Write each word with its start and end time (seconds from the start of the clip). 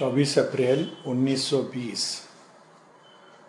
24 0.00 0.38
अप्रैल 0.38 0.90
1920 1.08 2.22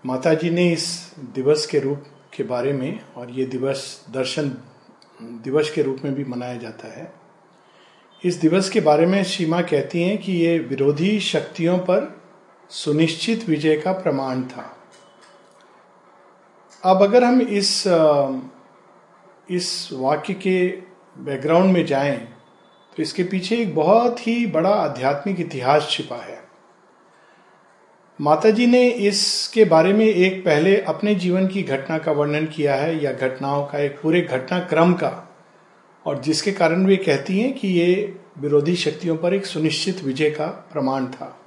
माता 0.06 0.34
जी 0.34 0.50
ने 0.50 0.74
इस 0.74 1.16
दिवस 1.36 1.66
के 1.66 1.80
रूप 1.80 2.04
के 2.34 2.44
बारे 2.44 2.74
में 2.74 3.00
और 3.16 3.30
ये 3.30 3.46
दिवस 3.46 4.06
दर्शन, 4.12 4.50
दिवस 5.22 5.72
के 5.72 5.82
रूप 5.82 5.98
में 6.06 6.16
भी 6.16 6.24
मनाया 6.24 6.58
जाता 6.58 6.88
है। 6.88 7.14
इस 8.26 8.36
दिवस 8.36 8.70
के 8.70 8.82
बारे 8.82 9.06
में 9.06 9.24
सीमा 9.24 9.62
कहती 9.62 10.04
हैं 10.04 10.18
कि 10.18 10.32
ये 10.32 10.60
विरोधी 10.60 11.20
शक्तियों 11.20 11.78
पर 11.78 12.22
सुनिश्चित 12.70 13.50
विजय 13.50 13.78
का 13.78 13.92
प्रमाण 13.92 14.44
था। 14.44 14.78
अब 16.84 17.04
अगर 17.04 17.24
हम 17.24 17.42
इस 17.42 17.84
इस 19.50 19.90
वाक्य 19.94 20.34
के 20.34 20.68
बैकग्राउंड 21.18 21.74
में 21.74 21.86
जाएँ 21.86 22.37
तो 22.98 23.04
इसके 23.04 23.24
पीछे 23.24 23.56
एक 23.56 23.76
बहुत 23.76 24.28
ही 24.28 24.46
बड़ा 24.46 24.70
आध्यात्मिक 24.70 25.40
इतिहास 25.40 25.88
छिपा 25.92 26.16
है। 26.16 26.40
माता 28.20 28.50
जी 28.50 28.66
ने 28.68 28.84
इसके 28.90 29.66
बारे 29.66 29.94
में 29.94 30.06
एक 30.06 30.44
पहले 30.46 30.76
अपने 30.82 31.14
जीवन 31.16 31.48
की 31.48 31.64
घटना 31.64 31.98
का 31.98 32.12
वर्णन 32.12 32.46
किया 32.46 32.76
है 32.76 33.04
या 33.04 33.12
घटनाओं 33.12 33.66
का, 33.66 33.80
एक 33.80 34.00
पूरे 34.02 34.22
घटनाक्रम 34.22 34.94
का, 34.94 35.12
और 36.06 36.22
जिसके 36.22 36.52
कारण 36.52 36.86
वे 36.86 36.96
कहती 36.96 37.40
हैं 37.40 37.54
कि 37.54 37.68
ये 37.68 38.16
विरोधी 38.38 38.76
शक्तियों 38.76 39.18
पर 39.18 39.34
एक 39.34 39.46
सुनिश्चित 39.46 40.04
विजय 40.04 40.30
का 40.30 40.48
प्रमाण 40.74 41.06
था। 41.06 41.38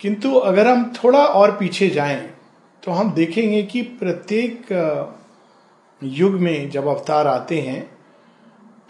किंतु 0.00 0.34
अगर 0.34 0.66
हम 0.66 0.92
थोड़ा 0.94 1.24
और 1.24 1.56
पीछे 1.56 1.88
जाएँ 1.90 2.20
तो 2.82 2.92
हम 2.92 3.12
देखेंगे 3.12 3.62
कि 3.62 3.82
प्रत्येक 3.82 4.66
युग 6.02 6.32
में 6.32 6.70
जब 6.70 6.86
अवतार 6.86 7.26
आते 7.26 7.60
हैं 7.60 7.97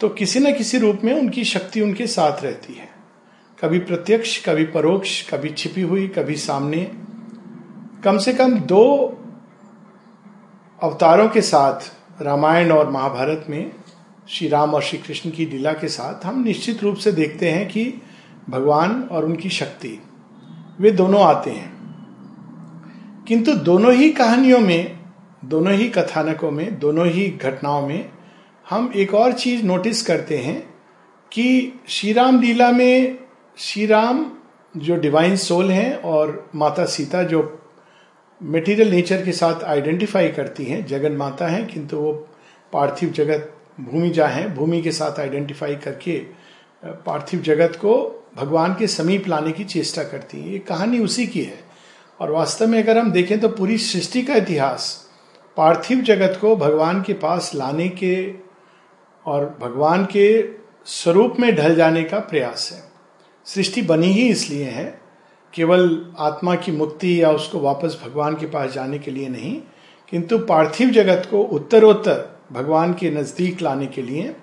तो 0.01 0.09
किसी 0.09 0.39
न 0.39 0.53
किसी 0.53 0.77
रूप 0.77 0.99
में 1.03 1.13
उनकी 1.13 1.43
शक्ति 1.43 1.81
उनके 1.81 2.07
साथ 2.07 2.43
रहती 2.43 2.73
है। 2.73 2.89
कभी 3.61 3.79
प्रत्यक्ष, 3.79 4.45
कभी 4.45 4.63
परोक्ष, 4.63 5.29
कभी 5.29 5.49
छिपी 5.49 5.81
हुई, 5.81 6.07
कभी 6.07 6.35
सामने। 6.35 6.91
कम 8.03 8.17
से 8.17 8.33
कम 8.33 8.59
दो 8.59 9.17
अवतारों 10.83 11.29
के 11.29 11.41
साथ, 11.41 11.95
रामायण 12.21 12.71
और 12.71 12.89
महाभारत 12.89 13.45
में, 13.49 13.71
श्री 14.29 14.47
राम 14.47 14.73
और 14.73 14.81
श्री 14.81 14.97
कृष्ण 14.97 15.31
की 15.31 15.45
लीला 15.45 15.73
के 15.73 15.87
साथ 15.87 16.25
हम 16.25 16.43
निश्चित 16.43 16.83
रूप 16.83 16.95
से 16.95 17.11
देखते 17.11 17.51
हैं 17.51 17.67
कि 17.67 17.93
भगवान 18.49 19.03
और 19.03 19.25
उनकी 19.25 19.49
शक्ति, 19.49 20.01
वे 20.79 20.91
दोनों 20.91 21.21
आते 21.23 21.51
हैं। 21.51 21.79
किंतु 23.27 23.53
दोनों 23.53 23.93
ही 23.93 24.09
कहानियों 24.09 24.59
में, 24.59 24.99
दोनों 25.45 25.73
ही 25.73 25.89
कथानकों 25.89 26.51
में, 26.51 26.79
दोनों 26.79 27.07
ही 27.07 27.29
घटनाओं 27.29 27.87
में 27.87 28.09
हम 28.69 28.91
एक 28.95 29.13
और 29.13 29.31
चीज़ 29.33 29.63
नोटिस 29.63 30.01
करते 30.01 30.37
हैं 30.37 30.73
कि 31.31 31.73
श्री 31.89 32.13
राम 32.13 32.41
लीला 32.41 32.71
में 32.71 33.17
श्री 33.57 33.85
राम 33.85 34.31
जो 34.77 34.95
डिवाइन 34.95 35.35
सोल 35.35 35.71
हैं 35.71 35.95
और 35.95 36.49
माता 36.55 36.85
सीता 36.85 37.23
जो 37.23 37.61
मटेरियल 38.43 38.91
नेचर 38.91 39.25
के 39.25 39.31
साथ 39.31 39.63
आइडेंटिफाई 39.63 40.29
करती 40.29 40.63
हैं, 40.63 40.85
जगन 40.85 41.11
माता 41.11 41.47
हैं, 41.47 41.67
किंतु 41.67 41.97
वो 41.97 42.13
पार्थिव 42.73 43.09
जगत 43.09 43.53
भूमि 43.79 44.09
जा 44.09 44.27
हैं, 44.27 44.55
भूमि 44.55 44.81
के 44.81 44.91
साथ 44.91 45.19
आइडेंटिफाई 45.19 45.75
करके 45.75 46.19
पार्थिव 46.85 47.41
जगत 47.41 47.75
को 47.75 48.25
भगवान 48.35 48.75
के 48.79 48.87
समीप 48.87 49.27
लाने 49.27 49.51
की 49.51 49.63
चेष्टा 49.63 50.03
करती 50.03 50.41
हैं। 50.41 50.49
ये 50.49 50.59
कहानी 50.59 50.99
उसी 50.99 51.27
की 51.27 51.41
है। 51.41 51.59
और 52.19 52.31
वास्तव 52.31 52.67
में 52.67 52.83
अगर 52.83 52.97
हम 52.97 53.11
देखें 53.11 53.39
तो 53.39 53.49
पूरी 53.49 53.77
सृष्टि 53.77 54.21
का 54.21 54.35
इतिहास 54.35 55.09
पार्थिव 55.57 56.01
जगत 56.01 56.37
को 56.41 56.55
भगवान 56.55 57.01
के 57.01 57.13
पास 57.13 57.51
लाने 57.55 57.89
के 57.89 58.48
और 59.29 59.45
भगवान 59.61 60.05
के 60.05 60.29
स्वरूप 60.87 61.35
में 61.39 61.55
ढल 61.55 61.75
जाने 61.75 62.03
का 62.03 62.19
प्रयास 62.21 62.69
है। 62.73 62.81
सृष्टि 63.47 63.81
बनी 63.81 64.07
ही 64.07 64.27
इसलिए 64.29 64.65
है, 64.65 64.85
केवल 65.53 66.13
आत्मा 66.19 66.55
की 66.55 66.71
मुक्ति 66.71 67.21
या 67.21 67.31
उसको 67.31 67.59
वापस 67.59 67.99
भगवान 68.05 68.35
के 68.35 68.45
पास 68.45 68.71
जाने 68.71 68.99
के 68.99 69.11
लिए 69.11 69.29
नहीं, 69.29 69.55
किंतु 70.13 70.37
पार्थिव 70.39 70.89
जगत 70.89 71.27
को 71.31 71.41
उत्तरोत्तर 71.43 72.27
भगवान 72.51 72.93
के 72.93 73.09
नज़दीक 73.11 73.61
लाने 73.61 73.87
के 73.87 74.01
लिए 74.01 74.35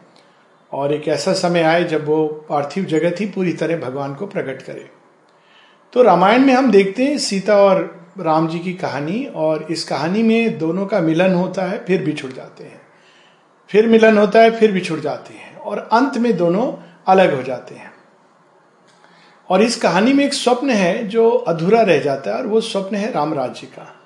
और 0.72 0.93
एक 0.94 1.09
ऐसा 1.09 1.32
समय 1.32 1.62
आए 1.62 1.84
जब 1.84 2.06
वो 2.06 2.27
पार्थिव 2.49 2.84
जगत 2.84 3.21
ही 3.21 3.27
पूरी 3.27 3.53
तरह 3.53 3.78
भगवान 3.81 4.15
को 4.15 4.27
प्रकट 4.27 4.62
करे। 4.62 4.88
तो 5.93 6.03
रामायण 6.03 6.44
में 6.44 6.53
हम 6.55 6.71
देखते 6.71 7.05
हैं 7.05 7.19
सीता 7.19 7.56
और 7.56 7.84
राम 8.19 8.49
जी 8.49 8.59
की 8.59 8.72
कहानी 8.75 9.25
और 9.37 9.66
इस 9.71 9.84
कहानी 9.84 10.22
में 10.22 10.59
दोनों 10.59 10.87
का 10.87 11.00
मिलन 11.00 11.34
होता 11.34 11.65
है, 11.65 11.84
फिर 11.84 12.05
बिछुड़ 12.05 12.32
जाते 12.32 12.65
हैं। 12.65 12.81
फिर 13.69 13.87
मिलन 13.87 14.19
होता 14.19 14.38
है, 14.38 14.50
फिर 14.50 14.72
बिछुड़ 14.72 15.00
जाते 15.00 15.34
हैं 15.34 15.56
और 15.56 15.78
अंत 15.78 16.19
में 16.19 16.37
दोनों 16.37 16.72
अलग 17.06 17.37
हो 17.37 17.43
जाते 17.43 17.75
हैं। 17.75 17.93
और 19.49 19.62
इस 19.62 19.77
कहानी 19.77 20.12
में 20.12 20.25
एक 20.25 20.34
स्वप्न 20.34 20.71
है 20.71 21.09
जो 21.09 21.31
अधूरा 21.31 21.82
रह 21.82 21.99
जाता 21.99 22.31
है 22.31 22.37
और 22.37 22.47
वो 22.47 22.60
स्वप्न 22.60 22.97
है 22.97 23.12
राम 23.12 23.34
राज्य 23.34 23.66
का। 23.66 23.97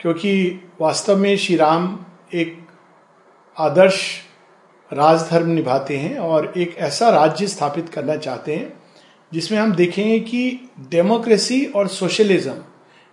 क्योंकि 0.00 0.62
वास्तव 0.80 1.16
में 1.16 1.36
श्री 1.36 1.56
राम 1.56 1.98
एक 2.34 2.66
आदर्श 3.58 4.20
राजधर्म 4.92 5.48
निभाते 5.48 5.96
हैं 5.96 6.18
और 6.18 6.52
एक 6.56 6.76
ऐसा 6.76 7.08
राज्य 7.08 7.46
स्थापित 7.46 7.88
करना 7.88 8.16
चाहते 8.16 8.56
हैं, 8.56 8.82
जिसमें 9.32 9.58
हम 9.58 9.72
देखेंगे 9.72 10.20
कि 10.20 10.70
डेमोक्रेसी 10.80 11.66
और 11.66 11.88
सोशलिज्म 11.88 12.54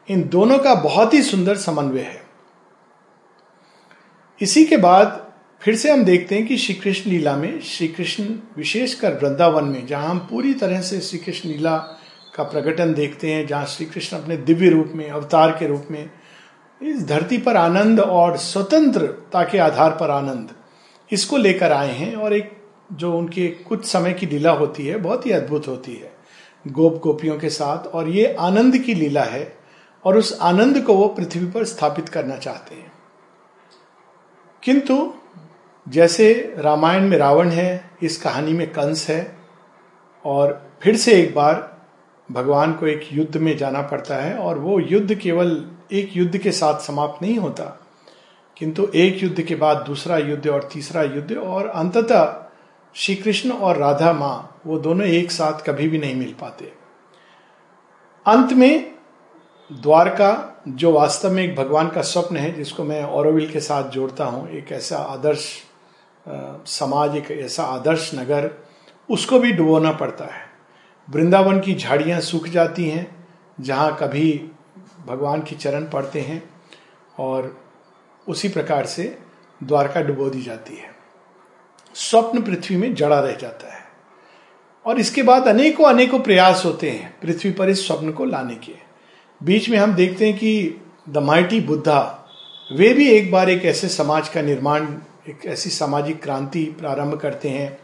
इन 0.10 0.28
दोनों 0.28 0.60
का 0.60 0.76
बहुत 0.76 1.14
ही 1.14 1.22
सुंदर 1.22 1.58
समन्वय 1.58 2.02
है। 2.02 2.24
इसी 4.42 4.66
के 4.66 4.78
बाद 4.78 5.23
फिर 5.64 5.76
से 5.76 5.92
हम 5.92 6.04
देखते 6.04 6.36
हैं 6.36 6.48
कि 6.48 6.58
श्री 6.58 6.76
कृष्ण 6.76 7.12
लीला 7.12 7.36
में 7.36 7.62
श्री 7.62 7.88
कृष्ण 7.88 8.24
विशेषकर 8.58 9.14
वृंदावन 9.14 9.64
में, 9.64 9.88
जहाँ 9.88 10.08
हम 10.08 10.20
पूरी 10.20 10.54
तरह 10.54 10.82
से 10.82 11.00
श्री 11.00 11.20
कृष्ण 11.20 11.50
लीला 11.50 11.78
का 12.36 12.44
प्रकटन 12.44 12.94
देखते 12.94 13.34
हैं, 13.34 13.48
जहाँ 13.48 13.66
श्री 13.66 13.86
कृष्ण 13.86 14.18
अपने 14.18 14.38
दिव्य 14.38 14.70
रूप 14.70 14.92
में, 14.96 15.10
अवतार 15.10 15.52
के 15.52 15.68
रूप 15.68 15.88
में, 15.92 16.10
इस 16.84 17.06
धरती 17.06 17.38
पर 17.38 17.58
आनंद 17.58 18.00
और 18.00 18.38
स्वतंत्रता 18.38 19.44
के 19.44 19.58
आधार 19.58 19.92
पर 19.92 20.10
आनंद 20.10 20.50
इसको 21.12 21.38
लेकर 21.38 21.72
आए 21.72 21.94
हैं 21.94 22.16
और 22.16 22.34
एक 22.34 22.52
जो 22.94 23.18
उनके 23.18 23.48
कुछ 23.48 23.86
समय 23.86 24.14
की 24.14 24.26
लीला 24.26 24.52
होती 24.52 24.88
है, 24.88 24.98
बहुत 24.98 25.26
ही 25.26 25.32
अद्भुत 25.32 25.68
होती 25.68 25.94
है, 25.94 26.14
गोप 26.68 27.00
गोपियों 27.04 27.40
के 27.40 27.50
साथ 27.50 27.88
और 27.88 28.10
ये 28.10 28.36
आनंद 28.40 28.78
की 28.78 28.94
लीला 28.94 29.24
है 29.24 29.58
और 30.06 30.18
उस 30.18 30.40
आनंद 30.42 30.82
को 30.82 30.94
वो 30.94 31.08
पृथ्वी 31.08 31.46
पर 31.46 31.64
स्थापित 31.64 32.10
करना 32.10 32.36
चाहते 32.36 32.76
हैं। 32.76 32.92
किंतु 34.64 35.14
जैसे 35.88 36.54
रामायण 36.58 37.08
में 37.10 37.18
रावण 37.18 37.50
है, 37.50 37.90
इस 38.04 38.18
कहानी 38.22 38.54
में 38.54 38.68
कंस 38.72 39.10
है, 39.10 39.36
और 40.26 40.72
फिर 40.82 40.96
से 40.98 41.14
एक 41.22 41.36
बार 41.36 41.78
भगवान 42.32 42.74
को 42.74 42.88
एक 42.88 43.10
युद्ध 43.14 43.38
में 43.38 43.58
जाना 43.58 43.82
पड़ता 43.82 44.16
है, 44.16 44.38
और 44.38 44.60
वो 44.60 44.80
युद्ध 44.80 45.16
केवल 45.16 45.66
एक 45.92 46.18
युद्ध 46.18 46.38
के 46.38 46.52
साथ 46.52 46.80
समाप्त 46.80 47.22
नहीं 47.22 47.38
होता, 47.38 47.64
किंतु 48.58 48.88
एक 48.96 49.24
युद्ध 49.24 49.42
के 49.42 49.56
बाद 49.56 49.78
दूसरा 49.78 50.18
युद्ध 50.18 50.48
और 50.48 50.70
तीसरा 50.74 51.04
युद्ध, 51.04 51.38
और 51.38 51.68
अंततः 51.68 52.40
श्री 52.96 53.16
कृष्ण 53.16 53.52
और 53.52 53.78
राधा 53.78 54.14
माँ, 54.14 54.62
वो 54.66 54.78
दोनों 54.78 55.08
एक 55.08 55.32
साथ 55.32 55.66
कभी 55.66 55.88
भी 55.88 55.98
नहीं 55.98 56.16
मिल 56.16 56.36
पाते। 56.42 56.72
अंत 58.26 58.54
में 58.54 58.94
द्वारका, 59.72 60.50
जो 60.68 60.92
वास्तव 60.92 61.32
में 61.32 61.44
एक 61.44 61.56
भगवान 61.56 61.90
का 61.90 62.02
स्वप्न 62.02 62.38
है, 62.38 62.52
जिसको 62.52 62.84
मैं 62.84 63.04
औरविल 63.04 63.52
के 63.52 63.60
साथ 63.60 63.90
जोड़ता 63.90 64.26
हूँ, 64.26 64.50
एक 64.50 64.72
ऐसा 64.72 64.98
आदर्श 64.98 65.64
समाज 66.66 67.16
एक 67.16 67.32
ऐसा 67.32 67.64
आदर्श 67.64 68.12
नगर, 68.16 68.52
उसको 69.12 69.40
भी 69.40 69.52
डुबोना 69.52 69.92
पड़ता 69.92 70.26
है। 70.26 70.42
वृंदावन 71.10 71.60
की 71.60 71.76
झाड़ियाँ 71.76 72.22
सूख 72.22 72.48
जाती 72.48 72.90
हैं, 72.90 73.28
जहाँ 73.62 73.98
कभी 74.02 74.50
भगवान 75.08 75.42
की 75.42 75.56
चरण 75.56 75.90
पड़ते 75.90 76.22
हैं 76.22 76.50
और 77.20 77.64
उसी 78.28 78.50
प्रकार 78.50 78.86
से 78.86 79.18
द्वारका 79.64 80.02
डुबो 80.02 80.30
दी 80.30 80.42
जाती 80.42 80.76
है। 80.76 80.96
स्वप्न 81.96 82.42
पृथ्वी 82.42 82.78
में 82.78 82.96
जड़ा 82.96 83.20
रह 83.20 83.32
जाता 83.32 83.74
है। 83.74 83.84
और 84.86 85.00
इसके 85.00 85.24
बाद 85.24 85.48
अनेकों 85.48 85.86
अनेकों 85.86 86.20
प्रयास 86.20 86.66
होते 86.66 86.90
हैं 86.90 87.20
पृथ्वी 87.22 87.52
पर 87.52 87.70
इस 87.70 87.88
स्वप्न 87.88 88.12
को 88.12 88.26
लाने 88.26 88.56
के। 88.56 88.76
बीच 89.44 89.70
में 89.70 89.78
हम 89.78 89.94
देखते 89.94 90.28
हैं 90.28 90.38
कि 90.38 90.82
द 91.10 91.18
माइटी 91.18 91.62
बुद्धा, 91.62 92.26
वे 92.74 92.94
भी 92.94 93.10
एक 93.10 93.32
बार 93.32 93.50
एक 93.50 93.66
ऐसे 93.66 93.88
समाज 93.88 94.30
का 94.30 94.42
निर्माण 94.42 94.88
एक 95.30 95.46
ऐसी 95.46 95.70
सामाजिक 95.70 96.24
क्रांति 96.24 96.64
प्रारंभ 96.66 97.20
करते 97.20 97.50
हैं, 97.50 97.80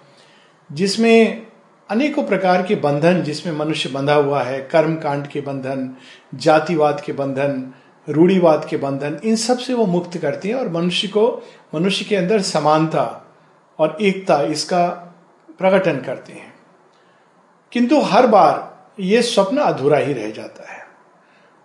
जिसमें 0.72 1.48
अनेकों 1.90 2.24
प्रकार 2.24 2.64
के 2.64 2.76
बंधन, 2.76 3.24
जिसमें 3.24 3.54
मनुष्य 3.54 3.90
बंधा 3.90 4.14
हुआ 4.14 4.44
है 4.44 4.62
कर्म 4.62 4.96
कांड 4.96 5.28
के 5.28 5.42
बंधन, 5.42 5.96
जातिवाद 6.36 7.02
के 7.06 7.14
बंधन, 7.14 7.74
रूढ़ीवाद 8.10 8.68
के 8.70 8.78
बंधन, 8.78 9.20
इन 9.24 9.36
सबसे 9.36 9.74
वो 9.74 9.86
मुक्त 9.86 10.18
करते 10.18 10.48
हैं 10.48 10.56
और 10.56 10.70
मनुष्य 10.70 11.08
को, 11.08 11.42
मनुष्य 11.76 12.06
के 12.06 12.16
अंदर 12.16 12.42
समानता 12.42 13.36
और 13.80 13.98
एकता 14.02 14.42
इसका 14.42 14.88
प्रकटन 15.58 15.98
करते 15.98 16.34
हैं। 16.34 16.54
किंतु 17.72 18.02
हर 18.02 18.28
बार 18.28 18.86
ये 19.00 19.22
स्वप्न 19.22 19.58
अधूरा 19.58 19.98
ही 19.98 20.14
रह 20.14 20.32
जाता 20.32 20.74
है। 20.74 20.88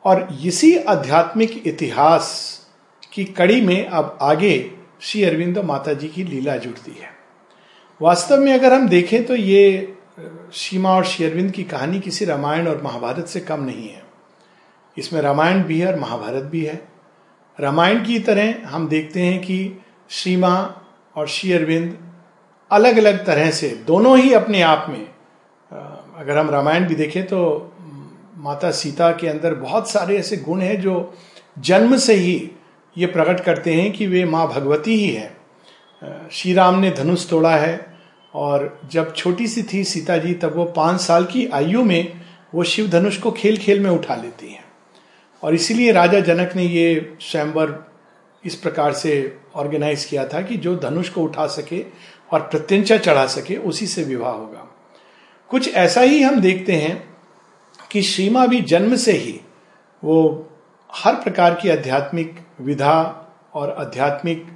और 0.05 0.38
इसी 0.44 0.76
आध्यात्मिक 0.76 1.67
इतिहास 1.67 2.59
की 3.12 3.25
कड़ी 3.25 3.61
में 3.61 3.87
अब 3.87 4.19
आगे 4.23 4.83
श्री 5.04 5.22
अरविंदो 5.24 5.62
माता 5.62 5.92
जी 5.92 6.08
की 6.08 6.22
लीला 6.24 6.56
जुड़ती 6.56 6.90
है। 6.90 7.08
वास्तव 8.00 8.40
में 8.40 8.52
अगर 8.52 8.72
हम 8.72 8.88
देखें 8.88 9.24
तो 9.24 9.34
ये 9.36 9.96
सीमा 10.52 10.90
और 10.90 11.04
शेरविंद 11.04 11.50
की 11.52 11.64
कहानी 11.64 12.00
किसी 12.00 12.24
रामायण 12.24 12.68
और 12.68 12.80
महाभारत 12.82 13.26
से 13.26 13.40
कम 13.40 13.64
नहीं 13.64 13.88
है। 13.88 14.02
इसमें 14.96 15.20
रामायण 15.22 15.62
भी 15.62 15.80
है 15.80 15.86
और 15.86 15.98
महाभारत 16.00 16.44
भी 16.44 16.64
है। 16.64 16.74
रामायण 17.58 18.04
की 18.04 18.18
तरह 18.20 18.68
हम 18.68 18.88
देखते 18.88 19.22
हैं 19.22 19.40
कि 19.40 19.78
सीमा 20.10 20.54
और 21.16 21.28
शेयरविंद 21.28 21.96
अलग 22.70 22.96
अलग 22.96 23.24
तरह 23.26 23.50
से 23.50 23.68
दोनों 23.86 24.18
ही 24.18 24.32
अपने 24.32 24.62
आप 24.62 24.86
में 24.90 25.06
अगर 26.16 26.38
हम 26.38 26.50
रामायण 26.50 26.88
भी 26.88 26.94
देखें 26.94 27.24
तो 27.26 27.40
माता 28.36 28.70
सीता 28.70 29.12
के 29.12 29.28
अंदर 29.28 29.54
बहुत 29.54 29.90
सारे 29.90 30.18
ऐसे 30.18 30.36
गुण 30.36 30.60
हैं 30.60 30.80
जो 30.80 31.14
जन्म 31.58 31.96
से 31.96 32.14
ही 32.14 32.50
ये 32.99 33.06
प्रकट 33.06 33.41
करते 33.41 33.75
हैं 33.75 33.93
कि 33.93 34.06
वे 34.06 34.25
माँ 34.25 34.46
भगवती 34.49 34.94
ही 34.94 35.08
है। 35.08 35.37
श्री 36.32 36.52
राम 36.55 36.79
ने 36.79 36.91
धनुष 36.91 37.29
तोड़ा 37.29 37.56
है 37.56 37.94
और 38.35 38.81
जब 38.93 39.14
छोटी 39.14 39.46
सी 39.46 39.62
थी 39.62 39.85
सीता 39.85 40.17
जी 40.17 40.35
तब 40.35 40.56
वो 40.56 40.64
पाँच 40.64 41.00
साल 41.00 41.25
की 41.25 41.46
आयु 41.46 41.85
में 41.85 42.20
वो 42.55 42.64
शिव 42.64 42.88
धनुष 42.88 43.17
को 43.19 43.31
खेल 43.32 43.56
खेल 43.56 43.81
में 43.81 43.91
उठा 43.91 44.14
लेती 44.14 44.52
हैं। 44.52 44.64
और 45.43 45.55
इसीलिए 45.55 45.93
राजा 45.93 46.20
जनक 46.20 46.56
ने 46.56 46.64
ये 46.64 47.17
स्वयंवर 47.20 47.79
इस 48.44 48.55
प्रकार 48.55 48.93
से 48.93 49.37
ऑर्गेनाइज 49.55 50.05
किया 50.05 50.26
था 50.26 50.40
कि 50.43 50.56
जो 50.56 50.76
धनुष 50.76 51.08
को 51.08 51.23
उठा 51.23 51.47
सके 51.47 51.85
और 52.32 52.40
प्रत्यंचा 52.40 52.97
चढ़ा 52.97 53.26
सके, 53.26 53.56
उसी 53.56 53.87
से 53.87 54.05
विवाह 54.05 54.32
होगा। 54.32 54.69
कुछ 55.49 55.75
ऐसा 55.75 56.00
ही 56.00 56.23
हम 56.23 56.40
देखते 56.40 56.73
हैं 56.73 57.14
कि 57.90 58.02
श्रीमा 58.02 58.47
भी 58.47 58.61
जन्म 58.61 58.97
से 58.97 59.12
ही 59.12 59.40
वो 60.05 60.49
हर 60.94 61.14
प्रकार 61.14 61.55
की 61.55 61.70
आध्यात्मिक 61.70 62.40
विधा 62.60 63.20
और 63.54 63.70
आध्यात्मिक 63.78 64.46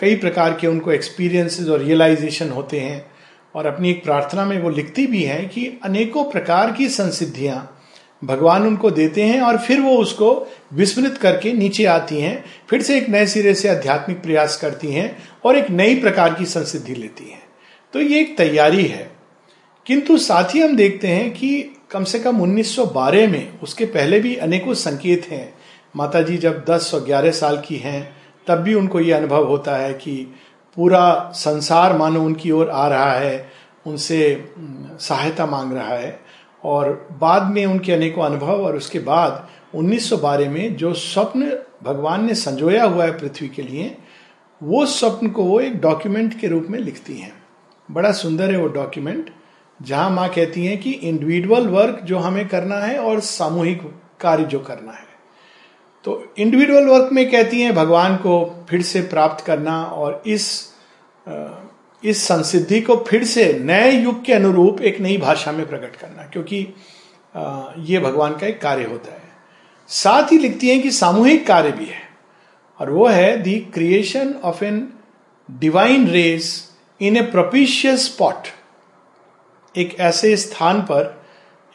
कई 0.00 0.16
प्रकार 0.16 0.58
के 0.60 0.66
उनको 0.66 0.92
एक्सपीरियंसेस 0.92 1.68
और 1.68 1.80
रियलाइजेशन 1.80 2.50
होते 2.50 2.80
हैं। 2.80 3.10
और 3.54 3.66
अपनी 3.66 3.90
एक 3.90 4.04
प्रार्थना 4.04 4.44
में 4.44 4.62
वो 4.62 4.70
लिखती 4.70 5.06
भी 5.06 5.22
हैं 5.22 5.48
कि 5.48 5.80
अनेकों 5.84 6.24
प्रकार 6.24 6.72
की 6.72 6.88
संसिद्धियाँ 6.88 7.72
भगवान 8.24 8.66
उनको 8.66 8.90
देते 8.90 9.22
हैं 9.22 9.40
और 9.40 9.58
फिर 9.58 9.80
वो 9.80 9.96
उसको 9.96 10.52
विस्मृत 10.72 11.18
करके 11.18 11.52
नीचे 11.52 11.84
आती 11.84 12.20
हैं, 12.20 12.44
फिर 12.70 12.82
से 12.82 12.98
एक 12.98 13.08
नए 13.08 13.26
सिरे 13.26 13.54
से 13.54 13.68
आध्यात्मिक 13.68 14.22
प्रयास 14.22 14.56
करती 14.56 14.92
हैं 14.92 15.18
और 15.44 15.56
एक 15.56 15.70
नई 15.70 16.00
प्रकार 16.00 16.34
की 16.34 16.44
संसिद्धि 16.44 16.94
लेती 16.94 17.30
हैं। 17.30 17.42
तो 17.92 18.00
ये 18.00 18.20
एक 18.20 18.38
तैयारी 18.38 18.86
है। 18.86 19.10
किंतु 19.86 20.18
साथ 20.18 20.54
ही 20.54 20.60
हम 20.60 20.76
देखते 20.76 21.08
हैं 21.08 21.30
कि 21.30 21.76
कम 21.90 22.04
से 22.04 22.18
कम 22.18 22.40
1912 22.40 23.28
में 23.28 23.58
उसके 23.58 23.84
पहले 23.84 24.20
भी 24.20 24.36
अनेकों 24.36 24.74
संकेत 24.74 25.26
हैं। 25.30 25.55
माता 25.96 26.22
जी 26.22 26.36
जब 26.36 26.64
10 26.64 26.94
और 26.94 27.04
11 27.04 27.30
साल 27.30 27.62
की 27.68 27.76
हैं, 27.76 28.16
तब 28.46 28.54
भी 28.54 28.74
उनको 28.74 29.00
ये 29.00 29.12
अनुभव 29.12 29.46
होता 29.46 29.76
है 29.76 29.94
कि 29.94 30.34
पूरा 30.76 31.32
संसार 31.34 31.96
मानो 31.96 32.22
उनकी 32.22 32.50
ओर 32.50 32.70
आ 32.70 32.88
रहा 32.88 33.12
है, 33.12 33.48
उनसे 33.86 34.50
सहायता 35.00 35.46
मांग 35.46 35.72
रहा 35.72 35.94
है। 35.94 36.20
और 36.64 37.08
बाद 37.12 37.42
में 37.42 37.66
उनके 37.66 37.92
अनेकों 37.92 38.24
अनुभव 38.24 38.64
और 38.64 38.76
उसके 38.76 38.98
बाद 38.98 39.48
1912 39.74 40.48
में 40.48 40.76
जो 40.76 40.94
स्वप्न 40.94 41.58
भगवान 41.82 42.24
ने 42.24 42.34
संजोया 42.34 42.84
हुआ 42.84 43.04
है 43.04 43.18
पृथ्वी 43.18 43.48
के 43.48 43.62
लिए, 43.62 43.96
वो 44.62 44.86
स्वप्न 44.86 45.28
को 45.28 45.44
वो 45.44 45.60
एक 45.60 45.80
डॉक्यूमेंट 45.80 46.40
के 46.40 46.46
रूप 46.46 46.66
में 46.70 46.78
लिखती 46.78 47.18
हैं। 47.18 47.32
बड़ा 47.90 48.12
सुंदर 48.12 48.50
है 48.50 48.58
वो 48.58 48.68
डॉक्यूमेंट, 48.68 49.30
जहाँ 49.82 50.10
माँ 50.10 50.28
कहती 50.28 50.66
हैं 50.66 50.80
कि 50.80 50.90
इंडिविजुअल 50.90 51.66
वर्क 51.66 52.00
जो 52.04 52.18
हमें 52.18 52.48
करना 52.48 52.76
है 52.76 52.98
और 52.98 53.20
सामूहिक 53.20 53.82
कार्य 54.20 54.44
जो 54.44 54.58
करना 54.58 54.92
है। 54.92 55.05
तो 56.06 56.34
इंडिविजुअल 56.38 56.84
वर्क 56.84 57.08
में 57.12 57.28
कहती 57.30 57.60
हैं, 57.60 57.74
भगवान 57.74 58.16
को 58.16 58.64
फिर 58.70 58.82
से 58.82 59.00
प्राप्त 59.02 59.44
करना 59.44 59.82
और 59.84 60.22
इस 60.26 60.44
इस 62.02 62.22
संसिद्धि 62.22 62.80
को 62.80 62.96
फिर 63.08 63.24
से 63.24 63.52
नए 63.60 63.90
युग 63.92 64.24
के 64.24 64.32
अनुरूप 64.32 64.80
एक 64.80 65.00
नई 65.00 65.16
भाषा 65.18 65.52
में 65.52 65.66
प्रकट 65.68 65.96
करना, 65.96 66.22
क्योंकि 66.22 66.58
ये 67.90 68.00
भगवान 68.00 68.36
का 68.36 68.46
एक 68.46 68.60
कार्य 68.60 68.84
होता 68.84 69.12
है। 69.12 69.22
साथ 69.90 70.32
ही 70.32 70.38
लिखती 70.38 70.68
हैं 70.68 70.80
कि 70.82 70.90
सामूहिक 70.90 71.46
कार्य 71.46 71.72
भी 71.72 71.86
है, 71.86 72.02
और 72.80 72.90
वो 72.90 73.06
है 73.06 73.36
the 73.42 73.60
creation 73.74 74.34
of 74.44 74.64
an 74.64 74.86
divine 75.48 76.08
race 76.08 76.48
in 77.00 77.16
a 77.16 77.22
propitious 77.22 78.06
spot 78.06 78.48
एक 79.74 79.98
ऐसे 80.00 80.36
स्थान 80.36 80.80
पर 80.82 81.24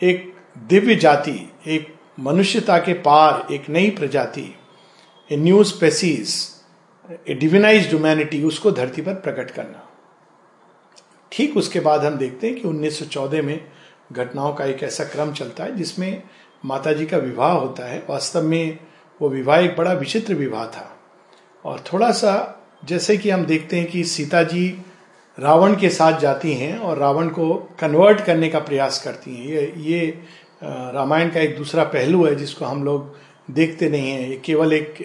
एक 0.02 0.34
दिव्य 0.70 0.96
जाति, 0.96 1.40
एक 1.68 1.96
मनुष्यता 2.20 2.78
के 2.78 2.94
पार 2.94 3.54
एक 3.54 3.70
नई 3.70 3.90
प्रजाति 3.90 4.56
a 5.32 5.38
new 5.38 5.64
species 5.64 6.36
a 7.30 7.34
divinise 7.34 7.88
humanity 7.88 8.44
उसको 8.44 8.72
धरती 8.72 9.02
पर 9.02 9.14
प्रकट 9.14 9.52
करना। 9.52 9.88
ठीक 11.32 11.58
उसके 11.58 11.80
बाद 11.80 12.06
हम 12.06 12.16
देखते 12.16 12.48
हैं 12.48 12.56
कि 12.56 12.68
1914 12.68 13.42
में 13.42 13.60
घटनाओं 14.12 14.54
का 14.54 14.66
एक 14.66 14.84
ऐसा 14.84 15.04
क्रम 15.04 15.34
चलता 15.34 15.64
है 15.64 15.76
जिसमें 15.76 16.24
माता 16.66 16.94
जी 16.94 17.06
का 17.06 17.18
विवाह 17.18 17.52
होता 17.52 17.86
है। 17.86 18.04
वास्तव 18.10 18.42
में 18.42 18.80
वो 19.22 19.30
विवाह 19.30 19.60
एक 19.60 19.76
बड़ा 19.78 19.94
विचित्र 19.94 20.34
विवाह 20.34 20.66
था। 20.66 20.98
और 21.66 21.84
थोड़ा 21.94 22.12
सा 22.12 22.64
जैसे 22.86 23.18
कि 23.18 23.30
हम 23.30 23.46
देखते 23.46 23.80
हैं 23.80 23.88
कि 23.88 24.04
सीता 24.04 24.44
जी 24.44 24.84
रावण 25.40 25.76
के 25.76 25.90
साथ 25.90 26.20
जाती 26.20 26.54
हैं 26.54 26.78
और 26.78 26.98
रावण 26.98 27.28
को 27.30 27.54
कन्वर्ट 27.80 28.22
करने 28.22 28.50
का 28.50 28.60
प्रयास 28.60 29.04
करती 29.04 29.36
हैं। 29.36 29.46
ये 29.46 29.74
ये 29.78 30.24
रामायण 30.62 31.30
का 31.30 31.40
एक 31.40 31.56
दूसरा 31.58 31.84
पहलू 31.86 32.26
है 32.26 32.36
जिसको 32.36 32.66
हम 32.66 32.84
लोग 32.84 33.16
देखते 33.52 33.90
नहीं 33.90 34.12
हैं। 34.12 34.28
ये 34.30 34.42
केवल 34.46 34.74
एक 34.74 34.96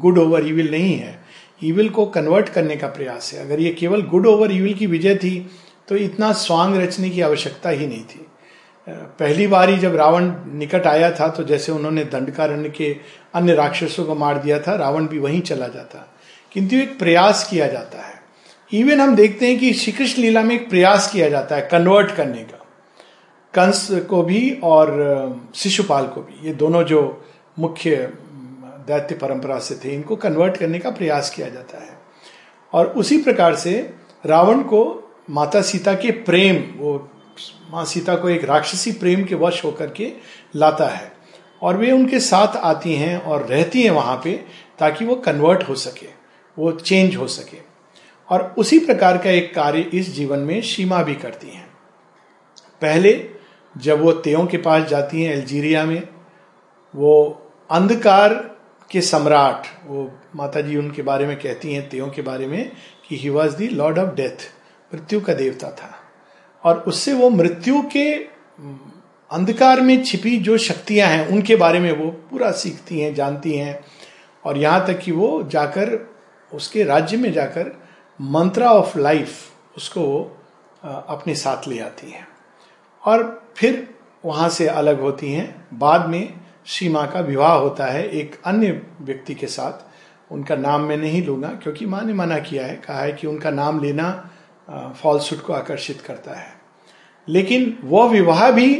गुड 0.00 0.18
ओवर 0.18 0.46
ईविल 0.46 0.70
नहीं 0.70 0.94
है। 0.94 1.18
ईविल 1.64 1.88
को 1.88 2.06
कन्वर्ट 2.06 2.48
करने 2.48 2.76
का 2.76 2.86
प्रयास 2.88 3.32
है। 3.34 3.40
अगर 3.40 3.60
ये 3.60 3.70
केवल 3.70 4.02
गुड 4.02 4.26
ओवर 4.26 4.52
ईविल 4.52 4.74
की 4.74 4.86
विजय 4.86 5.16
थी 5.16 5.50
तो 5.88 5.96
इतना 5.96 6.32
स्वांग 6.32 6.76
रचने 6.76 7.10
की 7.10 7.20
आवश्यकता 7.20 7.70
ही 7.70 7.86
नहीं 7.86 8.02
थी। 8.04 8.26
पहली 8.86 9.46
बार 9.46 9.68
ही 9.70 9.78
जब 9.78 9.96
रावण 9.96 10.32
निकट 10.58 10.86
आया 10.86 11.10
था 11.10 11.28
तो 11.28 11.42
जैसे 11.44 11.72
उन्होंने 11.72 12.04
दंडकारण्य 12.04 12.68
के 12.68 12.96
अन्य 13.34 13.54
राक्षसों 13.54 14.04
को 14.04 14.14
मार 14.14 14.38
दिया 14.38 14.58
था, 14.58 14.74
रावण 14.76 15.06
भी 15.06 15.18
वहीं 15.18 15.40
चला 15.40 15.66
जाता। 15.68 16.14
किंतु 16.52 16.76
एक 16.76 16.98
प्रयास 16.98 17.46
किया 17.50 17.66
जाता 17.66 18.02
है। 18.02 18.14
इवन 18.72 19.00
हम 19.00 19.14
देखते 19.16 19.46
हैं 19.46 19.58
कि 19.58 19.72
श्री 19.72 19.92
कृष्ण 19.92 20.22
लीला 20.22 20.42
में 20.42 20.54
एक 20.54 20.68
प्रयास 20.70 21.10
किया 21.12 21.28
जाता 21.28 21.56
है 21.56 21.68
कन्वर्ट 21.72 22.10
करने 22.10 22.42
का। 22.42 22.57
कंस 23.54 23.88
को 23.90 24.22
भी 24.22 24.60
और 24.62 25.40
शिशुपाल 25.54 26.06
को 26.06 26.20
भी। 26.20 26.48
ये 26.48 26.54
दोनों 26.54 26.82
जो 26.82 27.24
मुख्य 27.58 27.96
दैत्य 28.86 29.14
परंपरा 29.14 29.58
से 29.58 29.80
थे, 29.84 29.94
इनको 29.94 30.16
कन्वर्ट 30.16 30.56
करने 30.56 30.78
का 30.78 30.90
प्रयास 30.90 31.30
किया 31.30 31.48
जाता 31.48 31.78
है। 31.78 31.98
और 32.72 32.86
उसी 32.86 33.22
प्रकार 33.22 33.54
से 33.54 33.94
रावण 34.26 34.60
को 34.60 35.10
माता 35.30 35.62
सीता 35.62 35.94
के 35.94 36.10
प्रेम, 36.10 36.80
वो 36.82 37.08
माँ 37.70 37.84
सीता 37.84 38.16
को 38.16 38.28
एक 38.28 38.44
राक्षसी 38.44 38.92
प्रेम 38.92 39.24
के 39.24 39.34
वश 39.34 39.64
होकर 39.64 39.90
के 39.90 40.12
लाता 40.56 40.86
है। 40.86 41.12
और 41.62 41.76
वे 41.76 41.92
उनके 41.92 42.20
साथ 42.20 42.56
आती 42.56 42.94
हैं 42.94 43.22
और 43.22 43.42
रहती 43.42 43.82
हैं 43.82 43.90
वहाँ 43.90 44.20
पे, 44.24 44.44
ताकि 44.78 45.04
वो 45.04 45.14
कन्वर्ट 45.14 45.68
हो 45.68 45.74
सके, 45.74 46.08
वो 46.58 46.72
चेंज 46.72 47.16
हो 47.16 47.26
सके। 47.26 47.58
और 48.28 48.54
उसी 48.58 48.78
प्रकार 48.78 49.18
का 49.18 49.30
एक 49.30 49.54
कार्य 49.54 49.80
इस 49.80 50.14
जीवन 50.14 50.38
में 50.38 50.62
सीमा 50.62 51.02
भी 51.02 51.14
करती 51.14 51.48
हैं। 51.48 51.68
पहले 52.82 53.37
जब 53.78 54.00
वो 54.00 54.12
तेयों 54.12 54.46
के 54.46 54.56
पास 54.56 54.82
जाती 54.82 55.22
हैं 55.22 55.34
अल्जीरिया 55.34 55.84
में, 55.84 56.08
वो 56.96 57.42
अंधकार 57.70 58.56
के 58.90 59.00
सम्राट, 59.00 59.66
वो 59.86 60.18
माता 60.36 60.60
जी 60.60 60.76
उनके 60.76 61.02
बारे 61.02 61.26
में 61.26 61.36
कहती 61.36 61.74
हैं, 61.74 61.88
तेयों 61.88 62.08
के 62.08 62.22
बारे 62.22 62.46
में, 62.46 62.72
कि 63.08 63.16
he 63.16 63.28
was 63.28 63.56
the 63.56 63.68
lord 63.68 63.98
of 63.98 64.14
death 64.14 64.52
मृत्यु 64.94 65.20
का 65.20 65.34
देवता 65.34 65.70
था। 65.70 65.94
और 66.64 66.78
उससे 66.78 67.12
वो 67.12 67.30
मृत्यु 67.30 67.82
के 67.82 68.14
अंधकार 69.30 69.80
में 69.80 70.04
छिपी 70.04 70.38
जो 70.38 70.58
शक्तियाँ 70.58 71.08
हैं, 71.08 71.28
उनके 71.28 71.56
बारे 71.56 71.80
में 71.80 71.92
वो 71.92 72.10
पूरा 72.10 72.50
सीखती 72.50 73.00
हैं, 73.00 73.14
जानती 73.14 73.54
हैं। 73.54 73.84
और 74.44 74.58
यहाँ 74.58 74.86
तक 74.86 74.98
कि 74.98 75.12
वो 75.12 75.42
जाकर, 75.42 76.10
उसके 76.54 76.84
राज्य 76.84 77.16
में 77.16 77.32
जाकर, 77.32 77.80
मंत्रा 78.20 78.72
ऑफ़ 78.72 78.98
लाइफ, 78.98 79.50
उसको 79.76 80.36
अपने 80.84 81.34
साथ 81.34 81.68
ले 81.68 81.78
आती 81.78 82.10
हैं। 82.10 82.28
और 83.04 83.47
फिर 83.58 83.86
वहाँ 84.24 84.48
से 84.48 84.66
अलग 84.68 85.00
होती 85.00 85.32
हैं। 85.32 85.78
बाद 85.78 86.08
में 86.08 86.34
सीमा 86.66 87.04
का 87.06 87.20
विवाह 87.20 87.52
होता 87.52 87.86
है 87.86 88.08
एक 88.10 88.40
अन्य 88.46 88.80
व्यक्ति 89.00 89.34
के 89.34 89.46
साथ। 89.46 90.32
उनका 90.32 90.56
नाम 90.56 90.82
मैं 90.82 90.96
नहीं 90.96 91.24
लूँगा, 91.26 91.48
क्योंकि 91.62 91.86
माँ 91.86 92.02
ने 92.02 92.12
मना 92.12 92.38
किया 92.38 92.66
है, 92.66 92.74
कहा 92.76 93.00
है 93.00 93.12
कि 93.12 93.26
उनका 93.26 93.50
नाम 93.50 93.80
लेना 93.82 94.94
फॉल्सूट 95.02 95.40
को 95.40 95.52
आकर्षित 95.52 96.00
करता 96.00 96.34
है। 96.34 96.52
लेकिन 97.28 97.78
वह 97.84 98.08
विवाह 98.08 98.50
भी 98.50 98.74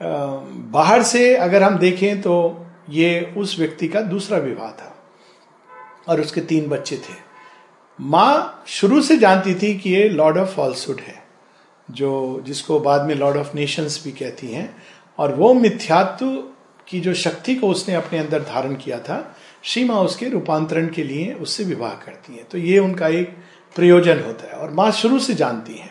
बाहर 0.00 1.02
से 1.02 1.34
अगर 1.36 1.62
हम 1.62 1.78
देखें 1.78 2.20
तो 2.22 2.66
ये 2.90 3.34
उस 3.36 3.58
व्यक्ति 3.58 3.88
का 3.88 4.00
दूसरा 4.02 4.38
विवाह 4.38 4.70
था 4.72 4.94
और 6.08 6.20
उसके 6.20 6.40
तीन 6.42 6.68
बच्चे 6.68 6.96
थे। 6.98 7.14
माँ 7.98 8.62
शुरू 8.68 9.00
से 9.02 9.16
जानती 9.16 9.54
थी 9.54 9.74
कि 9.78 9.90
ये 9.90 10.08
लॉर्ड 10.08 10.38
ऑफ़ 10.38 10.54
फॉल्सुड 10.54 11.00
है। 11.00 11.19
जो 11.90 12.42
जिसको 12.46 12.78
बाद 12.80 13.06
में 13.06 13.14
लॉर्ड 13.14 13.36
ऑफ़ 13.36 13.54
नेशंस 13.54 14.02
भी 14.04 14.12
कहती 14.12 14.46
हैं, 14.46 14.74
और 15.18 15.34
वो 15.34 15.52
मिथ्यात्व 15.54 16.26
की 16.88 17.00
जो 17.00 17.14
शक्ति 17.14 17.54
को 17.54 17.68
उसने 17.68 17.94
अपने 17.94 18.18
अंदर 18.18 18.42
धारण 18.42 18.74
किया 18.74 18.98
था 18.98 19.36
श्री 19.64 19.84
माँ 19.84 20.00
उसके 20.00 20.28
रूपांतरण 20.28 20.88
के 20.88 21.02
लिए 21.04 21.32
उससे 21.32 21.64
विवाह 21.64 21.90
करती 21.96 22.34
हैं। 22.34 22.44
तो 22.44 22.58
ये 22.58 22.78
उनका 22.78 23.08
एक 23.08 23.36
प्रयोजन 23.76 24.20
होता 24.20 24.46
है, 24.46 24.52
और 24.52 24.70
माँ 24.70 24.90
शुरू 24.92 25.18
से 25.18 25.34
जानती 25.34 25.74
हैं। 25.74 25.90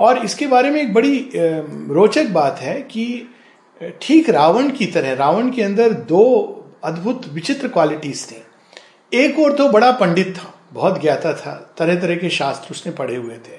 और 0.00 0.18
इसके 0.18 0.46
बारे 0.46 0.70
में 0.70 0.80
एक 0.82 0.92
बड़ी 0.94 1.30
रोचक 1.34 2.28
बात 2.30 2.58
है 2.58 2.80
कि 2.82 3.28
ठीक 4.02 4.30
रावण 4.30 4.70
की 4.70 4.86
तरह, 4.86 5.14
रावण 5.14 5.50
के 5.50 5.62
अंदर 5.62 5.92
दो 5.92 6.24
अद्भुत 6.84 7.28
विचित्र 7.28 7.68
क्वालिटीज 7.68 8.26
थी। 8.26 8.42
एक 9.12 9.38
और 9.38 9.52
तो 9.52 9.68
बड़ा 9.68 9.90
पंडित 9.92 10.34
था, 10.36 10.54
बहुत 10.72 11.00
ज्ञाता 11.00 11.32
था 11.34 11.54
तरह 11.78 12.00
तरह 12.00 12.16
के 12.16 12.30
शास्त्र 12.30 12.70
उसने 12.70 12.92
पढ़े 12.92 13.16
हुए 13.16 13.34
थे। 13.38 13.58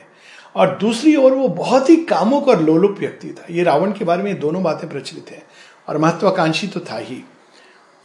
और 0.55 0.77
दूसरी 0.77 1.15
ओर 1.15 1.31
वो 1.31 1.47
बहुत 1.47 1.89
ही 1.89 1.95
कामुक 1.95 2.47
और 2.47 2.61
लोलुप 2.61 2.95
व्यक्ति 2.99 3.27
था। 3.27 3.45
ये 3.49 3.63
रावण 3.63 3.91
के 3.91 4.05
बारे 4.05 4.23
में 4.23 4.39
दोनों 4.39 4.63
बातें 4.63 4.89
प्रचलित 4.89 5.31
है 5.31 5.43
और 5.87 5.97
महत्वाकांक्षी 5.97 6.67
तो 6.67 6.79
था 6.79 6.97
ही। 6.97 7.23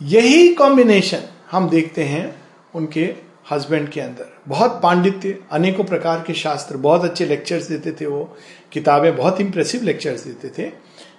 यही 0.03 0.55
कॉम्बिनेशन 0.55 1.23
हम 1.51 1.69
देखते 1.69 2.05
हैं 2.05 2.35
उनके 2.75 3.15
हस्बैंड 3.51 3.89
के 3.89 4.01
अंदर। 4.01 4.33
बहुत 4.49 4.81
पांडित्य, 4.83 5.39
अनेकों 5.51 5.85
प्रकार 5.85 6.25
के 6.27 6.35
शास्त्र, 6.35 6.77
बहुत 6.77 7.05
अच्छे 7.05 7.27
लेक्चर्स 7.27 7.69
देते 7.69 7.93
थे 7.93 8.07
वो, 8.07 8.37
किताबें, 8.73 9.17
बहुत 9.17 9.41
इंप्रेसिव 9.41 9.83
लेक्चर्स 9.83 10.25
देते 10.25 10.49
थे। 10.49 10.71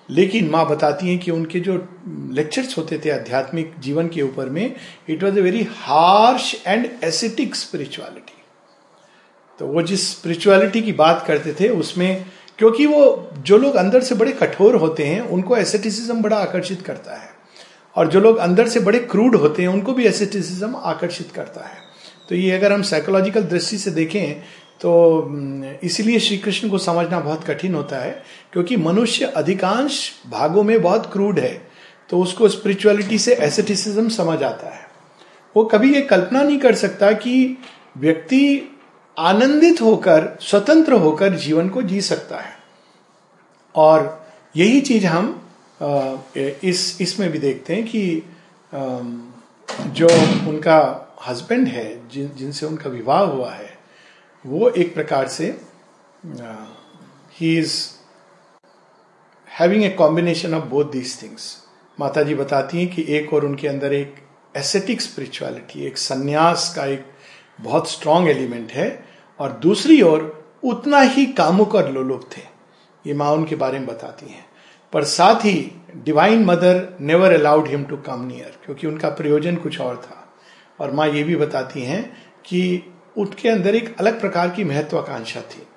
लेकिन 0.09 0.49
माँ 0.49 0.67
बताती 0.69 1.07
हैं 1.07 1.19
कि 1.19 1.31
उनके 1.31 1.59
जो 1.59 1.73
लेक्चर्स 2.31 2.77
होते 2.77 2.97
थे 3.05 3.09
आध्यात्मिक 3.09 3.73
जीवन 3.79 4.07
के 4.07 4.21
ऊपर 4.21 4.49
में 4.49 4.75
it 5.09 5.23
was 5.23 5.39
a 5.39 5.41
very 5.41 5.67
harsh 5.71 6.63
and 6.67 6.89
ascetic 7.03 7.55
spirituality 7.55 8.36
तो 9.59 9.67
वो 9.67 9.81
जिस 9.81 10.09
स्पिरिचुअलिटी 10.11 10.81
की 10.81 10.91
बात 10.93 11.23
करते 11.27 11.53
थे, 11.53 11.69
उसमें 11.69 12.25
क्योंकि 12.59 12.85
वो, 12.85 13.29
जो 13.37 13.57
लोग 13.57 13.75
अंदर 13.75 14.01
से 14.01 14.15
बड़े 14.15 14.31
कठोर 14.33 14.75
होते 14.75 15.05
हैं, 15.05 15.21
उनको 15.21 15.55
एसेटिसिज्म 15.57 16.21
बड़ा 16.21 16.37
आकर्षित 16.37 16.81
करता 16.81 17.15
है। 17.15 17.29
और 17.95 18.07
जो 18.07 18.19
लोग 18.19 18.37
अंदर 18.37 18.67
से 18.67 18.79
बड़े 18.79 18.99
क्रूड 19.01 19.35
होते 19.35 19.61
हैं, 19.61 19.69
उनको 19.69 19.93
भी 19.93 20.05
एसेटिसिज्म 20.05 20.75
आकर्षित 20.75 21.31
करता 21.35 21.65
है। 21.65 21.77
तो 22.29 22.35
ये 22.35 22.51
अगर 22.51 22.73
हम 22.73 22.81
साइकोलॉजिकल 22.83 23.43
दृष्टि 23.43 23.77
से 23.77 23.91
देखें 23.91 24.41
तो 24.81 24.89
इसीलिए 25.83 26.19
श्री 26.19 26.37
कृष्ण 26.37 26.69
को 26.69 26.77
समझना 26.77 27.19
बहुत 27.19 27.43
कठिन 27.43 27.75
होता 27.75 27.97
है, 27.97 28.11
क्योंकि 28.53 28.75
मनुष्य 28.77 29.25
अधिकांश 29.35 29.99
भागों 30.29 30.63
में 30.63 30.81
बहुत 30.81 31.09
क्रूड 31.11 31.39
है 31.39 31.51
तो 32.09 32.19
उसको 32.19 32.49
स्पिरिचुअलिटी 32.49 33.17
से 33.17 33.33
एसेटिसिज्म 33.35 34.09
समझ 34.09 34.41
आता 34.43 34.69
है। 34.69 34.85
वो 35.55 35.63
कभी 35.65 35.93
ये 35.93 36.01
कल्पना 36.03 36.43
नहीं 36.43 36.57
कर 36.59 36.75
सकता 36.75 37.11
कि 37.13 37.57
व्यक्ति 37.97 38.43
आनंदित 39.17 39.81
होकर, 39.81 40.37
स्वतंत्र 40.41 40.93
होकर 40.93 41.35
जीवन 41.35 41.69
को 41.69 41.81
जी 41.81 42.01
सकता 42.01 42.39
है। 42.39 42.55
और 43.75 44.25
यही 44.55 44.81
चीज़ 44.81 45.05
हम 45.07 45.33
इस, 46.37 46.97
इसमें 47.01 47.29
भी 47.31 47.39
देखते 47.39 47.75
हैं 47.75 47.83
कि 47.85 48.23
जो 49.91 50.07
उनका 50.49 50.79
हस्बैंड 51.27 51.67
है, 51.67 52.09
जिन, 52.09 52.31
जिनसे 52.37 52.65
उनका 52.65 52.89
विवाह 52.89 53.21
हुआ 53.21 53.51
है, 53.51 53.77
वो 54.45 54.69
एक 54.69 54.93
प्रकार 54.93 55.27
से 55.27 55.47
ही 57.39 57.57
is 57.57 57.75
having 59.47 59.83
a 59.83 59.89
combination 59.89 60.53
of 60.53 60.65
both 60.65 60.91
these 60.91 61.21
things 61.21 61.55
माता 61.97 62.23
जी 62.23 62.35
बताती 62.35 62.77
हैं 62.77 62.87
कि 62.95 63.05
एक 63.17 63.33
और 63.33 63.45
उनके 63.45 63.67
अंदर 63.67 63.93
एक 63.93 64.15
एसेटिक 64.57 65.01
स्पिरिचुअलिटी 65.01 65.85
एक 65.85 65.97
संन्यास 65.97 66.73
का 66.75 66.85
एक 66.85 67.05
बहुत 67.61 67.91
स्ट्रॉन्ग 67.91 68.29
एलिमेंट 68.29 68.71
है 68.71 69.05
और 69.39 69.51
दूसरी 69.51 70.01
ओर 70.01 70.49
उतना 70.63 70.99
ही 70.99 71.25
कामुक 71.25 71.75
और 71.75 71.91
लोलुप 71.91 72.29
थे। 72.37 72.41
ये 73.07 73.13
माँ 73.13 73.31
उनके 73.31 73.55
बारे 73.55 73.79
में 73.79 73.87
बताती 73.87 74.31
हैं। 74.31 74.45
पर 74.93 75.03
साथ 75.03 75.35
ही 75.35 75.71
divine 76.03 76.45
mother 76.45 76.97
never 77.01 77.33
allowed 77.33 77.67
him 77.67 77.83
to 77.83 77.97
come 77.97 78.27
near 78.27 78.57
क्योंकि 78.65 78.87
उनका 78.87 79.09
प्रयोजन 79.09 79.55
कुछ 79.55 79.79
और 79.79 79.97
था। 79.97 80.33
और 80.79 80.91
माँ 80.91 81.07
ये 81.07 81.23
भी 81.23 81.35
बताती 81.35 81.81
हैं 81.81 82.17
कि 82.45 82.83
उनके 83.17 83.49
अंदर 83.49 83.75
एक 83.75 83.99
अलग 83.99 84.21
प्रकार 84.21 84.49
की 84.49 84.63
महत्वाकांक्षा 84.63 85.41
थी। 85.41 85.67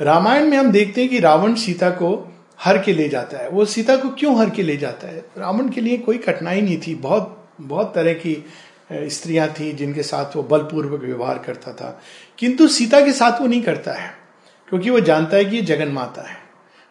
रामायण 0.00 0.44
में 0.44 0.58
हम 0.58 0.70
देखते 0.70 1.00
हैं 1.00 1.10
कि 1.10 1.18
रावण 1.18 1.54
सीता 1.54 1.90
को 1.90 2.32
हर 2.60 2.78
के 2.78 2.92
ले 2.92 3.08
जाता 3.08 3.38
है। 3.38 3.48
वो 3.48 3.64
सीता 3.64 3.96
को 3.96 4.08
क्यों 4.08 4.38
हर 4.38 4.50
के 4.50 4.62
ले 4.62 4.76
जाता 4.76 5.08
है? 5.08 5.24
रावण 5.38 5.68
के 5.68 5.80
लिए 5.80 5.98
कोई 5.98 6.18
कठिनाई 6.18 6.60
नहीं 6.60 6.80
थी। 6.86 6.94
बहुत 6.94 7.48
बहुत 7.60 7.94
तरह 7.94 8.12
की 8.12 8.44
स्त्रियाँ 8.92 9.48
थी 9.50 9.72
जिनके 9.72 10.02
साथ 10.02 10.36
वो 10.36 10.42
बलपूर्वक 10.42 11.02
व्यवहार 11.02 11.38
करता 11.38 11.72
था। 11.72 12.00
किंतु 12.38 12.68
सीता 12.68 13.00
के 13.00 13.12
साथ 13.12 13.40
वो 13.40 13.46
नहीं 13.46 13.62
करता 13.62 13.92
है, 13.92 14.14
क्योंकि 14.68 14.90
वो 14.90 15.00
जानता 15.00 15.36
है 15.36 15.44
कि 15.44 15.56
ये 15.56 15.62
जगन 15.62 15.88
माता 15.88 16.22
है। 16.22 16.36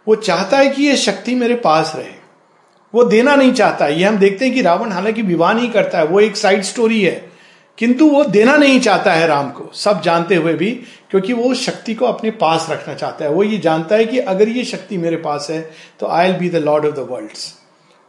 वो 0.08 0.16
चाहता 0.16 0.58
है 0.58 0.70
कि 0.70 0.84
ये 0.84 0.96
शक्ति 0.98 1.36
मेरे 1.36 1.56
पास 1.56 1.94
रहे। 1.96 2.12
वो 2.94 3.04
देना 3.04 3.36
नहीं 3.36 3.54
चाहता। 3.54 3.88
ये 3.88 4.04
हम 4.04 4.18
देखते 4.18 4.46
हैं 4.46 4.54
कि 4.54 4.62
रावण 4.62 4.92
हालाँकि 4.92 5.22
विवाह 5.22 5.54
नहीं 5.54 5.70
करता 5.72 5.98
है, 5.98 6.06
वो 6.06 6.20
एक 6.20 6.38
साइड 6.38 6.62
स्टोरी 6.62 7.02
है। 7.02 7.32
किंतु 7.78 8.10
वो 8.10 8.24
देना 8.24 8.56
नहीं 8.58 8.80
चाहता 8.80 9.14
है 9.14 9.28
राम 9.28 9.50
को, 9.52 9.72
सब 9.74 10.02
जानते 10.02 10.36
हुए 10.36 10.54
भी, 10.54 10.72
क्योंकि 11.12 11.34
वो 11.34 11.54
शक्ति 11.54 11.94
को 11.96 12.06
अपने 12.06 12.32
पास 12.32 12.68
रखना 12.70 12.94
चाहता 12.94 13.26
है। 13.26 13.32
वो 13.32 13.44
ये 13.44 13.58
जानता 13.58 13.96
है 13.96 14.06
कि 14.06 14.20
अगर 14.20 14.50
ये 14.50 14.64
शक्ति 14.64 14.98
मेरे 14.98 15.18
पास 15.18 15.48
है 15.50 15.62
तो 16.00 16.08
I'll 16.28 16.34
be 16.34 16.50
the 16.50 16.56
lord 16.56 16.86
of 16.86 16.96
the 16.96 17.08
world 17.10 17.30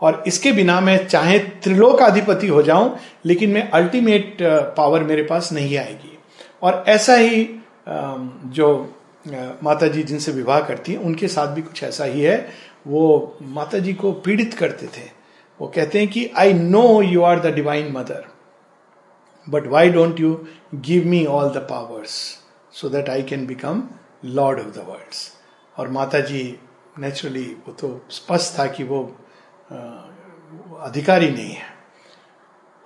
और 0.00 0.24
इसके 0.26 0.52
बिना 0.52 0.80
मैं 0.80 1.06
चाहे 1.06 1.38
त्रिलोक 1.38 2.02
अधिपति 2.02 2.46
हो 2.46 2.62
जाऊँ 2.62 2.98
लेकिन 3.24 3.50
मैं 3.50 3.70
अल्टीमेट 3.70 4.38
पावर 4.42 5.02
uh, 5.02 5.08
मेरे 5.08 5.22
पास 5.22 5.52
नहीं 5.52 5.78
आएगी। 5.78 6.18
और 6.62 6.84
ऐसा 6.88 7.14
ही 7.14 7.44
um, 7.88 8.28
जो 8.46 8.94
uh, 9.28 9.62
माता 9.62 9.86
जी 9.86 10.02
जिनसे 10.02 10.32
विवाह 10.32 10.60
करती 10.60 10.92
हैं 10.92 10.98
उनके 10.98 11.28
साथ 11.28 11.46
भी 11.46 11.62
कुछ 11.62 11.82
ऐसा 11.82 12.04
ही 12.04 12.20
है। 12.20 12.48
वो 12.86 13.38
माता 13.42 13.78
जी 13.78 13.94
को 13.94 14.12
पीड़ित 14.12 14.54
करते 14.54 14.86
थे। 14.86 15.16
वो 15.60 15.68
कहते 15.68 15.98
हैं 15.98 16.08
कि 16.08 16.30
I 16.36 16.52
know 16.52 17.02
you 17.02 17.22
are 17.22 17.40
the 17.40 17.46
divine 17.46 17.92
mother 17.92 18.24
but 19.50 19.66
why 19.66 19.90
don't 19.90 20.20
you 20.20 20.46
give 20.74 21.06
me 21.06 21.26
all 21.26 21.48
the 21.48 21.56
powers 21.56 22.38
so 22.72 22.88
that 22.88 23.08
I 23.08 23.22
can 23.22 23.46
become 23.46 23.82
lord 24.24 24.58
of 24.58 24.66
the 24.66 24.84
world 24.88 25.14
और 25.76 25.88
माता 25.88 26.20
जी 26.20 26.58
नेचुरली 26.98 27.56
वो 27.66 27.72
तो 27.72 28.04
स्पष्ट 28.10 28.58
था 28.58 28.66
कि 28.66 28.84
वो 28.84 29.16
अधिकारी 29.70 31.30
नहीं 31.30 31.52
है। 31.52 31.74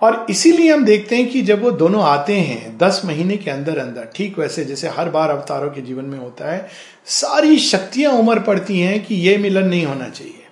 और 0.01 0.25
इसीलिए 0.29 0.73
हम 0.73 0.85
देखते 0.85 1.15
हैं 1.15 1.29
कि 1.29 1.41
जब 1.41 1.61
वो 1.63 1.71
दोनों 1.71 2.03
आते 2.03 2.33
हैं, 2.33 2.77
दस 2.77 3.01
महीने 3.05 3.37
के 3.37 3.51
अंदर 3.51 3.77
अंदर, 3.77 4.09
ठीक 4.15 4.39
वैसे 4.39 4.65
जैसे 4.65 4.87
हर 4.87 5.09
बार 5.09 5.29
अवतारों 5.29 5.69
के 5.71 5.81
जीवन 5.81 6.05
में 6.05 6.19
होता 6.19 6.51
है, 6.51 6.67
सारी 7.05 7.57
शक्तियाँ 7.57 8.11
उमर 8.11 8.39
पड़ती 8.39 8.79
हैं 8.79 9.05
कि 9.05 9.15
ये 9.15 9.37
मिलन 9.37 9.67
नहीं 9.67 9.85
होना 9.85 10.09
चाहिए। 10.09 10.43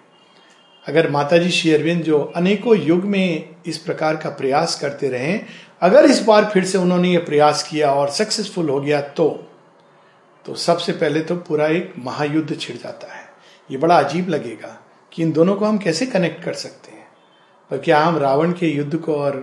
अगर 0.86 1.10
माताजी 1.10 1.50
श्री 1.50 1.74
अरविंद 1.74 2.04
जो 2.04 2.20
अनेकों 2.36 2.78
युग 2.78 3.04
में 3.04 3.56
इस 3.66 3.78
प्रकार 3.78 4.16
का 4.16 4.30
प्रयास 4.30 4.80
करते 4.80 5.10
रहे, 5.10 5.40
अगर 5.82 6.06
इस 6.06 6.22
बार 6.24 6.46
फिर 6.46 6.66
से 6.66 6.78
उन्होंने 6.78 7.12
ये 7.12 7.18
प्रयास 7.18 7.64
किया 7.64 7.92
और 7.92 8.10
सक्सेसफुल 8.10 8.70
हो 8.70 8.82
गया 8.82 9.02
तो 9.02 9.46
तो 10.46 10.56
सबसे 10.56 10.92
पहले 10.92 11.22
तो 11.22 11.36
पूरा 11.36 11.68
एक 11.68 11.94
महायुद्ध 12.00 12.60
छिड़ 12.60 12.78
जाता 12.78 13.14
है। 13.14 13.24
ये 13.72 13.78
बड़ा 13.78 14.00
अजीब 14.00 14.30
लगेगा। 14.30 14.79
कि 15.14 15.22
इन 15.24 15.32
दोनों 15.32 15.56
को 15.56 15.66
हम 15.66 15.78
कैसे 15.78 16.06
कनेक्ट 16.06 16.44
कर 16.44 16.54
सकते 16.54 16.92
हैं? 16.92 17.08
पर 17.72 17.78
क्या 17.78 18.00
हम 18.00 18.18
रावण 18.18 18.52
के 18.52 18.68
युद्ध 18.68 18.98
को 18.98 19.16
और 19.16 19.34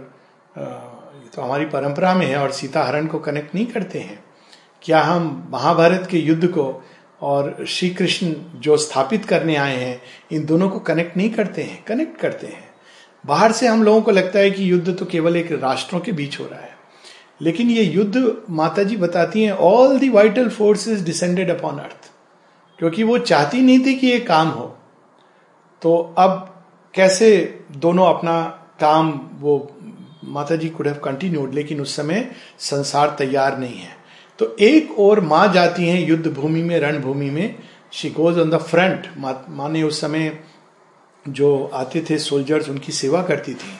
तो 1.34 1.42
हमारी 1.42 1.64
परंपरा 1.64 2.14
में 2.14 2.26
है 2.26 2.36
और 2.36 2.52
सीता 2.52 2.84
हरण 2.84 3.06
को 3.06 3.18
कनेक्ट 3.18 3.54
नहीं 3.54 3.66
करते 3.66 3.98
हैं। 3.98 4.22
क्या 4.82 5.00
हम 5.00 5.48
महाभारत 5.50 6.06
के 6.10 6.18
युद्ध 6.18 6.46
को 6.48 6.84
और 7.20 7.64
श्री 7.68 7.88
कृष्ण 7.90 8.34
जो 8.54 8.76
स्थापित 8.76 9.24
करने 9.24 9.56
आए 9.56 9.76
हैं, 9.76 10.00
इन 10.32 10.44
दोनों 10.46 10.68
को 10.68 10.78
कनेक्ट 10.78 11.16
नहीं 11.16 11.30
करते 11.30 11.62
हैं? 11.62 11.82
कनेक्ट 11.84 12.18
करते 12.20 12.46
हैं। 12.46 12.64
बाहर 13.24 13.52
से 13.52 13.66
हम 13.66 13.82
लोगों 13.82 14.00
को 14.02 14.10
लगता 14.10 14.38
है 14.38 14.50
कि 14.50 14.70
युद्ध 14.70 14.96
तो 14.98 15.04
केवल 15.04 15.36
एक 15.36 15.52
राष्ट्रों 15.52 16.00
के 16.00 16.12
बीच 16.12 16.38
हो 16.40 16.46
रहा 16.46 16.60
है। 16.60 16.74
लेकिन 17.40 17.70
ये 17.70 17.82
युद्ध 17.82 18.36
माता 18.50 18.82
जी 18.82 18.96
बताती 18.96 19.44
हैं 19.44 19.52
all 19.52 19.98
the 19.98 20.08
vital 20.08 20.48
forces 20.48 21.02
descended 21.04 21.50
upon 21.50 21.78
earth 21.78 22.10
क्योंकि 22.78 23.02
वो 23.02 23.18
चाहती 23.18 23.60
नहीं 23.60 23.84
थी 23.86 23.94
कि 23.94 24.06
ये 24.06 24.20
काम 24.20 24.48
हो। 24.48 24.76
तो 25.86 26.14
अब 26.18 26.30
कैसे 26.94 27.28
दोनों 27.72 28.06
अपना 28.06 28.42
काम 28.80 29.10
वो 29.40 29.52
Mata 30.24 30.56
ji 30.56 30.68
could 30.68 30.86
have 30.88 30.96
continued 30.96 31.54
लेकिन 31.54 31.80
उस 31.80 31.94
समय 31.96 32.30
संसार 32.60 33.14
तैयार 33.18 33.58
नहीं 33.58 33.78
है। 33.78 33.94
तो 34.38 34.56
एक 34.60 34.98
और 34.98 35.20
माँ 35.20 35.46
जाती 35.52 35.86
हैं 35.88 36.08
युद्ध 36.08 36.32
भूमि 36.32 36.62
में, 36.62 36.78
रणभूमि 36.80 37.30
में। 37.30 37.54
She 37.92 38.10
goes 38.10 38.38
on 38.38 38.50
the 38.50 38.58
front 38.58 39.08
माँ 39.18 39.68
ने 39.68 39.82
उस 39.82 40.00
समय 40.00 40.38
जो 41.28 41.70
आते 41.74 42.04
थे 42.10 42.18
सोल्जर्स 42.18 42.68
उनकी 42.68 42.92
सेवा 42.92 43.22
करती 43.22 43.54
थी। 43.54 43.78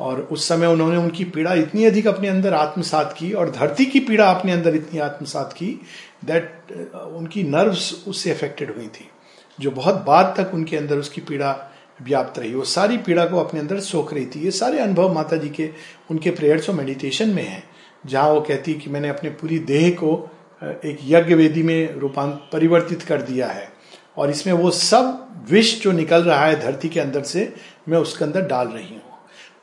और 0.00 0.20
उस 0.22 0.48
समय 0.48 0.66
उन्होंने 0.66 0.96
उनकी 0.96 1.24
पीड़ा 1.24 1.54
इतनी 1.54 1.84
अधिक 1.84 2.06
अपने 2.06 2.28
अंदर 2.28 2.54
आत्मसात 2.54 3.14
की 3.18 3.32
और 3.32 3.50
धरती 3.50 3.86
की 3.86 4.00
पीड़ा 4.00 4.30
अपने 4.30 4.52
अंदर 4.52 4.76
इतनी 4.76 5.00
आत्मसात 5.00 5.52
की 5.52 5.80
दैट 6.24 6.72
उनकी 6.94 7.42
नर्व्स 7.42 8.04
उससे 8.08 8.30
अफेक्टेड 8.30 8.76
हुई 8.76 8.86
थी। 8.86 9.10
जो 9.58 9.70
बहुत 9.70 10.02
बाद 10.06 10.34
तक 10.36 10.54
उनके 10.54 10.76
अंदर 10.76 10.98
उसकी 10.98 11.20
पीड़ा 11.20 11.56
व्याप्त 12.02 12.38
रही, 12.38 12.54
वो 12.54 12.64
सारी 12.64 12.96
पीड़ा 12.98 13.24
को 13.26 13.38
अपने 13.38 13.60
अंदर 13.60 13.80
सोख 13.80 14.12
रही 14.14 14.26
थी। 14.26 14.40
ये 14.40 14.50
सारे 14.50 14.78
अनुभव 14.78 15.12
माता 15.14 15.36
जी 15.36 15.48
के, 15.48 15.70
उनके 16.10 16.30
प्रेयर्स 16.30 16.68
और 16.70 16.74
मेडिटेशन 16.74 17.28
में 17.28 17.42
है, 17.42 17.62
जहाँ 18.06 18.30
वो 18.30 18.40
कहती 18.40 18.74
कि 18.74 18.90
मैंने 18.90 19.08
अपने 19.08 19.30
पूरी 19.32 19.58
देह 19.60 19.90
को 19.94 20.16
एक 20.62 20.98
यज्ञ 21.04 21.34
वेदी 21.34 21.62
में 21.62 21.94
रूपांत 21.94 22.48
परिवर्तित 22.52 23.02
कर 23.02 23.22
दिया 23.22 23.48
है 23.48 23.68
और 24.16 24.30
इसमें 24.30 24.52
वो 24.52 24.70
सब 24.70 25.46
विष 25.50 25.80
जो 25.82 25.92
निकल 25.92 26.22
रहा 26.22 26.44
है 26.46 26.60
धरती 26.60 26.88
के 26.88 27.00
अंदर 27.00 27.22
से, 27.22 27.52
मैं 27.88 27.98
उसके 27.98 28.24
अंदर 28.24 28.46
डाल 28.46 28.68
रही 28.68 28.88
हूँ। 28.88 29.02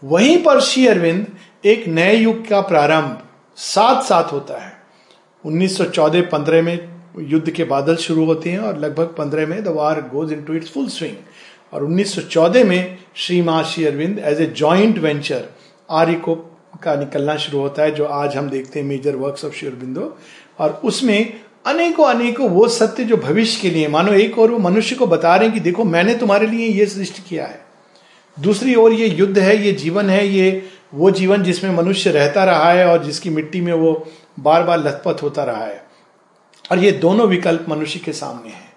वहीं 0.03 0.37
पर 0.43 0.59
श्री 0.61 0.87
अरविंद 0.87 1.25
एक 1.65 1.87
नए 1.87 2.15
युग 2.15 2.47
का 2.47 2.61
प्रारंभ 2.61 3.21
साथ 3.57 4.03
साथ 4.03 4.31
होता 4.33 4.57
है। 4.57 4.73
1914-15 5.43 6.61
में 6.61 6.77
युद्ध 7.19 7.49
के 7.49 7.63
बादल 7.63 7.95
शुरू 7.95 8.25
होते 8.25 8.49
हैं 8.49 8.59
और 8.59 8.77
लगभग 8.79 9.15
पंद्रह 9.17 9.47
में 9.47 9.63
the 9.63 9.67
war 9.67 10.01
goes 10.01 10.31
into 10.43 10.53
its 10.53 10.71
full 10.71 10.87
swing 10.87 11.15
और 11.73 11.85
1914 11.85 12.63
में 12.63 12.97
श्री 13.15 13.41
माँ 13.41 13.63
Shri 13.63 13.85
Aurobindo 13.85 14.19
as 14.19 14.41
a 14.41 14.45
joint 14.45 14.97
venture 14.97 15.45
Arya 15.89 16.13
को 16.13 16.35
का 16.83 16.95
निकलना 16.95 17.35
शुरू 17.35 17.59
होता 17.59 17.83
है, 17.83 17.91
जो 17.91 18.05
आज 18.05 18.35
हम 18.35 18.49
देखते 18.49 18.79
हैं 18.79 18.87
major 18.87 19.15
works 19.15 19.45
of 19.45 19.55
Shri 19.55 19.67
Aurobindo 19.67 20.17
और 20.59 20.81
उसमें 20.83 21.33
अनेकों 21.65 22.05
अनेकों 22.05 22.49
वो 22.49 22.67
सत्य 22.67 23.03
जो 23.03 23.17
भविष्य 23.17 23.61
के 23.61 23.69
लिए, 23.69 23.87
मानो 23.87 24.13
एक 24.13 24.39
और 24.39 24.51
वो 24.51 24.57
मनुष्य 24.59 24.95
को 24.95 25.07
बता 25.07 25.35
रहे 25.35 25.45
हैं 25.45 25.53
कि 25.53 25.59
देखो, 25.59 25.83
मैंने 25.83 26.15
तुम्हारे 26.15 26.47
लिए 26.47 26.67
ये 26.67 26.85
सृष्टि 26.85 27.21
किया 27.29 27.45
है। 27.45 27.65
दूसरी 28.39 28.75
ओर 28.75 28.93
ये 28.93 29.07
युद्ध 29.07 29.37
है, 29.39 29.65
ये 29.65 29.71
जीवन 29.71 30.09
है, 30.09 30.27
ये 30.27 30.69
वो 30.93 31.11
जीवन 31.11 31.43
जिसमें 31.43 31.71
मनुष्य 31.71 32.11
रहता 32.11 32.43
रहा 32.43 32.71
है 32.71 32.87
और 32.87 33.03
जिसकी 33.03 33.29
मिट्टी 33.29 33.61
में 33.61 33.73
वो 33.73 34.07
बार 34.39 34.63
बार 34.63 34.79
लथपथ 34.79 35.23
होता 35.23 35.43
रहा 35.43 35.65
है। 35.65 35.90
और 36.71 36.79
ये 36.79 36.91
दोनों 36.91 37.27
विकल्प 37.27 37.65
मनुष्य 37.69 37.99
के 37.99 38.13
सामने 38.13 38.49
हैं। 38.49 38.69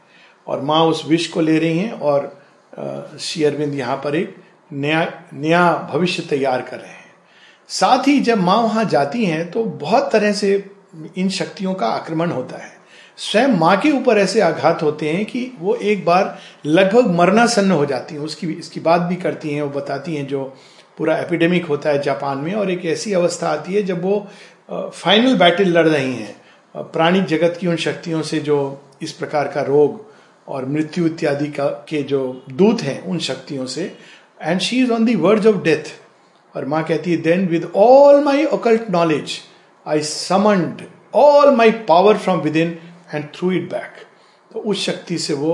और 0.47 0.61
माँ 0.63 0.85
उस 0.85 1.05
विष 1.09 1.27
को 1.27 1.41
ले 1.41 1.59
रही 1.59 1.79
हैं 1.79 1.93
और 1.93 3.19
श्री 3.21 3.45
अरविंद 3.45 3.75
यहाँ 3.75 3.97
पर 3.97 4.15
एक 4.17 4.37
नया 4.73 5.03
नया 5.35 5.73
भविष्य 5.93 6.23
तैयार 6.23 6.63
कर 6.63 6.77
रहे 6.77 6.89
हैं। 6.89 7.13
साथ 7.71 8.09
ही 8.09 8.19
जब 8.21 8.39
माँ 8.39 8.57
वहाँ 8.57 8.85
जाती 8.85 9.25
हैं 9.25 9.51
तो 9.51 9.65
बहुत 9.65 10.11
तरह 10.13 10.33
से 10.33 10.53
इन 11.19 11.29
शक्तियों 11.31 11.75
का 11.75 11.87
आक्रमण 11.89 12.31
होता 12.31 12.57
है। 12.57 12.73
स्वयं 13.19 13.57
माँ 13.59 13.77
के 13.81 13.91
ऊपर 13.91 14.19
ऐसे 14.19 14.41
आघात 14.41 14.83
होते 14.83 15.11
हैं 15.11 15.25
कि 15.27 15.51
वो 15.61 15.75
एक 15.75 16.05
बार 16.05 16.39
लगभग 16.67 17.11
मरना 17.11 17.47
सन्न 17.47 17.71
हो 17.71 17.87
जाती 17.87 18.15
हैं। 18.15 18.23
उसकी, 18.23 18.47
इसकी 18.49 18.81
बात 18.81 19.01
भी 19.01 19.17
करती 19.17 19.55
हैं 19.55 19.63
वो 19.63 19.69
बताती 19.71 20.17
हैं 20.17 20.27
जो 20.27 20.45
पूरा 20.99 21.17
एपिडेमिक 21.19 21.67
होता 21.67 21.91
है 21.91 22.03
जापान 22.03 22.39
में 22.39 22.53
और 22.55 22.71
एक 22.71 22.85
ऐसी 22.87 23.13
अवस्था 23.13 23.49
आती 23.49 23.75
है 23.75 23.83
जब 23.83 24.03
वो 24.03 24.27
फाइनल 24.71 25.37
बैटल 25.39 25.69
लड़ 25.69 25.87
रही 25.89 26.15
हैं। 26.15 26.35
प्राणिक 26.75 27.25
जगत 27.25 27.57
की 27.61 27.67
उन 27.67 27.77
शक्तियों 27.77 28.23
से 28.23 28.39
जो 28.41 28.57
इस 29.03 29.13
प्रकार 29.13 29.49
का 29.49 29.63
रोग 29.63 30.05
और 30.49 30.65
मृत्यु 30.65 31.07
इत्यादि 31.07 31.49
का, 31.49 31.69
के 31.89 32.03
जो 32.03 32.45
दूत 32.51 32.83
हैं, 32.83 33.01
उन 33.03 33.19
शक्तियों 33.19 33.67
से। 33.67 33.97
And 34.43 34.61
she 34.61 34.83
is 34.83 34.93
on 34.93 35.05
the 35.05 35.15
word 35.15 35.47
of 35.47 35.57
death 35.57 35.93
और 36.55 36.65
माँ 36.65 36.83
कहती 36.85 37.11
है 37.11 37.17
then 37.17 37.47
with 37.49 37.71
all 37.77 38.23
my 38.25 38.45
occult 38.45 38.91
knowledge 38.91 39.39
I 39.87 40.01
summoned 40.01 40.83
all 41.15 41.55
my 41.57 41.71
power 41.89 42.19
from 42.19 42.41
within 42.57 42.79
and 43.15 43.25
through 43.35 43.51
it 43.53 43.71
back 43.71 44.05
तो 44.51 44.61
उस 44.61 44.85
शक्ति 44.87 45.19
से 45.19 45.35
वो 45.35 45.53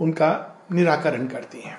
उनका 0.00 0.46
निराकरण 0.72 1.26
करती 1.26 1.60
हैं। 1.60 1.78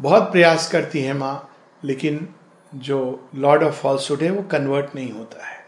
बहुत 0.00 0.22
प्रयास 0.32 0.70
करती 0.70 1.00
हैं 1.00 1.14
माँ, 1.14 1.50
लेकिन 1.84 2.28
जो 2.74 3.28
लॉर्ड 3.34 3.62
ऑफ़ 3.62 3.74
फॉल्सुड 3.74 4.22
है, 4.22 4.30
वो 4.30 4.42
कन्वर्ट 4.42 4.94
नहीं 4.94 5.10
होता 5.12 5.46
है। 5.46 5.64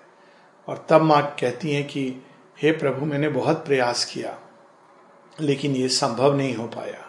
और 0.69 0.87
तब 0.89 1.03
माँ 1.03 1.23
कहती 1.41 1.71
हैं 1.71 1.85
कि 1.85 2.23
हे 2.59 2.71
प्रभु, 2.73 3.07
मैंने 3.07 3.29
बहुत 3.31 3.65
प्रयास 3.67 4.05
किया, 4.05 4.37
लेकिन 5.39 5.77
ये 5.77 5.89
संभव 5.91 6.37
नहीं 6.37 6.55
हो 6.55 6.67
पाया। 6.69 7.05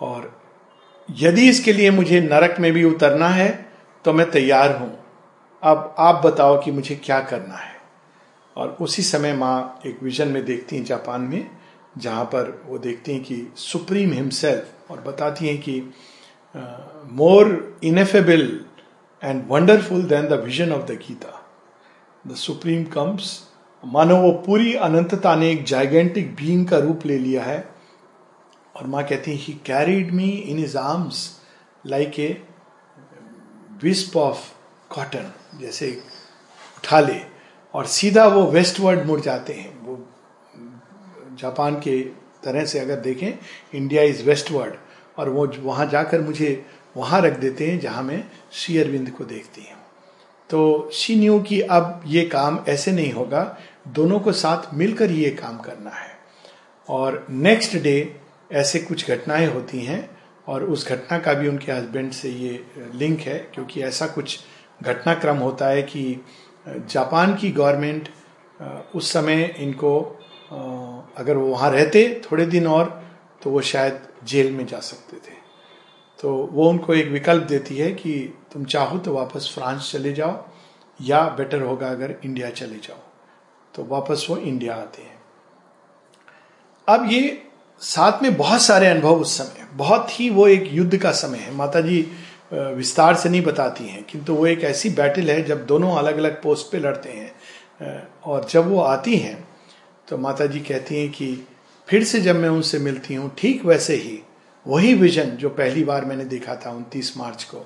और 0.00 0.32
यदि 1.08 1.48
इसके 1.50 1.72
लिए 1.72 1.90
मुझे 1.90 2.20
नरक 2.20 2.56
में 2.60 2.72
भी 2.72 2.84
उतरना 2.84 3.28
है 3.28 3.48
तो 4.04 4.12
मैं 4.12 4.30
तैयार 4.30 4.76
हूँ। 4.76 4.90
अब 5.62 5.94
आप 5.98 6.24
बताओ 6.24 6.60
कि 6.62 6.70
मुझे 6.70 6.94
क्या 6.96 7.20
करना 7.22 7.54
है। 7.54 7.74
और 8.56 8.76
उसी 8.80 9.02
समय 9.02 9.32
माँ 9.34 9.80
एक 9.86 10.02
विजन 10.02 10.28
में 10.28 10.44
देखती 10.44 10.76
हैं 10.76 10.84
जापान 10.84 11.20
में, 11.22 11.50
जहाँ 11.98 12.24
पर 12.24 12.50
वो 12.66 12.78
देखती 12.78 13.12
हैं 13.12 13.22
कि 13.22 13.46
सुप्रीम 13.58 14.12
हिमसेल्फ 14.12 14.90
और 14.90 15.00
बताती 15.00 15.46
हैं 15.46 15.58
कि 15.58 15.80
more 17.12 17.78
ineffable 17.84 18.48
and 19.22 19.44
wonderful 19.48 20.02
than 20.04 20.28
the 20.28 20.42
vision 20.44 20.72
of 20.72 20.82
the 20.82 20.98
Gita. 20.98 21.42
The 22.24 22.34
supreme 22.36 22.84
comes 22.92 23.42
मानो 23.86 24.16
वो 24.16 24.30
पूरी 24.46 24.74
अनंतता 24.74 25.34
ने 25.36 25.50
एक 25.50 25.64
जाइगेंटिक 25.64 26.34
बीइंग 26.34 26.66
का 26.68 26.78
रूप 26.78 27.06
ले 27.06 27.18
लिया 27.18 27.42
है। 27.42 27.58
और 28.76 28.86
माँ 28.86 29.02
कहती 29.04 29.30
है 29.30 29.36
he 29.36 29.52
carried 29.66 30.10
me 30.12 30.28
in 30.28 30.58
his 30.58 30.76
arms 30.78 31.18
like 31.84 32.18
a 32.20 32.28
wisp 33.82 34.16
of 34.16 34.38
cotton 34.90 35.30
जैसे 35.60 35.90
उठा 36.78 37.00
ले। 37.00 37.20
और 37.74 37.86
सीधा 37.86 38.26
वो 38.26 38.44
वेस्टवर्ड 38.46 39.06
मुड़ 39.06 39.20
जाते 39.20 39.52
हैं। 39.52 39.70
वो 39.84 39.98
जापान 41.40 41.74
के 41.74 42.00
तरह 42.44 42.64
से 42.64 42.78
अगर 42.78 42.96
देखें 42.96 43.32
इंडिया 43.74 44.02
इज़ 44.02 44.22
वेस्टवर्ड 44.24 44.74
और 45.18 45.28
वो 45.28 45.46
वहाँ 45.60 45.86
जाकर 45.86 46.20
मुझे 46.20 46.66
वहाँ 46.96 47.20
रख 47.20 47.38
देते 47.38 47.70
हैं, 47.70 47.80
जहाँ 47.80 48.02
मैं 48.02 48.24
श्री 48.52 48.78
अरविंद 48.78 49.10
को 49.10 49.24
देखती 49.24 49.60
हूँ। 49.60 49.78
तो 50.50 50.90
शी 50.92 51.16
न्यू 51.16 51.38
कि 51.40 51.60
अब 51.60 52.02
ये 52.06 52.24
काम 52.24 52.58
ऐसे 52.68 52.92
नहीं 52.92 53.12
होगा। 53.12 53.58
दोनों 53.86 54.18
को 54.20 54.32
साथ 54.32 54.74
मिलकर 54.74 55.10
ये 55.10 55.30
काम 55.32 55.58
करना 55.58 55.90
है। 55.90 56.14
और 56.88 57.26
नेक्स्ट 57.30 57.76
डे 57.76 58.16
ऐसे 58.52 58.78
कुछ 58.78 59.10
घटनाएँ 59.10 59.46
होती 59.46 59.84
हैं 59.84 60.08
और 60.46 60.64
उस 60.64 60.88
घटना 60.88 61.18
का 61.18 61.32
भी 61.32 61.48
उनके 61.48 61.72
हस्बैंड 61.72 62.12
से 62.12 62.30
ये 62.30 62.64
लिंक 62.94 63.20
है, 63.20 63.38
क्योंकि 63.54 63.82
ऐसा 63.82 64.06
कुछ 64.06 64.38
घटनाक्रम 64.80 65.36
होता 65.36 65.68
है 65.68 65.82
कि 65.82 66.24
जापान 66.66 67.34
की 67.34 67.50
गवर्नमेंट 67.50 68.08
उस 68.94 69.12
समय 69.12 69.44
इनको 69.58 70.00
अगर 71.16 71.36
वो 71.36 71.46
वहाँ 71.46 71.70
रहते 71.70 72.22
थोड़े 72.24 72.46
दिन 72.46 72.66
और 72.66 73.02
तो 73.42 73.50
वो 73.50 73.60
शायद 73.62 74.00
जेल 74.24 74.52
में 74.52 74.66
जा 74.66 74.78
सकते 74.80 75.16
थे। 75.18 75.34
तो 76.18 76.32
वो 76.52 76.68
उनको 76.70 76.94
एक 76.94 77.08
विकल्प 77.08 77.42
देती 77.42 77.76
है 77.76 77.90
कि 77.92 78.12
तुम 78.52 78.64
चाहो 78.64 78.98
तो 78.98 79.12
वापस 79.14 79.50
फ्रांस 79.54 79.90
चले 79.92 80.12
जाओ, 80.12 80.44
या 81.00 81.22
बेटर 81.28 81.62
होगा 81.62 81.88
अगर 81.88 82.14
इंडिया 82.24 82.50
चले 82.50 82.76
जाओ। 82.78 83.02
तो 83.76 83.84
वापस 83.84 84.26
वो 84.30 84.36
इंडिया 84.38 84.74
आते 84.74 85.02
हैं। 85.02 85.14
अब 86.88 87.08
ये 87.10 87.42
साथ 87.82 88.22
में 88.22 88.36
बहुत 88.36 88.62
सारे 88.62 88.86
अनुभव 88.86 89.20
उस 89.20 89.36
समय, 89.38 89.66
बहुत 89.74 90.20
ही 90.20 90.28
वो 90.30 90.46
एक 90.48 90.68
युद्ध 90.72 90.96
का 90.98 91.10
समय 91.12 91.38
है। 91.38 91.54
माता 91.54 91.80
जी 91.80 92.00
विस्तार 92.52 93.14
से 93.14 93.28
नहीं 93.28 93.42
बताती 93.42 93.86
हैं, 93.86 94.02
किंतु 94.04 94.34
वो 94.34 94.46
एक 94.46 94.64
ऐसी 94.64 94.90
बैटल 94.90 95.30
है 95.30 95.42
जब 95.42 95.64
दोनों 95.66 95.94
अलग 95.96 96.18
अलग 96.18 96.42
पोस्ट 96.42 96.70
पे 96.72 96.78
लड़ते 96.78 97.10
हैं 97.10 98.02
और 98.24 98.46
जब 98.50 98.68
वो 98.68 98.80
आती 98.80 99.16
हैं 99.16 99.36
तो 100.08 100.18
माता 100.18 100.46
जी 100.46 100.60
कहती 100.60 101.00
हैं 101.00 101.10
कि 101.10 101.46
फिर 101.88 102.04
से 102.04 102.20
जब 102.20 102.36
मैं 102.36 102.48
उनसे 102.48 102.78
मिलती 102.78 103.14
हूँ, 103.14 103.30
ठीक 103.38 103.64
वैसे 103.64 103.96
ही, 103.96 104.18
वही 104.66 104.94
विजन 104.94 105.30
जो 105.36 105.48
पहली 105.50 105.84
बार 105.84 106.04
मैंने 106.04 106.24
देखा 106.24 106.54
था 106.56 106.70
उनतीस 106.70 107.16
मार्च 107.16 107.44
को, 107.44 107.64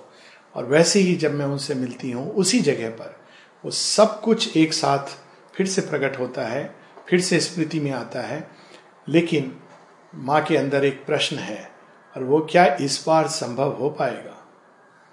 और 0.54 0.66
वैसे 0.66 1.00
ही 1.00 1.14
जब 1.16 1.34
मैं 1.34 1.46
उनसे 1.46 1.74
मिलती 1.74 2.10
हूँ 2.10 2.30
उसी 2.34 2.60
जगह 2.60 2.90
पर, 2.90 3.16
वो 3.64 3.70
सब 3.70 4.20
कुछ 4.20 4.56
एक 4.56 4.72
साथ 4.74 5.16
फिर 5.60 5.68
से 5.68 5.80
प्रकट 5.80 6.18
होता 6.18 6.44
है, 6.44 6.74
फिर 7.08 7.20
से 7.20 7.40
स्मृति 7.40 7.80
में 7.80 7.90
आता 7.90 8.20
है। 8.20 8.50
लेकिन 9.08 9.56
माँ 10.14 10.44
के 10.44 10.56
अंदर 10.56 10.84
एक 10.84 11.06
प्रश्न 11.06 11.36
है, 11.36 11.70
और 12.16 12.24
वो 12.24 12.40
क्या 12.40 12.76
इस 12.80 13.04
बार 13.06 13.28
संभव 13.28 13.72
हो 13.72 13.90
पाएगा? 13.90 14.48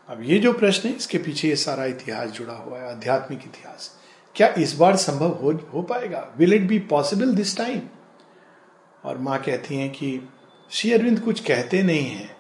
अब 0.10 0.24
ये 0.24 0.40
जो 0.40 0.54
प्रश्न 0.54 0.90
है, 0.90 0.96
इसके 0.96 1.18
पीछे 1.18 1.48
ये 1.48 1.56
सारा 1.56 1.86
इतिहास 1.86 2.30
जुड़ा 2.30 2.54
हुआ 2.54 2.80
है, 2.80 2.92
आध्यात्मिक 2.92 3.40
इतिहास। 3.40 4.00
क्या 4.36 4.48
इस 4.48 4.76
बार 4.76 4.96
संभव 4.96 5.30
हो 5.30 5.52
हो 5.74 5.82
पाएगा? 5.82 6.34
Will 6.38 6.54
it 6.54 6.62
be 6.62 6.80
possible 6.80 7.36
this 7.36 7.58
time 7.58 7.82
और 9.06 9.18
माँ 9.18 9.42
कहती 9.42 9.76
हैं 9.76 9.90
कि, 9.90 10.30
श्री 10.72 10.94
अरविंद 10.94 11.20
कुछ 11.20 11.40
कहते 11.40 11.84
नहीं 11.84 12.06
हैं 12.06 12.38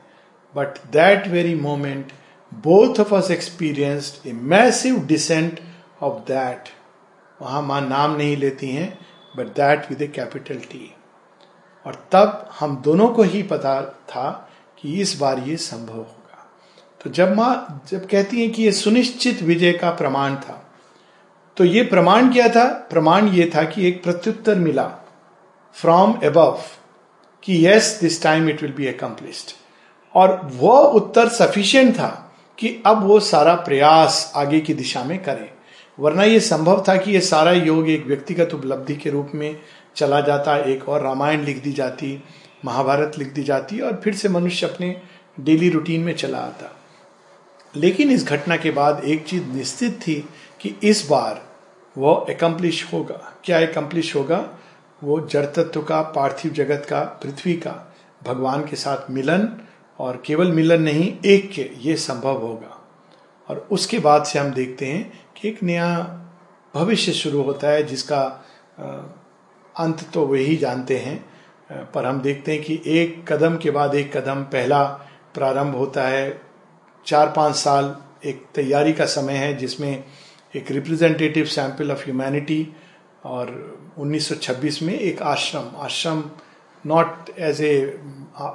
but 0.56 0.68
that 0.68 1.28
very 1.28 1.56
moment 1.56 2.12
both 2.54 3.00
of 3.00 3.16
us 3.16 3.32
experienced 3.32 4.28
a 4.28 4.34
massive 4.34 5.06
descent 5.06 5.60
of 6.02 6.24
that 6.28 6.77
वहाँ 7.42 7.62
माँ 7.62 7.82
नाम 7.82 8.16
नहीं 8.18 8.38
लेती 8.38 8.70
हैं 8.70 8.98
but 9.38 9.48
that 9.56 9.90
with 9.90 10.02
a 10.02 10.08
capital 10.08 10.56
T 10.56 10.94
और 11.86 11.96
तब 12.12 12.50
हम 12.60 12.76
दोनों 12.78 13.08
को 13.08 13.24
ही 13.24 13.44
पता 13.44 13.82
था 13.82 14.30
कि 14.82 15.02
इस 15.02 15.18
बार 15.20 15.40
ये 15.40 15.58
संभव 15.58 15.94
होगा। 15.94 16.46
तो 17.02 17.10
जब 17.10 17.36
माँ, 17.36 17.84
जब 17.92 18.08
कहती 18.08 18.42
हैं 18.42 18.52
कि 18.52 18.64
ये 18.64 18.72
सुनिश्चित 18.72 19.42
विजय 19.42 19.72
का 19.74 19.92
प्रमाण 19.92 20.36
था 20.36 20.64
तो 21.58 21.66
ये 21.66 21.84
प्रमाण 21.84 22.32
क्या 22.34 22.48
था? 22.48 22.66
प्रमाण 22.90 23.28
ये 23.28 23.52
था 23.56 23.64
कि 23.64 23.88
एक 23.88 24.04
प्रत्युत्तर 24.04 24.56
मिला 24.56 24.88
फ्रॉम 25.76 26.20
एबव 26.24 26.62
कि 27.44 27.66
yes 27.68 27.98
this 28.02 28.22
time 28.24 28.50
it 28.50 28.62
will 28.62 28.74
be 28.74 28.88
accomplished 28.88 29.52
और 30.16 30.40
वह 30.54 30.80
उत्तर 30.80 31.30
सफिशियंट 31.30 31.94
था 31.96 32.10
कि 32.58 32.84
अब 32.86 33.04
वो 33.04 33.20
सारा 33.20 33.54
प्रयास 33.56 34.32
आगे 34.36 34.60
की 34.60 34.74
दिशा 34.74 35.04
में 35.04 35.24
करें। 35.24 35.50
वरना 36.00 36.24
ये 36.24 36.40
संभव 36.40 36.86
था 36.88 36.98
कि 36.98 37.12
ये 37.12 37.22
सारा 37.22 37.52
योग 37.52 37.90
एक 37.90 38.06
व्यक्तिगत 38.06 38.54
उपलब्धि 38.54 38.96
के 38.96 39.10
रूप 39.10 39.32
में 39.36 39.60
चला 39.96 40.22
जाता, 40.22 40.58
एक 40.58 40.90
और 40.90 41.02
रामायण 41.02 41.44
लिख 41.44 41.64
दी 41.64 41.72
जाती, 41.72 42.24
महाभारत 42.66 43.12
लिख 43.18 43.28
दी 43.28 43.44
जाती 43.44 43.80
और 43.80 44.02
फिर 44.04 44.16
से 44.16 44.30
मनुष्य 44.30 44.68
अपने 44.68 45.02
डेली 45.40 45.70
रूटीन 45.70 46.02
में 46.02 46.16
चला 46.16 46.38
आता। 46.38 46.76
लेकिन 47.76 48.12
इस 48.12 48.26
घटना 48.26 48.58
के 48.58 48.72
बाद 48.72 49.02
एक 49.06 49.26
चीज़ 49.26 49.44
निश्चित 49.44 50.00
थी 50.08 50.30
कि 50.62 50.76
इस 50.84 51.08
बार 51.10 51.48
वो 51.98 52.26
एकम्प्लिश 52.30 52.94
होगा। 52.94 53.42
क्या 53.44 53.60
एकम्प्लिश 53.60 54.16
होगा? 54.16 54.50
वो 55.04 55.20
जड़ 55.20 55.46
तत्व 55.46 55.82
का, 55.82 56.02
पार्थिव 56.02 56.52
जगत 56.52 56.86
का, 56.90 57.02
पृथ्वी 57.02 57.54
का, 57.54 57.96
भगवान 58.24 58.66
के 58.66 58.76
साथ 58.76 59.12
मिलन 59.12 59.50
और 60.00 60.24
केवल 60.26 60.52
मिलन 60.52 60.82
नहीं, 60.82 61.18
एक 61.26 61.52
के, 61.52 61.70
ये 61.80 61.96
संभव 61.96 62.38
होगा। 62.38 62.74
और 63.50 63.68
उसके 63.72 64.00
बाद 64.00 64.24
से 64.24 64.40
हम 64.40 64.50
देखते 64.50 64.86
हैं 64.86 65.27
कि 65.38 65.48
एक 65.48 65.64
नया 65.64 65.90
भविष्य 66.76 67.12
शुरू 67.12 67.42
होता 67.42 67.68
है 67.68 67.84
जिसका 67.84 68.46
अंत 69.78 70.10
तो 70.14 70.26
वही 70.26 70.58
जानते 70.58 70.98
हैं 70.98 71.26
पर 71.72 72.06
हम 72.06 72.22
देखते 72.22 72.52
हैं 72.52 72.62
कि 72.64 72.82
एक 72.86 73.34
कदम 73.34 73.58
के 73.58 73.72
बाद 73.72 73.96
एक 73.96 74.18
कदम 74.18 74.44
पहला 74.44 74.84
प्रारंभ 75.34 75.76
होता 75.76 76.08
है। 76.08 76.42
चार 77.06 77.34
पाँच 77.36 77.56
साल 77.56 77.98
एक 78.26 78.46
तैयारी 78.56 78.94
का 78.94 79.06
समय 79.06 79.34
है 79.34 79.58
जिसमें 79.58 80.04
एक 80.56 80.72
रिप्रेजेंटेटिव 80.72 81.46
सैंपल 81.46 81.92
ऑफ़ 81.92 82.04
ह्यूमैनिटी 82.06 82.68
और 83.26 83.48
1926 84.00 84.82
में 84.82 85.00
एक 85.00 85.22
आश्रम 85.22 85.72
आश्रम 85.78 86.24
नॉट 86.86 87.30
एज 87.40 87.62
ए 87.62 88.00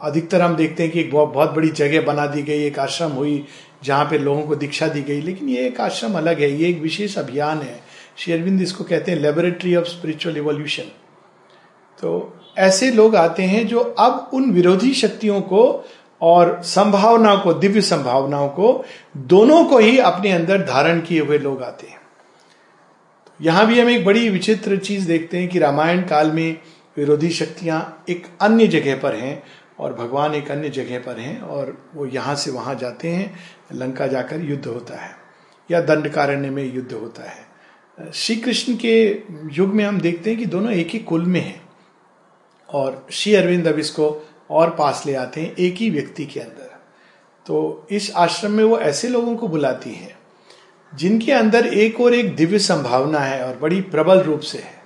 अधिकतर 0.02 0.40
हम 0.40 0.56
देखते 0.56 0.82
हैं 0.82 0.92
कि 0.92 1.00
एक 1.00 1.12
बहुत 1.14 1.50
बड़ी 1.50 1.68
जगह 1.68 2.02
बना 2.02 2.26
दी 2.26 2.42
गई, 2.42 2.62
एक 2.62 2.78
आश्रम 2.78 3.10
हुई 3.10 3.46
जहाँ 3.84 4.04
पे 4.04 4.18
लोगों 4.18 4.42
को 4.42 4.56
दीक्षा 4.56 4.88
दी 4.88 5.02
गई। 5.02 5.20
लेकिन 5.20 5.48
ये 5.48 5.66
एक 5.66 5.80
आश्रम 5.80 6.14
अलग 6.14 6.40
है, 6.40 6.50
ये 6.52 6.68
एक 6.68 6.80
विशेष 6.80 7.16
अभियान 7.18 7.58
है। 7.58 7.80
शेरविंद 8.16 8.62
इसको 8.62 8.84
कहते 8.84 9.12
हैं 9.12 9.18
लेबोरेटरी 9.18 9.74
ऑफ़ 9.76 9.86
स्पिरिचुअल 9.86 10.36
इवोल्यूशन 10.36 10.90
तो 12.02 12.38
ऐसे 12.58 12.90
लोग 12.90 13.16
आते 13.16 13.42
हैं 13.42 13.66
जो 13.66 13.80
अब 13.80 14.30
उन 14.34 14.50
विरोधी 14.50 14.92
शक्तियों 14.94 15.40
को 15.40 15.62
और 16.20 16.60
संभावनाओं 16.62 17.38
को, 17.38 17.52
दिव्य 17.54 17.80
संभावनाओं 17.80 18.48
को, 18.48 18.84
दोनों 19.16 19.64
को 19.64 19.78
ही 19.78 19.98
अपने 19.98 20.32
अंदर 20.32 20.62
धारण 20.62 21.00
किए 21.00 21.20
हुए 21.20 21.38
लोग 21.38 21.62
आते 21.62 21.86
हैं। 21.86 22.00
तो 23.26 23.44
यहाँ 23.44 23.66
भी 23.66 23.80
हम 23.80 23.88
एक 23.88 24.04
बड़ी 24.04 24.28
विचित्र 24.28 24.76
चीज़ 24.76 25.06
देखते 25.06 25.38
हैं 25.38 25.48
कि 25.48 25.58
रामायण 25.58 26.02
काल 26.02 26.30
में 26.30 26.56
विरोधी 26.96 27.30
शक्तियाँ 27.30 28.04
एक 28.08 28.26
अन्य 28.40 28.66
जगह 28.66 28.96
पर 28.96 29.14
हैं। 29.14 29.42
और 29.78 29.94
भगवान 29.94 30.34
एक 30.34 30.50
अन्य 30.50 30.68
जगह 30.68 30.98
पर 30.98 31.18
हैं 31.18 31.40
और 31.40 31.90
वो 31.94 32.06
यहाँ 32.06 32.34
से 32.34 32.50
वहाँ 32.50 32.74
जाते 32.74 33.08
हैं, 33.08 33.36
लंका 33.72 34.06
जाकर 34.06 34.40
युद्ध 34.40 34.66
होता 34.66 34.96
है। 34.96 35.16
या 35.70 35.80
दंडकारण्य 35.80 36.50
में 36.50 36.74
युद्ध 36.74 36.92
होता 36.92 37.22
है। 37.22 37.52
श्री 38.14 38.36
कृष्ण 38.36 38.76
के 38.76 39.22
युग 39.52 39.74
में 39.74 39.84
हम 39.84 40.00
देखते 40.00 40.30
हैं 40.30 40.38
कि 40.38 40.46
दोनों 40.46 40.72
एक 40.72 40.88
ही 40.88 40.98
कुल 40.98 41.24
में 41.24 41.40
हैं 41.40 41.68
और 42.68 43.06
श्री 43.12 43.34
अरविंद 43.34 43.68
अब 43.68 43.78
इसको 43.78 44.28
और 44.50 44.70
पास 44.70 45.02
ले 45.06 45.14
आते 45.14 45.40
हैं 45.40 45.56
एक 45.56 45.74
ही 45.74 45.90
व्यक्ति 45.90 46.26
के 46.26 46.40
अंदर। 46.40 46.82
तो 47.46 47.86
इस 47.90 48.12
आश्रम 48.16 48.52
में 48.52 48.64
वो 48.64 48.78
ऐसे 48.78 49.08
लोगों 49.08 49.36
को 49.36 49.48
बुलाती 49.48 49.90
हैं, 49.90 50.18
जिनके 50.94 51.32
अंदर 51.32 51.66
एक 51.66 52.00
और 52.00 52.14
एक 52.14 52.36
दिव्य 52.36 52.58
संभावना 52.58 53.18
है 53.18 53.44
और 53.44 53.58
बड़ी 53.58 53.80
प्रबल 53.80 54.20
रूप 54.20 54.40
से 54.40 54.58
है। 54.58 54.82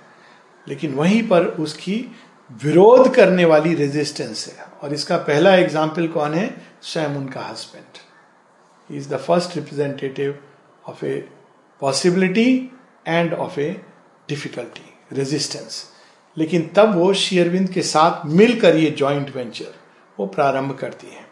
लेकिन 0.67 0.93
वहीं 0.93 1.27
पर 1.27 1.45
उसकी 1.45 2.05
विरोध 2.49 3.13
करने 3.15 3.45
वाली 3.45 3.73
रेजिस्टेंस 3.75 4.47
है। 4.47 4.65
और 4.83 4.93
इसका 4.93 5.17
पहला 5.19 5.55
एग्ज़ाम्पल 5.55 6.07
कौन 6.07 6.33
है? 6.33 6.49
स्वयं 6.83 7.15
उनका 7.15 7.41
husband 7.41 8.95
is 8.97 9.09
the 9.09 9.17
first 9.17 9.55
representative 9.55 10.37
of 10.85 11.05
a 11.05 11.17
possibility 11.81 12.49
and 13.07 13.33
of 13.33 13.59
a 13.59 13.69
difficulty 14.29 15.15
resistance 15.15 15.83
लेकिन 16.37 16.69
तब 16.75 16.95
वो 16.95 17.13
शेयरविंद 17.15 17.69
के 17.69 17.81
साथ 17.83 18.25
मिलकर 18.27 18.75
ये 18.75 18.89
जॉइंट 18.91 19.35
वेंचर 19.35 19.73
वो 20.17 20.25
प्रारंभ 20.27 20.77
करती 20.79 21.07
है। 21.07 21.25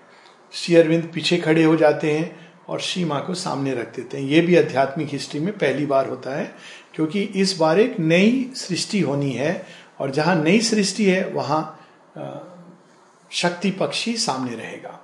शेयरविंद 0.54 1.10
पीछे 1.14 1.38
खड़े 1.38 1.64
हो 1.64 1.76
जाते 1.76 2.12
हैं 2.12 2.36
और 2.70 2.80
सीमा 2.82 3.20
को 3.20 3.34
सामने 3.36 3.74
रख 3.74 3.96
देते 3.96 4.18
हैं। 4.18 4.26
ये 4.26 4.42
भी 4.42 4.56
आध्यात्मिक 4.56 5.10
हिस्ट्री 5.10 5.40
में 5.40 5.52
पहली 5.54 5.86
बार 5.86 6.10
होता 6.10 6.36
है, 6.36 6.54
क्योंकि 6.96 7.22
इस 7.22 7.58
बार 7.58 7.80
एक 7.80 8.00
नई 8.00 8.52
सृष्टि 8.56 9.00
होनी 9.00 9.32
है 9.32 9.66
और 10.00 10.12
जहाँ 10.12 10.36
नई 10.36 10.60
सृष्टि 10.62 11.06
है, 11.06 11.28
वहाँ 11.30 11.80
शक्ति 13.32 13.72
पक्षी 13.72 14.16
सामने 14.18 14.56
रहेगा। 14.56 15.00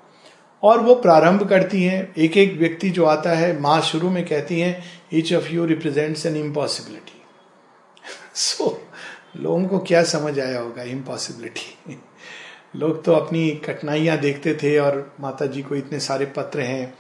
और 0.64 0.80
वो 0.80 0.96
प्रारंभ 0.96 1.48
करती 1.50 1.84
हैं। 1.84 2.14
एक 2.18 2.38
एक 2.38 2.58
व्यक्ति 2.58 2.90
जो 2.90 3.06
आता 3.06 3.32
है, 3.32 3.60
माँ 3.60 3.82
शुरू 3.82 4.10
में 4.10 4.26
कहती 4.26 4.60
हैं 4.60 4.84
each 5.14 5.34
of 5.34 5.50
you 5.50 5.66
represents 5.66 6.26
an 6.26 6.36
impossibility 6.36 7.22
so 8.36 8.78
लोगों 9.38 9.66
को 9.68 9.80
क्या 9.80 10.04
समझ 10.04 10.40
आया 10.40 10.60
होगा 10.60 10.84
इम्पॉसिबिलिटी 10.84 11.98
लोग 12.76 13.04
तो 13.04 13.14
अपनी 13.14 13.50
कठिनाइयाँ 13.66 14.18
देखते 14.18 14.54
थे 14.54 14.78
और 14.80 15.16
माता 15.20 15.46
जी 15.46 15.62
को 15.62 15.76
इतने 15.76 16.00
सारे 16.00 16.26
पत्र 16.26 16.62
हैं 16.62 16.94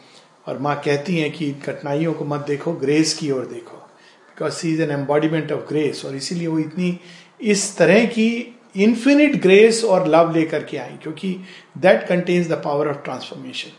और 0.47 0.57
माँ 0.59 0.75
कहती 0.85 1.17
हैं 1.17 1.31
कि 1.31 1.51
कठिनाइयों 1.65 2.13
को 2.13 2.25
मत 2.25 2.45
देखो 2.47 2.73
ग्रेस 2.73 3.13
की 3.13 3.31
ओर 3.31 3.45
देखो। 3.45 3.77
Because 3.77 4.53
she 4.53 4.73
is 4.73 4.81
an 4.81 4.91
embodiment 4.91 5.51
of 5.51 5.67
grace 5.69 6.05
और 6.05 6.15
इसीलिए 6.15 6.47
वो 6.47 6.59
इतनी 6.59 6.99
इस 7.43 7.77
तरह 7.77 8.05
की 8.05 8.57
इन्फिनिट 8.77 9.41
ग्रेस 9.41 9.83
और 9.83 10.07
लव 10.07 10.31
लेकर 10.33 10.63
के 10.63 10.77
आई, 10.77 10.97
क्योंकि 11.03 11.35
that 11.77 12.07
contains 12.07 12.47
the 12.47 12.61
power 12.65 12.87
of 12.87 12.97
transformation 12.97 13.71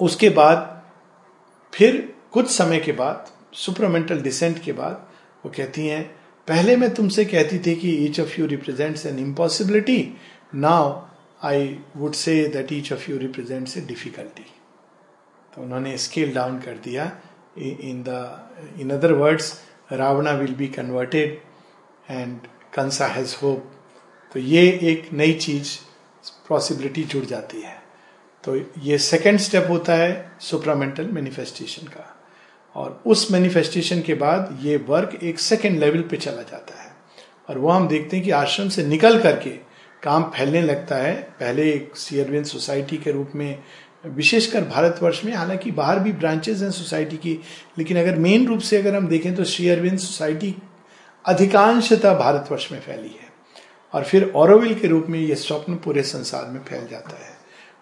उसके 0.00 0.28
बाद, 0.30 0.82
फिर 1.72 2.14
कुछ 2.32 2.50
समय 2.50 2.80
के 2.80 2.92
बाद 2.92 3.32
सुपरमेंटल 3.54 4.20
डिसेंट 4.22 4.62
के 4.64 4.72
बाद, 4.72 5.06
वो 5.44 5.50
कहती 5.56 5.86
हैं, 5.86 6.04
पहले 6.48 6.76
मैं 6.76 6.92
तुमसे 6.94 7.24
कहती 7.24 7.58
थी 7.58 7.74
कि 7.76 7.90
each 8.06 8.20
of 8.20 8.40
you 8.40 8.46
represents 8.46 9.06
an 9.06 9.18
impossibility 9.18 10.00
now 10.54 11.00
I 11.42 11.76
would 11.96 12.12
say 12.14 12.42
that 12.48 12.72
each 12.72 12.92
of 12.92 13.10
you 13.10 13.18
represents 13.18 13.76
a 13.78 13.80
difficulty 13.88 14.46
तो 15.52 15.62
उन्होंने 15.62 15.96
स्केल 15.98 16.34
डाउन 16.34 16.58
कर 16.58 16.78
दिया. 16.84 17.10
In 17.58 18.02
the 18.08 18.78
in 18.80 18.90
other 18.90 19.12
words 19.12 19.52
Ravana 19.92 20.32
will 20.32 20.54
be 20.54 20.68
converted 20.68 21.40
and 22.10 22.38
Kansa 22.74 23.06
has 23.06 23.36
hope 23.42 23.70
तो 24.32 24.40
ये 24.40 24.62
एक 24.82 25.12
नई 25.12 25.32
चीज़ 25.32 25.78
possibility 26.48 27.02
जुड़ 27.02 27.24
जाती 27.24 27.60
है। 27.62 27.82
तो 28.44 28.56
ये 28.80 28.98
सेकेंड 28.98 29.38
स्टेप 29.38 29.66
होता 29.70 29.94
है 29.94 30.32
सुप्रामेंटल 30.40 31.06
मैनिफेस्टेशन 31.06 31.86
का। 31.86 32.16
और 32.74 33.02
उस 33.06 33.30
मैनिफेस्टेशन 33.30 34.00
के 34.00 34.14
बाद 34.14 34.58
ये 34.62 34.76
वर्क 34.76 35.18
एक 35.22 35.40
सेकेंड 35.40 35.78
लेवल 35.78 36.00
पे 36.00 36.16
चला 36.16 36.42
जाता 36.42 36.82
है। 36.82 36.96
और 37.48 37.58
वो 37.58 37.68
हम 37.68 37.88
देखते 37.88 38.16
हैं 38.16 38.24
कि 38.24 38.30
आश्रम 38.30 38.68
से 38.68 38.86
निकल 38.86 39.22
करके 39.22 39.50
काम 40.02 40.22
फैलने 40.22 40.62
लगता 40.62 40.96
है। 40.96 41.14
पहले 41.22 41.72
एक 41.72 41.96
सीयरविन 41.96 42.44
सोसाइटी 42.44 42.96
के 42.96 43.10
रूप 43.10 43.32
में, 43.34 43.62
विशेषकर 44.06 44.64
भारतवर्ष 44.64 45.24
में, 45.24 45.34
हालाँकि 45.34 45.70
बाहर 45.70 45.98
भी 45.98 46.12
ब्रांचेज 46.12 46.62
हैं 46.62 46.70
सोसाइटी 46.70 47.16
की। 47.16 47.40
लेकिन 47.78 47.98
अगर 47.98 48.16
मेन 48.16 48.46
रूप 48.46 48.60
से 48.60 48.76
अगर 48.76 48.94
हम 48.94 49.08
देखें 49.08 49.34
तो 49.34 49.44
श्री 49.44 49.68
अरविंद 49.68 49.98
सोसाइटी 49.98 50.56
अधिकांशतः 51.24 52.14
भारतवर्ष 52.14 52.72
में 52.72 52.80
फैली 52.80 53.08
है। 53.08 53.32
और 53.94 54.04
फिर 54.04 54.32
औरविल 54.36 54.74
के 54.74 54.88
रूप 54.88 55.06
में 55.08 55.18
यह 55.20 55.34
स्वप्न 55.34 55.74
पूरे 55.74 56.02
संसार 56.02 56.46
में 56.46 56.60
फैल 56.60 56.86
जाता 56.88 57.16
है। 57.16 57.32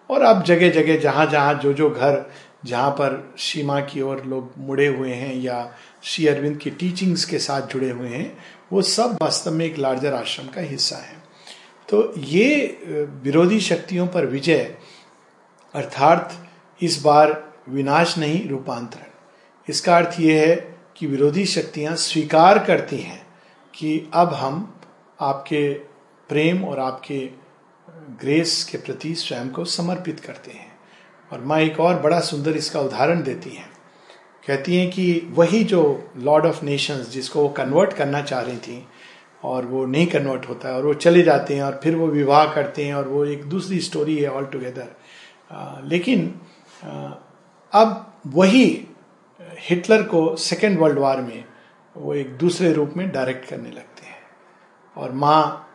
और 0.09 0.21
अब 0.21 0.43
जगह 0.43 0.69
जगह 0.69 0.97
जहाँ 0.99 1.25
जहाँ 1.25 1.53
जो 1.53 1.73
जो 1.73 1.89
घर, 1.89 2.25
जहाँ 2.65 2.91
पर 2.91 3.33
सीमा 3.37 3.79
की 3.81 4.01
ओर 4.01 4.23
लोग 4.23 4.51
मुड़े 4.57 4.87
हुए 4.87 5.13
हैं 5.13 5.35
या 5.35 5.73
श्री 6.03 6.27
अरविंद 6.27 6.57
की 6.57 6.69
टीचिंग्स 6.69 7.25
के 7.25 7.39
साथ 7.39 7.67
जुड़े 7.67 7.89
हुए 7.89 8.09
हैं, 8.09 8.37
वो 8.73 8.81
सब 8.81 9.17
वास्तव 9.21 9.51
में 9.51 9.65
एक 9.65 9.77
लार्जर 9.77 10.13
आश्रम 10.13 10.47
का 10.47 10.61
हिस्सा 10.61 10.95
है। 10.95 11.21
तो 11.89 12.13
ये 12.17 12.77
विरोधी 13.23 13.59
शक्तियों 13.59 14.07
पर 14.07 14.25
विजय, 14.25 14.75
अर्थात 15.73 16.33
इस 16.81 17.01
बार 17.01 17.43
विनाश 17.69 18.17
नहीं, 18.17 18.47
रूपांतरण। 18.49 19.11
इसका 19.69 19.97
अर्थ 19.97 20.19
यह 20.19 20.41
है 20.41 20.55
कि 20.97 21.07
विरोधी 21.07 21.45
शक्तियाँ 21.45 21.95
स्वीकार 21.95 22.59
करती 22.59 22.97
हैं 22.97 23.22
कि 23.75 24.09
अब 24.13 24.33
हम 24.33 24.79
आपके 25.21 25.73
प्रेम 26.29 26.63
और 26.65 26.79
आपके 26.79 27.29
ग्रेस 28.21 28.63
के 28.71 28.77
प्रति 28.77 29.15
स्वयं 29.15 29.49
को 29.49 29.65
समर्पित 29.65 30.19
करते 30.19 30.51
हैं। 30.51 30.71
और 31.31 31.41
माँ 31.41 31.59
एक 31.59 31.79
और 31.79 31.99
बड़ा 31.99 32.19
सुंदर 32.19 32.51
इसका 32.51 32.79
उदाहरण 32.79 33.23
देती 33.23 33.49
हैं। 33.49 33.69
कहती 34.47 34.75
हैं 34.77 34.89
कि 34.91 35.27
वही 35.29 35.63
जो 35.63 36.11
लॉर्ड 36.17 36.45
ऑफ़ 36.45 36.65
नेशंस 36.65 37.09
जिसको 37.09 37.41
वो 37.41 37.49
कन्वर्ट 37.49 37.93
करना 37.93 38.21
चाह 38.21 38.41
रही 38.41 38.57
थी 38.57 38.87
और 39.43 39.65
वो 39.65 39.85
नहीं 39.85 40.07
कन्वर्ट 40.07 40.49
होता 40.49 40.69
है 40.69 40.75
और 40.75 40.85
वो 40.85 40.93
चले 40.93 41.21
जाते 41.21 41.55
हैं 41.55 41.63
और 41.63 41.79
फिर 41.83 41.95
वो 41.95 42.07
विवाह 42.07 42.45
करते 42.53 42.85
हैं 42.85 42.95
और 42.95 43.07
वो 43.07 43.25
एक 43.25 43.43
दूसरी 43.43 43.79
स्टोरी 43.79 44.17
है 44.17 44.29
ऑल 44.31 44.45
टुगेदर 44.45 45.85
लेकिन 45.85 46.33
आ, 46.83 47.11
अब 47.73 48.13
वही 48.27 48.87
हिटलर 49.59 50.03
को 50.03 50.35
सेकेंड 50.35 50.79
वर्ल्ड 50.79 50.99
वार 50.99 51.21
में 51.21 51.43
वो 51.95 52.13
एक 52.13 52.35
दूसरे 52.37 52.71
रूप 52.73 52.93
में 52.97 53.09
डायरेक्ट 53.11 53.47
करने 53.49 53.71
लगते 53.71 54.05
हैं। 54.05 54.21
और 54.95 55.11
माँ, 55.13 55.69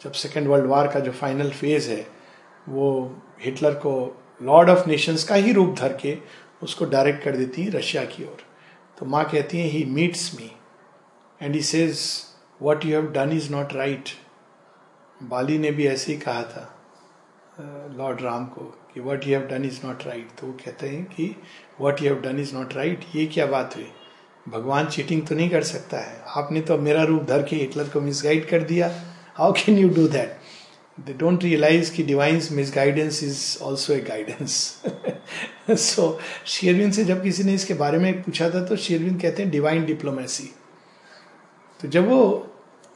जब 0.00 0.12
सेकेंड 0.14 0.48
वर्ल्ड 0.48 0.66
वार 0.66 0.88
का 0.88 1.00
जो 1.00 1.12
फाइनल 1.12 1.50
फ़ेज़ 1.50 1.90
है, 1.90 2.06
वो 2.68 3.20
हिटलर 3.42 3.74
को 3.76 3.92
लॉर्ड 4.40 4.70
ऑफ़ 4.70 4.86
नेशंस 4.88 5.24
का 5.24 5.34
ही 5.34 5.52
रूप 5.52 5.74
धर 5.78 5.96
के 5.96 6.16
उसको 6.62 6.84
डायरेक्ट 6.86 7.22
कर 7.24 7.36
देती 7.36 7.62
है 7.62 7.70
रशिया 7.70 8.04
की 8.04 8.24
ओर। 8.24 8.42
तो 8.98 9.06
माँ 9.06 9.24
कहती 9.24 9.58
है 9.58 9.66
he 9.66 9.84
meets 9.86 10.34
me 10.34 10.50
and 11.40 11.54
he 11.54 11.62
says 11.62 12.00
what 12.60 12.84
you 12.84 12.94
have 12.94 13.10
done 13.12 13.32
is 13.32 13.50
not 13.52 13.72
right 13.72 14.08
Bali 15.20 15.58
ने 15.58 15.70
भी 15.70 15.86
ऐसे 15.86 16.12
ही 16.12 16.18
कहा 16.18 16.42
था 16.44 16.74
लॉर्ड 17.96 18.20
राम 18.22 18.46
को, 18.46 18.64
कि 18.94 19.00
what 19.00 19.26
you 19.26 19.38
have 19.38 19.46
done 19.48 19.64
is 19.64 19.80
not 19.86 20.04
right 20.06 20.28
तो 20.40 20.46
वो 20.46 20.52
कहते 20.64 20.88
हैं 20.88 21.04
कि 21.06 21.34
what 21.80 22.02
you 22.02 22.12
have 22.12 22.20
done 22.22 22.38
is 22.40 22.54
not 22.56 22.74
right 22.74 23.04
ये 23.14 23.26
क्या 23.26 23.46
बात 23.46 23.76
हुई? 23.76 23.90
भगवान 24.48 24.86
चीटिंग 24.86 25.26
तो 25.26 25.34
नहीं 25.34 25.48
कर 25.50 25.62
सकता 25.64 25.98
है। 26.00 26.20
आपने 26.36 26.60
तो 26.60 26.78
मेरा 26.78 27.02
रूप 27.04 27.22
धर 27.28 27.42
के 27.42 27.56
हिटलर 27.56 27.88
को 27.88 28.00
मिसगाइड 28.00 28.48
कर 28.48 28.62
दिया। 28.64 28.90
How 29.36 29.52
can 29.54 29.78
you 29.78 29.88
do 29.88 30.06
that 30.08 30.36
they 30.98 31.12
don't 31.14 31.44
realize 31.44 31.92
कि 31.94 32.02
divine's 32.02 32.50
misguidance 32.74 33.22
is 33.24 33.42
also 33.64 33.92
a 33.92 34.00
guidance 34.00 34.52
so 35.70 36.18
Sherwin 36.46 36.90
से 36.92 37.04
जब 37.04 37.22
किसी 37.22 37.44
ने 37.44 37.54
इसके 37.54 37.74
बारे 37.74 37.98
में 37.98 38.22
पूछा 38.22 38.48
था 38.50 38.64
तो 38.64 38.76
शेरविन 38.76 39.18
कहते 39.18 39.42
हैं 39.42 39.50
डिवाइन 39.50 39.84
डिप्लोमेसी 39.86 40.50
तो 41.80 41.88
जब 41.88 42.08
वो 42.08 42.22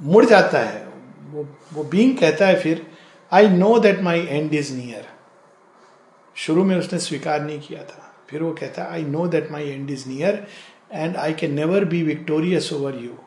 मुड़ 0.01 0.25
जाता 0.25 0.59
है, 0.59 0.87
वो 1.31 1.47
वो 1.73 1.85
बींग 1.85 2.17
कहता 2.19 2.47
है 2.47 2.61
फिर 2.61 2.87
I 3.33 3.49
know 3.49 3.79
that 3.79 4.01
my 4.03 4.21
end 4.21 4.55
is 4.55 4.73
near 4.75 5.07
शुरू 6.37 6.65
में 6.65 6.77
उसने 6.77 6.99
स्वीकार 6.99 7.41
नहीं 7.41 7.61
किया 7.61 7.83
था। 7.83 8.09
फिर 8.31 8.43
वो 8.43 8.51
कहता 8.53 8.83
है 8.83 8.91
I 8.91 9.03
know 9.05 9.27
that 9.29 9.51
my 9.53 9.69
end 9.71 9.91
is 9.91 10.09
near 10.09 10.47
and 10.93 11.17
I 11.17 11.33
can 11.33 11.55
never 11.55 11.85
be 11.85 12.03
victorious 12.03 12.73
over 12.73 12.95
you 12.95 13.19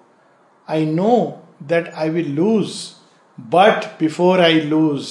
I 0.70 0.86
know 0.86 1.44
that 1.64 1.94
I 1.94 2.10
will 2.10 2.32
lose 2.32 2.68
but 3.40 3.86
before 4.00 4.42
I 4.42 4.62
lose 4.62 5.08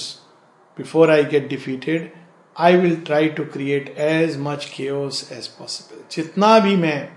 before 0.77 1.11
I 1.11 1.23
get 1.23 1.49
defeated 1.49 2.11
I 2.59 2.75
will 2.75 2.95
try 2.95 3.27
to 3.27 3.45
create 3.45 3.95
as 3.97 4.37
much 4.39 4.65
chaos 4.77 5.29
as 5.31 5.47
possible 5.47 6.03
जितना 6.11 6.59
भी 6.59 6.75
मैं 6.75 7.09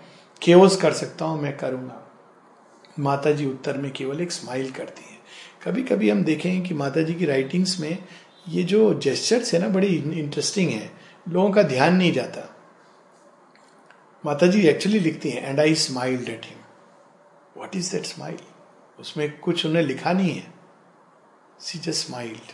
chaos 0.42 0.76
कर 0.76 0.92
सकता 0.92 1.24
हूँ, 1.24 1.42
मैं 1.42 1.56
करूँगा। 1.56 2.10
माता 2.98 3.30
जी 3.30 3.46
उत्तर 3.46 3.76
में 3.76 3.92
केवल 3.92 4.20
एक 4.20 4.32
स्माइल 4.32 4.70
करती 4.70 5.02
है। 5.10 5.18
कभी 5.64 5.82
कभी 5.82 6.10
हम 6.10 6.24
देखें 6.24 6.62
कि 6.62 6.74
माता 6.74 7.02
जी 7.02 7.14
की 7.14 7.24
राइटिंग्स 7.24 7.80
में 7.80 7.98
ये 8.48 8.62
जो 8.62 8.94
जेस्चर्स 8.94 9.54
है 9.54 9.60
ना, 9.60 9.68
बड़ी 9.68 9.96
इंटरेस्टिंग 9.96 10.70
है। 10.70 10.90
लोगों 11.28 11.50
का 11.50 11.62
ध्यान 11.62 11.96
नहीं 11.96 12.12
जाता। 12.12 12.57
माता 14.24 14.46
जी 14.46 14.60
एक्चुअली 14.68 14.98
लिखती 14.98 15.30
हैं 15.30 15.42
and 15.48 15.60
I 15.60 15.74
smiled 15.74 16.28
at 16.28 16.44
him 16.44 16.58
what 17.56 17.76
is 17.76 17.90
that 17.92 18.04
smile 18.04 18.38
उसमें 19.00 19.38
कुछ 19.38 19.64
उन्हें 19.66 19.82
लिखा 19.82 20.12
नहीं 20.12 20.34
है। 20.34 20.52
She 21.60 21.78
just 21.78 22.06
smiled 22.06 22.52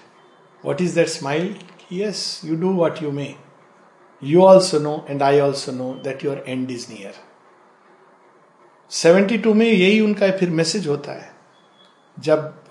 what 0.64 0.80
is 0.80 0.94
that 0.94 1.08
smile 1.08 1.54
yes 1.92 2.40
you 2.44 2.56
do 2.56 2.72
what 2.74 3.02
you 3.02 3.10
may 3.10 3.34
you 4.22 4.42
also 4.42 4.78
know 4.78 5.06
and 5.10 5.22
I 5.22 5.40
also 5.40 5.72
know 5.72 5.92
that 5.94 6.24
your 6.24 6.44
end 6.48 6.70
is 6.70 6.86
near 6.92 7.14
72 8.90 9.54
में 9.54 9.66
यही 9.66 10.00
उनका 10.00 10.30
फिर 10.30 10.50
मैसेज 10.50 10.86
होता 10.86 11.12
है। 11.12 11.32
जब 12.16 12.68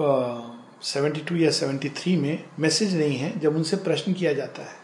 सेवेंटी 0.83 1.21
टू 1.21 1.35
या 1.35 1.51
सेवेंटी 1.51 1.89
थ्री 1.89 2.15
में 2.17 2.43
मैसेज 2.59 2.95
नहीं 2.97 3.17
है, 3.17 3.39
जब 3.39 3.55
उनसे 3.55 3.77
प्रश्न 3.77 4.13
किया 4.13 4.33
जाता 4.33 4.61
है 4.61 4.75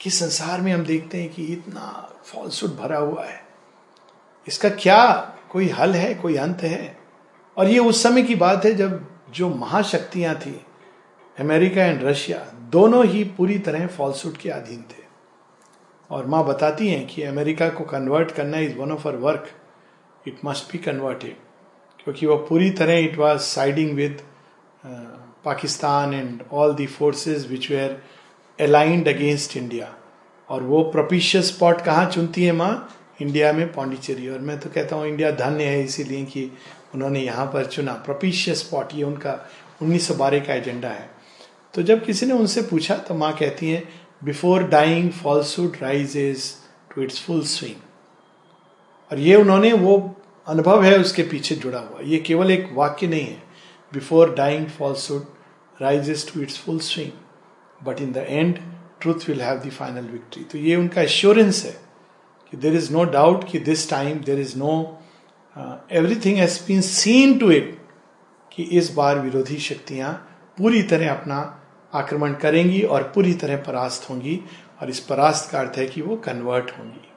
कि 0.00 0.10
संसार 0.10 0.60
में 0.60 0.72
हम 0.72 0.84
देखते 0.84 1.20
हैं 1.20 1.32
कि 1.32 1.44
इतना 1.44 2.14
फॉल्सूट 2.24 2.76
भरा 2.76 2.98
हुआ 2.98 3.24
है। 3.24 3.45
इसका 4.46 4.68
क्या 4.70 5.14
कोई 5.50 5.68
हल 5.68 5.92
है, 5.92 6.14
कोई 6.14 6.36
अंत 6.36 6.62
है? 6.62 6.96
और 7.56 7.68
ये 7.68 7.78
उस 7.78 8.02
समय 8.02 8.22
की 8.22 8.34
बात 8.34 8.64
है 8.64 8.74
जब 8.74 9.06
जो 9.34 9.48
महाशक्तियाँ 9.48 10.34
थी, 10.34 10.60
अमेरिका 11.36 11.84
एंड 11.84 12.02
रशिया, 12.02 12.38
दोनों 12.70 13.04
ही 13.06 13.24
पूरी 13.36 13.58
तरह 13.58 13.86
फॉल्सूट 13.86 14.36
के 14.36 14.50
अधीन 14.50 14.82
थे। 14.82 15.04
और 16.10 16.26
माँ 16.26 16.44
बताती 16.46 16.88
हैं 16.88 17.06
कि 17.06 17.22
अमेरिका 17.22 17.68
को 17.68 17.84
कन्वर्ट 17.84 18.30
करना 18.30 18.58
is 18.58 18.76
one 18.78 18.92
of 18.92 19.08
our 19.08 19.16
work 19.16 19.48
it 20.28 20.38
must 20.44 20.72
be 20.72 20.78
converted 20.78 21.36
क्योंकि 22.04 22.26
वह 22.26 22.46
पूरी 22.48 22.70
तरह 22.70 22.98
it 22.98 23.16
was 23.18 23.40
siding 23.40 23.94
with 23.96 24.20
Pakistan 25.44 26.14
and 26.14 26.42
all 26.52 26.74
the 26.74 26.86
forces 26.86 27.46
which 27.50 27.70
were 27.70 28.00
aligned 28.58 29.08
against 29.08 29.56
India 29.56 29.92
और 30.48 30.62
वो 30.62 30.82
प्रोपिशियस 30.92 31.48
स्पॉट 31.48 31.80
कहाँ 31.80 32.06
चुनती 32.10 32.44
है 32.44 32.52
माँ? 32.52 32.74
इंडिया 33.18 33.52
में 33.52 33.72
पौंडीचेरी 33.72 34.28
और 34.28 34.38
मैं 34.38 34.58
तो 34.60 34.70
कहता 34.70 34.96
हूँ 34.96 35.06
इंडिया 35.06 35.30
धन्य 35.30 35.64
है 35.64 35.82
इसीलिए 35.84 36.24
कि 36.24 36.50
उन्होंने 36.94 37.20
यहाँ 37.20 37.46
पर 37.46 37.66
चुना। 37.66 37.92
प्रोपिशियस 38.04 38.60
स्पॉट 38.60 38.94
ये 38.94 39.02
उनका 39.04 39.38
1912 39.82 40.46
का 40.46 40.54
एजेंडा 40.54 40.88
है। 40.88 41.08
तो 41.74 41.82
जब 41.82 42.04
किसी 42.04 42.26
ने 42.26 42.32
उनसे 42.32 42.62
पूछा 42.62 42.96
तो 42.98 43.14
माँ 43.14 43.32
कहती 43.32 43.70
हैं 43.70 43.82
before 44.24 44.62
dying 44.68 45.10
falsehood 45.12 45.76
rises 45.82 46.52
to 46.94 47.02
its 47.02 47.20
full 47.20 47.42
swing 47.44 47.76
और 49.10 49.18
ये 49.18 49.34
उन्होंने, 49.36 49.72
वो 49.72 50.14
अनुभव 50.46 50.82
है 50.84 50.96
उसके 50.98 51.22
पीछे 51.22 51.54
जुड़ा 51.54 51.78
हुआ। 51.78 52.00
ये 52.04 52.18
केवल 52.18 52.50
एक 52.50 52.68
वाक्य 52.74 53.06
नहीं 53.06 53.26
है। 53.26 53.42
Before 53.92 54.34
dying 54.34 54.66
falsehood 54.68 55.26
rises 55.80 56.30
to 56.32 56.40
its 56.42 56.58
full 56.58 56.78
swing 56.80 57.10
but 57.80 58.00
in 58.00 58.12
the 58.12 58.24
end 58.28 58.58
truth 59.00 59.28
will 59.28 59.40
have 59.42 59.58
the 59.58 59.70
final 59.70 60.08
victory 60.08 60.44
तो 60.44 60.58
ये 60.58 60.76
उनका 60.76 61.02
एश्योरेंस 61.02 61.64
है। 61.64 61.85
कि 62.52 62.56
देर 62.56 62.74
इज़ 62.74 62.92
नो 62.92 63.04
डाउट 63.04 63.48
कि 63.50 63.58
this 63.58 63.88
time 63.90 64.18
there 64.20 64.40
is 64.40 64.56
no 64.58 64.72
everything 65.92 66.36
has 66.36 66.60
been 66.66 66.80
seen 66.80 67.38
to 67.38 67.50
it 67.50 67.76
कि 68.52 68.62
इस 68.78 68.92
बार 68.94 69.18
विरोधी 69.18 69.58
शक्तियाँ 69.60 70.12
पूरी 70.58 70.82
तरह 70.82 71.12
अपना 71.12 71.38
आक्रमण 71.94 72.32
करेंगी 72.34 72.80
और 72.82 73.02
पूरी 73.14 73.32
तरह 73.34 73.56
परास्त 73.56 74.08
होंगी 74.10 74.40
और 74.82 74.90
इस 74.90 75.00
परास्त 75.00 75.50
का 75.50 75.58
अर्थ 75.60 75.78
है 75.78 75.86
कि 75.86 76.02
वो 76.02 76.16
कन्वर्ट 76.16 76.70
होंगी। 76.78 77.08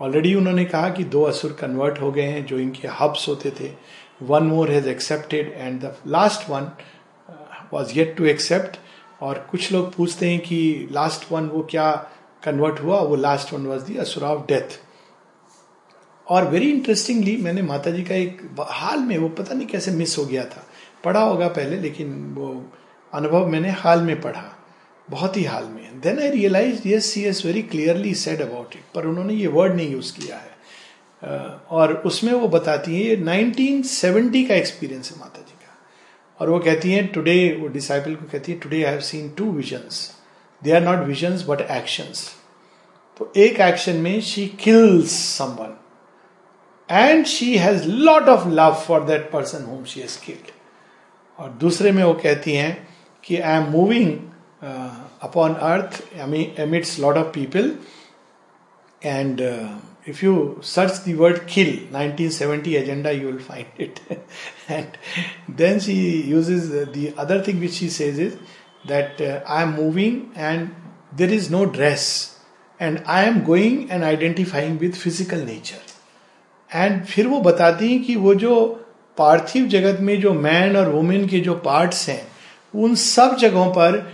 ऑलरेडी 0.00 0.34
उन्होंने 0.34 0.64
कहा 0.64 0.88
कि 0.90 1.04
दो 1.04 1.22
असुर 1.22 1.52
कन्वर्ट 1.60 2.00
हो 2.00 2.10
गए 2.12 2.22
हैं 2.22 2.44
जो 2.46 2.58
इनके 2.58 2.88
हब्स 3.00 3.28
होते 3.28 3.50
थे। 3.60 3.70
One 4.22 4.42
more 4.42 4.70
has 4.70 4.88
accepted 4.88 5.52
and 5.56 5.80
the 5.80 5.94
last 6.06 6.48
one 6.50 6.70
was 7.72 7.92
yet 7.98 8.16
to 8.16 8.24
accept 8.24 8.78
और 9.22 9.46
कुछ 9.50 9.72
लोग 9.72 9.94
पूछते 9.94 10.30
हैं 10.30 10.38
कि 10.40 10.88
लास्ट 10.92 11.30
वन 11.32 11.46
वो 11.48 11.62
क्या 11.70 11.88
कन्वर्ट 12.46 12.80
हुआ, 12.80 13.00
वो 13.00 13.16
last 13.16 13.52
one 13.52 13.66
was 13.66 13.84
the 13.84 13.96
asura 13.96 14.24
of 14.24 14.40
death 14.40 14.80
और 16.26 16.48
वेरी 16.48 16.70
इंटरेस्टिंगली 16.70 17.36
मैंने 17.36 17.62
माता 17.62 17.90
जी 17.90 18.02
का 18.02 18.14
एक 18.14 18.42
हाल 18.60 18.98
में, 18.98 19.18
वो 19.18 19.28
पता 19.28 19.54
नहीं 19.54 19.66
कैसे 19.66 19.90
मिस 19.90 20.18
हो 20.18 20.24
गया 20.26 20.44
था। 20.44 20.66
पढ़ा 21.04 21.20
होगा 21.20 21.48
पहले, 21.48 21.76
लेकिन 21.76 22.34
वो 22.34 22.72
अनुभव 23.14 23.46
मैंने 23.46 23.70
हाल 23.70 24.02
में 24.02 24.20
पढ़ा। 24.20 24.52
बहुत 25.10 25.36
ही 25.36 25.44
हाल 25.44 25.64
में। 25.64 26.00
Then 26.00 26.18
I 26.18 26.30
realize 26.30 26.88
yes 26.88 27.06
she's 27.24 27.46
very 27.46 27.62
clearly 27.62 28.14
said 28.14 28.40
about 28.42 28.74
it 28.74 28.82
पर 28.94 29.06
उन्होंने 29.06 29.34
ये 29.34 29.46
वर्ड 29.46 29.76
नहीं 29.76 29.90
यूज़ 29.90 30.12
किया 30.20 30.36
है। 30.36 30.56
और 31.70 31.94
उसमें 32.06 32.32
वो 32.32 32.48
बताती 32.48 32.94
है, 32.94 33.04
ये 33.04 33.16
1970 33.16 34.48
का 34.48 34.54
एक्सपीरियंस 34.54 35.12
है 35.12 35.20
माता 35.20 35.38
जी 35.38 35.52
का। 35.52 35.78
और 36.40 36.50
वो 36.50 36.58
कहती 36.58 36.92
हैं 36.92 37.06
टुडे 37.06 37.56
वो 37.60 37.68
डिसाइपल 37.68 38.14
को 38.14 38.24
कहती 38.24 38.52
है 38.52 38.58
today 38.58 38.82
I 38.82 38.90
have 38.92 39.00
seen 39.00 39.28
two 39.28 39.50
visions 39.52 40.15
they 40.62 40.72
are 40.72 40.82
not 40.82 41.06
vision 41.06 41.38
but 41.48 41.60
action 41.70 42.12
तो 43.16 43.32
एक 43.36 43.60
एक्शन 43.60 43.96
में 43.96 44.20
she 44.20 44.46
kills 44.60 45.10
someone 45.36 45.76
and 46.88 47.24
she 47.26 47.56
has 47.58 47.86
lot 47.88 48.28
of 48.28 48.48
love 48.50 48.74
for 48.86 49.04
that 49.04 49.30
person 49.30 49.64
whom 49.64 49.84
she 49.84 50.00
has 50.00 50.18
killed 50.24 50.50
और 51.38 51.50
दूसरे 51.60 51.92
में 51.92 52.02
वो 52.04 52.12
कहती 52.14 52.54
हैं 52.54 52.72
कि 53.24 53.36
I 53.36 53.56
am 53.56 53.70
moving 53.70 54.12
upon 55.22 55.54
earth 55.70 56.02
amidst 56.60 56.98
lot 57.00 57.16
of 57.16 57.26
people 57.34 57.74
and 59.02 59.40
if 60.08 60.24
you 60.24 60.34
search 60.64 61.02
the 61.06 61.14
word 61.18 61.38
kill 61.46 61.72
1970 61.94 62.74
agenda 62.76 63.10
you 63.10 63.26
will 63.26 63.38
find 63.38 63.80
it 63.82 63.98
and 64.70 64.96
then 65.56 65.78
she 65.80 65.94
use 66.30 66.50
the 66.72 67.12
other 67.18 67.42
thing 67.46 67.60
which 67.60 67.72
she 67.72 67.88
says 67.90 68.20
is 68.20 68.34
that 68.86 69.20
uh, 69.20 69.40
i 69.46 69.62
am 69.62 69.74
moving 69.74 70.32
and 70.34 70.74
there 71.16 71.30
is 71.30 71.50
no 71.50 71.66
dress 71.66 72.40
and 72.80 73.02
i 73.06 73.24
am 73.24 73.44
going 73.44 73.90
and 73.90 74.04
identifying 74.04 74.78
with 74.78 74.96
physical 74.96 75.44
nature 75.52 75.82
and 76.74 77.04
फिर 77.04 77.26
वो 77.26 77.40
बताती 77.40 77.88
हैं 77.92 78.02
कि 78.04 78.14
वो 78.16 78.34
जो 78.34 78.54
पार्थिव 79.18 79.66
जगत 79.66 80.00
में 80.00 80.20
जो 80.20 80.32
मैन 80.32 80.76
और 80.76 80.88
वुमेन 80.88 81.26
के 81.28 81.40
जो 81.40 81.54
पार्ट्स 81.54 82.08
हैं 82.08 82.22
उन 82.74 82.94
सब 82.94 83.36
जगहों 83.40 83.72
पर 83.74 84.04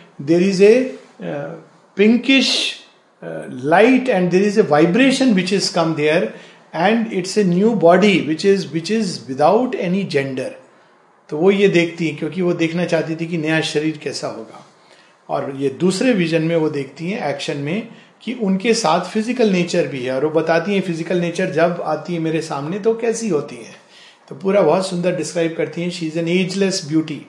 a 0.61 0.99
uh, 1.21 1.55
pinkish 1.97 2.83
uh, 3.23 3.47
light 3.49 4.09
and 4.09 4.31
there 4.31 4.43
is 4.43 4.59
a 4.59 4.63
vibration 4.63 5.35
which 5.35 5.51
has 5.51 5.71
come 5.71 5.95
there 5.97 6.35
and 6.73 7.13
it's 7.13 7.37
a 7.37 7.45
new 7.45 7.75
body 7.77 8.27
which 8.27 8.45
is 8.45 8.71
which 8.73 8.91
is 8.91 9.25
without 9.29 9.75
any 9.75 10.05
gender 10.05 10.55
तो 11.33 11.39
वो 11.39 11.51
ये 11.51 11.69
देखती 11.69 12.07
है, 12.07 12.15
क्योंकि 12.15 12.43
वो 12.43 12.53
देखना 12.53 12.85
चाहती 12.85 13.15
थी 13.17 13.27
कि 13.27 13.39
नया 13.39 13.61
शरीर 13.63 13.99
कैसा 13.99 14.29
होगा। 14.29 14.65
और 15.29 15.53
ये 15.57 15.69
दूसरे 15.81 16.13
विजन 16.13 16.43
में 16.43 16.57
वो 16.57 16.69
देखती 16.71 17.11
हैं 17.11 17.29
एक्शन 17.29 17.59
में, 17.59 17.89
कि 18.23 18.33
उनके 18.35 18.75
साथ 18.75 19.05
फ़िज़िकल 19.11 19.53
नेचर 19.53 19.87
भी 19.89 20.03
है। 20.05 20.15
और 20.15 20.25
वो 20.25 20.31
बताती 20.31 20.75
हैं 20.75 20.81
फ़िज़िकल 20.81 21.21
नेचर 21.21 21.51
जब 21.51 21.81
आती 21.85 22.15
है 22.15 22.19
मेरे 22.21 22.41
सामने 22.43 22.79
तो 22.79 22.95
कैसी 22.95 23.29
होती 23.29 23.57
है? 23.57 23.75
तो 24.29 24.35
पूरा 24.35 24.63
बहुत 24.63 24.87
सुंदर 24.89 25.17
डिस्क्राइब 25.17 25.55
करती 25.57 25.83
हैं। 25.83 25.91
She 25.91 26.07
is 26.07 26.19
an 26.19 26.29
ageless 26.29 26.85
beauty 26.89 27.21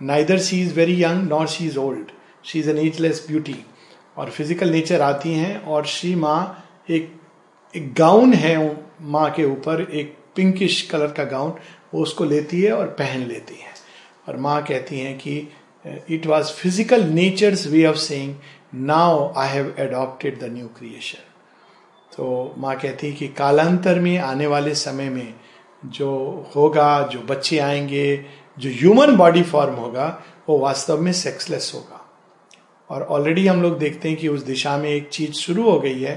neither 0.00 0.38
she 0.40 0.60
is 0.62 0.74
very 0.74 1.02
young 1.02 1.28
nor 1.28 1.46
she 1.46 1.66
is 1.66 1.78
old 1.78 2.12
she 2.44 2.58
is 2.58 2.70
an 2.70 2.78
ageless 2.78 3.24
beauty 3.28 3.56
और 4.16 4.30
फ़िज़िकल 4.30 4.70
नेचर 4.70 5.02
आती 5.02 5.32
हैं, 5.32 5.60
और 5.62 5.86
श्री 5.86 6.14
माँ 6.16 6.66
एक 6.90 7.10
एक 7.74 7.92
गाउन 7.94 8.34
है, 8.34 8.56
माँ 9.00 9.30
के 9.30 9.44
ऊपर 9.46 9.86
एक 9.92 10.16
पिंकिश 10.36 10.80
कलर 10.90 11.12
का 11.12 11.24
गाउन 11.26 11.52
वो 11.94 12.02
उसको 12.02 12.24
लेती 12.24 12.60
है 12.62 12.72
और 12.72 12.86
पहन 12.98 13.26
लेती 13.26 13.54
है। 13.54 13.72
और 14.28 14.36
माँ 14.36 14.62
कहती 14.62 14.98
हैं 15.00 15.16
कि 15.18 15.36
it 16.10 16.26
was 16.26 16.52
physical 16.52 17.04
nature's 17.04 17.66
way 17.66 17.84
of 17.86 17.96
saying 17.96 18.34
now 18.74 19.32
I 19.36 19.48
have 19.48 19.74
adopted 19.78 20.38
the 20.40 20.52
new 20.52 20.66
creation 20.68 21.24
तो 22.16 22.54
माँ 22.58 22.74
कहती 22.76 23.06
है 23.06 23.12
कि 23.12 23.28
कालांतर 23.28 23.98
में, 24.00 24.18
आने 24.18 24.46
वाले 24.46 24.74
समय 24.74 25.08
में, 25.10 25.34
जो 25.82 26.10
होगा, 26.56 27.02
जो 27.02 27.20
बच्चे 27.20 27.58
आएँगे, 27.58 28.24
जो 28.58 28.70
ह्यूमन 28.70 29.16
बॉडी 29.16 29.42
फॉर्म 29.42 29.74
होगा, 29.74 30.06
वो 30.48 30.58
वास्तव 30.58 31.00
में 31.00 31.12
सेक्सलेस 31.12 31.70
होगा। 31.74 32.04
और 32.90 33.02
ऑलरेडी 33.02 33.46
हम 33.46 33.62
लोग 33.62 33.78
देखते 33.78 34.08
हैं 34.08 34.18
कि 34.18 34.28
उस 34.28 34.42
दिशा 34.42 34.76
में 34.78 34.88
एक 34.90 35.08
चीज़ 35.08 35.32
शुरू 35.32 35.70
हो 35.70 35.78
गई 35.80 36.00
है 36.02 36.14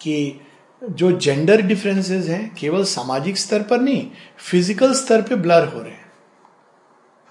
कि 0.00 0.40
जो 0.88 1.10
जेंडर 1.12 1.62
डिफरेंसेस 1.62 2.26
हैं, 2.28 2.54
केवल 2.54 2.84
सामाजिक 2.84 3.38
स्तर 3.38 3.62
पर 3.62 3.80
नहीं 3.80 4.06
फ़िज़िकल 4.40 4.92
स्तर 4.94 5.22
पे 5.22 5.34
ब्लर 5.36 5.64
हो 5.64 5.80
रहे 5.80 5.92
हैं। 5.92 6.04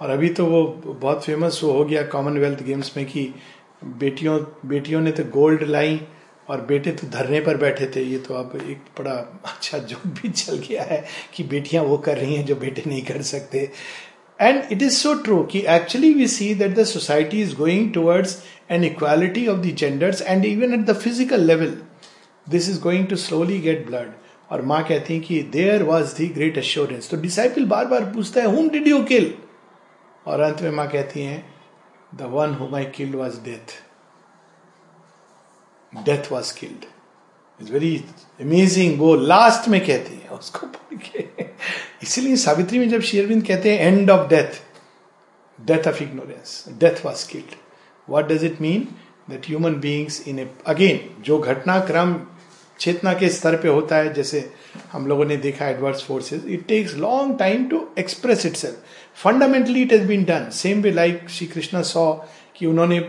और 0.01 0.09
अभी 0.09 0.29
तो 0.29 0.45
वो 0.45 0.63
बहुत 0.85 1.23
फ़ेमस 1.25 1.59
वो 1.63 1.71
हो 1.71 1.83
गया 1.85 2.01
कॉमनवेल्थ 2.07 2.63
गेम्स 2.63 2.91
में 2.97 3.05
कि 3.05 3.33
बेटियों 3.99 4.39
बेटियों 4.65 5.01
ने 5.01 5.11
तो 5.11 5.23
गोल्ड 5.31 5.63
लाई 5.63 5.99
और 6.49 6.61
बेटे 6.61 6.91
तो 6.91 7.07
धरने 7.09 7.39
पर 7.41 7.57
बैठे 7.57 7.85
थे। 7.95 8.01
ये 8.01 8.17
तो 8.17 8.33
अब 8.33 8.55
एक 8.61 8.81
बड़ा 8.99 9.13
अच्छा 9.45 9.77
जोक 9.77 10.05
भी 10.15 10.29
चल 10.29 10.57
गया 10.67 10.83
है 10.83 11.03
कि 11.33 11.43
बेटियाँ 11.45 11.83
वो 11.83 11.97
कर 11.97 12.17
रही 12.17 12.35
हैं 12.35 12.45
जो 12.45 12.55
बेटे 12.55 12.83
नहीं 12.87 13.01
कर 13.03 13.21
सकते। 13.23 13.69
And 14.39 14.61
it 14.71 14.81
is 14.81 14.93
so 14.93 15.13
true 15.23 15.41
कि 15.51 15.63
actually 15.69 16.13
we 16.13 16.27
see 16.27 16.53
that 16.55 16.75
the 16.75 16.83
society 16.85 17.41
is 17.41 17.55
going 17.55 17.91
towards 17.93 18.37
an 18.71 18.83
equality 18.83 19.47
of 19.47 19.59
the 19.59 19.75
genders 19.75 20.21
and 20.21 20.45
even 20.45 20.73
at 20.73 20.85
the 20.85 20.95
physical 20.95 21.45
level 21.47 21.77
this 22.47 22.69
is 22.69 22.79
going 22.81 23.07
to 23.07 23.15
slowly 23.15 23.59
get 23.59 23.85
blood 23.87 24.11
और 24.51 24.61
माँ 24.61 24.83
कहती 24.83 25.13
हैं 25.13 25.23
कि 25.23 25.41
there 25.51 25.83
was 25.83 26.15
the 26.17 26.27
great 26.27 26.57
assurance 26.57 27.09
तो 27.09 27.17
disciple 27.17 27.65
बार 27.65 27.85
बार 27.85 28.05
पूछता 28.05 28.41
है 28.41 28.55
हुम 28.55 28.69
डिड 28.69 28.87
यू 28.87 29.03
किल 29.03 29.33
और 30.25 30.39
अंत 30.39 30.61
में 30.61 30.71
माँ 30.71 30.87
कहती 30.89 31.21
हैं 31.21 31.43
the 32.15 32.29
one 32.31 32.53
whom 32.53 32.75
I 32.75 32.85
killed 32.95 33.15
was 33.15 33.39
death 33.43 33.79
death 35.93 36.31
was 36.31 36.53
killed 36.59 36.85
its 37.59 37.71
very 37.71 37.95
amazing 38.41 38.99
वो 38.99 39.15
लास्ट 39.15 39.67
में 39.69 39.79
कहती 39.85 40.15
है, 40.15 40.29
उसको 40.29 40.67
इसीलिए 42.03 42.35
सावित्री 42.35 42.79
में 42.79 42.89
जब 42.89 43.01
शेरविंद 43.01 43.45
कहते 43.47 43.73
हैं 43.73 43.87
end 43.87 44.11
of 44.11 44.27
death 44.29 44.61
death 45.59 45.87
of 45.87 46.01
ignorance 46.03 46.63
death 46.79 47.05
was 47.05 47.27
killed 47.29 47.55
what 48.07 48.27
does 48.27 48.43
it 48.43 48.61
mean 48.61 48.87
that 49.29 49.47
human 49.47 49.75
beings 49.79 50.27
in 50.27 50.39
a 50.39 50.49
again 50.67 50.99
जो 51.23 51.37
घटनाक्रम 51.39 52.13
चेतना 52.79 53.13
के 53.13 53.29
स्तर 53.29 53.55
पे 53.55 53.67
होता 53.67 53.95
है, 53.95 54.13
जैसे 54.13 54.49
हम 54.91 55.07
लोगों 55.07 55.25
ने 55.25 55.37
देखा 55.37 55.67
adverse 55.67 56.03
forces 56.03 56.45
it 56.45 56.65
takes 56.67 56.95
long 56.97 57.37
time 57.39 57.65
to 57.69 57.87
express 57.99 58.45
itself 58.55 59.21
fundamentally 59.23 59.81
it 59.81 59.93
has 59.93 60.07
been 60.07 60.23
done 60.23 60.49
same 60.53 60.81
way 60.81 60.91
like 60.91 61.29
Shri 61.29 61.47
Krishna 61.47 61.81
saw 61.83 62.11
कि 62.55 62.65
उन्होंने 62.65 62.99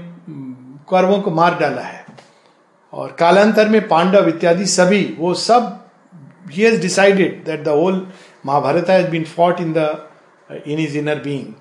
कौरवों 0.89 1.21
को 1.21 1.31
मार 1.31 1.59
डाला 1.59 1.83
है। 1.83 2.05
और 2.93 3.17
कालांतर 3.19 3.69
में 3.69 3.87
पांडव 3.89 4.29
इत्यादि 4.29 4.67
सभी, 4.67 5.05
वो 5.19 5.35
सब 5.35 5.85
has 6.53 6.81
decided 6.81 7.45
that 7.45 7.63
the 7.65 7.69
whole 7.69 8.07
Mahabharata 8.47 8.91
has 8.91 9.09
been 9.11 9.25
fought 9.27 9.61
in 9.61 9.73
the 9.73 10.09
in 10.67 10.79
his 10.79 10.97
inner 10.99 11.19
being 11.21 11.53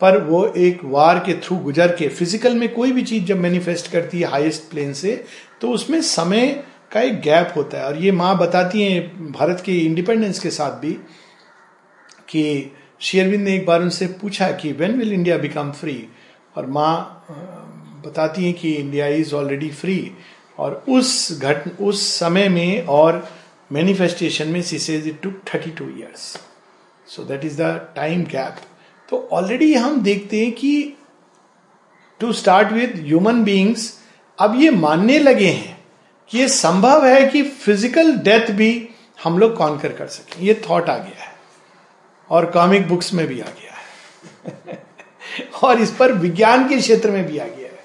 पर 0.00 0.18
वो 0.22 0.44
एक 0.58 0.80
वार 0.84 1.18
के 1.26 1.34
थ्रू 1.42 1.56
गुजर 1.56 1.94
के 1.96 2.08
फ़िज़िकल 2.08 2.54
में 2.54 2.68
कोई 2.74 2.92
भी 2.92 3.02
चीज़ 3.02 3.24
जब 3.24 3.38
मैनिफेस्ट 3.40 3.90
करती 3.92 4.20
है 4.20 4.28
हाईएस्ट 4.28 4.70
प्लेन 4.70 4.92
से 4.92 5.24
तो 5.60 5.70
उसमें 5.70 6.00
समय 6.02 6.62
का 6.92 7.00
एक 7.00 7.20
गैप 7.20 7.52
होता 7.56 7.78
है। 7.78 7.84
और 7.84 7.96
ये 7.96 8.12
माँ 8.12 8.36
बताती 8.38 8.82
हैं 8.82 9.32
भारत 9.32 9.62
के 9.66 9.78
इंडिपेंडेंस 9.78 10.38
के 10.38 10.50
साथ 10.50 10.78
भी 10.80 10.92
कि 12.28 12.72
शेयरविंद 13.00 13.42
ने 13.44 13.54
एक 13.54 13.66
बार 13.66 13.82
उनसे 13.82 14.06
पूछा 14.20 14.50
कि 14.52 14.72
when 14.72 14.98
will 14.98 15.12
India 15.12 15.36
become 15.38 15.70
free 15.72 15.96
और 16.56 16.66
माँ 16.66 17.26
बताती 18.06 18.44
हैं 18.44 18.54
कि 18.54 18.72
इंडिया 18.72 19.06
इज़ 19.06 19.34
ऑलरेडी 19.34 19.70
फ्री 19.70 20.12
और 20.58 20.84
उस 20.88 21.40
घट, 21.42 21.80
उस 21.80 22.06
समय 22.18 22.48
में 22.48 22.86
और 22.86 23.28
मैनिफेस्टेशन 23.72 24.48
में 24.48 24.60
she 24.62 24.78
says 24.78 25.06
it 25.08 25.20
took 25.22 25.40
thirty 25.54 25.70
two 25.70 25.84
years 25.98 26.36
so 27.08 27.24
that 27.24 27.44
is 27.44 27.62
the 27.62 27.88
time 27.96 28.22
gap 28.24 28.56
तो 29.08 29.28
ऑलरेडी 29.32 29.74
हम 29.74 30.00
देखते 30.02 30.44
हैं 30.44 30.52
कि 30.52 30.72
to 32.20 32.32
start 32.32 32.72
with 32.72 32.92
human 32.96 33.42
beings 33.44 33.92
अब 34.38 34.60
ये 34.60 34.70
मानने 34.70 35.18
लगे 35.18 35.48
हैं 35.48 35.71
कि 36.32 36.38
ये 36.38 36.48
संभव 36.48 37.04
है 37.06 37.26
कि 37.26 37.42
फ़िज़िकल 37.42 38.12
डेथ 38.16 38.50
भी 38.50 38.88
हम 39.24 39.38
लोग 39.38 39.56
कॉन्कर 39.56 39.92
कर 39.92 40.06
सकें। 40.06 40.42
ये 40.42 40.62
थॉट 40.70 40.88
आ 40.88 40.96
गया 40.96 41.24
है। 41.24 41.30
और 42.30 42.46
कॉमिक 42.46 42.88
बुक्स 42.88 43.12
में 43.14 43.26
भी 43.26 43.40
आ 43.40 43.44
गया 43.44 43.74
है। 43.74 44.78
और 45.64 45.80
इस 45.80 45.90
पर 45.90 46.12
विज्ञान 46.12 46.68
के 46.68 46.76
क्षेत्र 46.76 47.10
में 47.10 47.24
भी 47.26 47.38
आ 47.38 47.44
गया 47.44 47.68
है। 47.68 47.80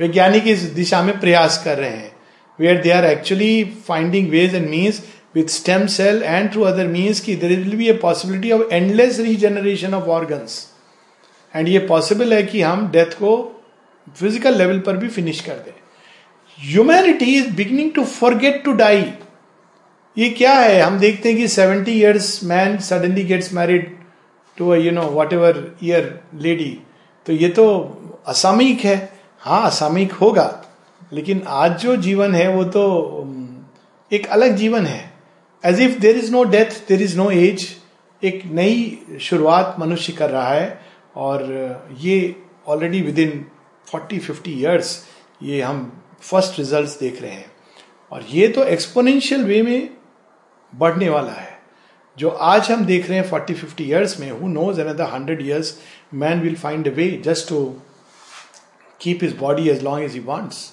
वैज्ञानिक 0.00 0.46
इस 0.46 0.62
दिशा 0.74 1.02
में 1.02 1.18
प्रयास 1.20 1.62
कर 1.64 1.78
रहे 1.78 1.90
हैं। 1.90 2.12
Where 2.58 2.80
they 2.82 2.90
are 2.90 3.04
actually 3.04 3.64
finding 3.88 4.30
ways 4.30 4.54
and 4.54 4.68
means 4.70 5.02
with 5.34 5.48
stem 5.48 5.86
cell 5.86 6.22
and 6.22 6.52
through 6.52 6.62
other 6.62 6.86
means 6.86 7.20
की 7.20 7.36
there 7.36 7.58
will 7.58 7.76
be 7.76 7.88
a 7.88 7.92
possibility 7.92 8.52
of 8.52 8.72
endless 8.72 9.20
regeneration 9.20 9.94
of 9.94 10.08
organs 10.10 10.66
and 11.54 11.68
ये 11.68 11.78
पॉसिबल 11.78 12.34
है 12.34 12.42
कि 12.42 12.62
हम 12.62 12.88
डेथ 12.90 13.18
को 13.18 13.36
फ़िज़िकल 14.20 14.58
लेवल 14.58 14.78
पर 14.78 14.96
भी 14.96 15.08
फिनिश 15.08 15.40
कर 15.40 15.54
दें। 15.54 15.79
Humanity 16.60 17.34
is 17.36 17.50
beginning 17.56 17.90
to 17.92 18.04
forget 18.04 18.62
to 18.64 18.72
die 18.72 19.04
ये 20.16 20.28
क्या 20.30 20.52
है? 20.52 20.80
हम 20.80 20.98
देखते 20.98 21.28
हैं 21.28 21.38
कि 21.38 21.48
seventy 21.48 21.92
years 21.92 22.42
man 22.44 22.78
suddenly 22.78 23.24
gets 23.24 23.52
married 23.54 23.96
to 24.58 24.74
you 24.74 24.90
know 24.90 25.02
whatever 25.32 25.64
year 25.82 26.18
lady 26.34 26.76
तो 27.26 27.32
ये 27.32 27.48
तो 27.48 27.66
असामयिक 28.28 28.80
है। 28.80 28.96
हाँ 29.40 29.62
असामयिक 29.66 30.12
होगा। 30.12 30.64
लेकिन 31.12 31.42
आज 31.48 31.78
जो 31.80 31.96
जीवन 31.96 32.34
है, 32.34 32.48
वो 32.48 32.64
तो 32.64 32.82
एक 34.10 34.26
अलग 34.26 34.56
जीवन 34.56 34.86
है। 34.86 35.12
As 35.64 35.80
if 35.80 35.98
there 36.00 36.16
is 36.16 36.30
no 36.32 36.42
death 36.44 36.78
there 36.88 37.02
is 37.02 37.16
no 37.16 37.30
age 37.30 37.66
एक 38.22 38.42
नई 38.44 39.18
शुरुआत 39.20 39.76
मनुष्य 39.78 40.12
कर 40.12 40.30
रहा 40.30 40.52
है। 40.54 40.80
और 41.16 41.96
ये 42.00 42.36
already 42.68 43.00
within 43.18 43.44
forty 43.86 44.18
fifty 44.18 44.52
years 44.60 44.98
ये 45.42 45.60
हम 45.62 45.99
फ़र्स्ट 46.22 46.58
रिजल्ट्स 46.58 46.98
देख 47.00 47.22
रहे 47.22 47.30
हैं। 47.30 47.50
और 48.12 48.24
ये 48.30 48.48
तो 48.48 48.64
एक्सपोनेंशियल 48.64 49.44
वे 49.44 49.62
में 49.62 49.90
बढ़ने 50.72 51.08
वाला 51.08 51.32
है। 51.32 51.58
जो 52.18 52.28
आज 52.28 52.70
हम 52.70 52.84
देख 52.84 53.08
रहे 53.08 53.18
हैं 53.18 53.28
फोर्टी 53.28 53.54
फिफ्टी 53.54 53.84
ईयर्स 53.84 54.18
में 54.20 54.30
who 54.30 54.48
knows 54.48 54.80
in 54.80 54.86
another 54.86 55.10
hundred 55.10 55.40
years 55.42 55.78
man 56.14 56.40
will 56.40 56.56
find 56.56 56.88
a 56.88 56.90
way 56.94 57.10
just 57.24 57.48
to 57.48 57.64
keep 59.00 59.22
his 59.22 59.36
body 59.38 59.68
as 59.70 59.82
long 59.82 60.04
as 60.04 60.12
he 60.12 60.20
wants 60.20 60.72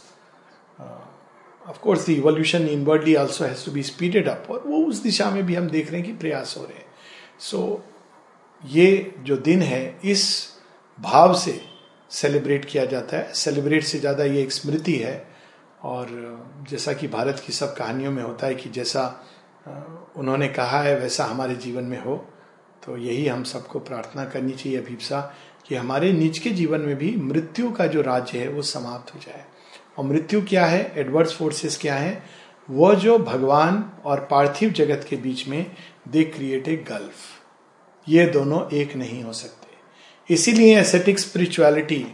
of 0.79 1.79
course 1.83 2.05
the 2.07 2.09
evolution 2.09 2.67
inwardly 2.67 3.15
also 3.15 3.45
has 3.45 3.65
to 3.65 3.71
be 3.71 3.83
speeded 3.83 4.27
up 4.29 4.47
और 4.51 4.63
वो 4.65 4.83
उस 4.85 5.01
दिशा 5.03 5.29
में 5.31 5.45
भी 5.45 5.55
हम 5.55 5.69
देख 5.69 5.91
रहे 5.91 6.01
हैं 6.01 6.09
कि 6.11 6.17
प्रयास 6.17 6.55
हो 6.57 6.63
रहे 6.63 6.77
हैं। 6.77 6.85
सो 7.39 7.57
so, 7.57 7.95
ये 8.63 9.13
जो 9.23 9.37
दिन 9.37 9.61
है 9.61 9.99
इस 10.05 10.27
भाव 10.99 11.33
से 11.37 11.59
सेलिब्रेट 12.11 12.65
किया 12.65 12.85
जाता 12.85 13.17
है। 13.17 13.33
सेलिब्रेट 13.33 13.83
से 13.83 13.99
ज़्यादा 13.99 14.23
ये 14.23 14.41
एक 14.41 14.51
स्मृति 14.51 14.95
है। 14.95 15.15
और 15.83 16.07
जैसा 16.69 16.93
कि 16.93 17.07
भारत 17.07 17.43
की 17.45 17.53
सब 17.53 17.75
कहानियों 17.75 18.11
में 18.11 18.23
होता 18.23 18.47
है 18.47 18.55
कि 18.55 18.69
जैसा 18.69 19.03
उन्होंने 20.15 20.47
कहा 20.47 20.81
है, 20.81 20.99
वैसा 20.99 21.25
हमारे 21.25 21.55
जीवन 21.55 21.83
में 21.83 21.99
हो। 21.99 22.15
तो 22.85 22.97
यही 22.97 23.27
हम 23.27 23.43
सबको 23.43 23.79
प्रार्थना 23.79 24.25
करनी 24.25 24.51
चाहिए 24.51 24.77
अभिप्सा 24.77 25.19
कि 25.67 25.75
हमारे 25.75 26.11
निज 26.13 26.39
के 26.39 26.49
जीवन 26.49 26.81
में 26.81 26.95
भी 26.95 27.15
मृत्यु 27.15 27.71
का 27.71 27.87
जो 27.87 28.01
राज्य 28.01 28.39
है, 28.39 28.47
वो 28.49 28.61
समाप्त 28.61 29.13
हो 29.15 29.19
जाए। 29.19 29.45
और 29.97 30.05
मृत्यु 30.05 30.41
क्या 30.41 30.65
है? 30.65 30.91
एडवर्स 30.97 31.35
फोर्सेस 31.35 31.77
क्या 31.77 31.95
है? 31.95 32.23
वो 32.69 32.93
जो 32.95 33.17
भगवान 33.17 33.83
और 34.05 34.19
पार्थिव 34.31 34.69
जगत 34.69 35.05
के 35.09 35.15
बीच 35.15 35.47
में 35.47 35.75
दे 36.07 36.23
क्रिएट 36.23 36.67
ए 36.67 36.75
गल्फ 36.89 37.13
ये 38.07 38.25
दोनों 38.25 38.61
एक 38.77 38.95
नहीं 38.95 39.23
हो 39.23 39.33
सकते। 39.33 40.33
इसीलिए 40.33 40.79
एसेटिक 40.79 41.19
स्पिरिचुअलिटी 41.19 42.05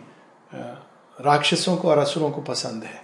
राक्षसों 0.53 1.75
को 1.77 1.89
और 1.89 1.97
असुरों 1.97 2.31
को 2.31 2.41
पसंद 2.41 2.83
है। 2.83 3.01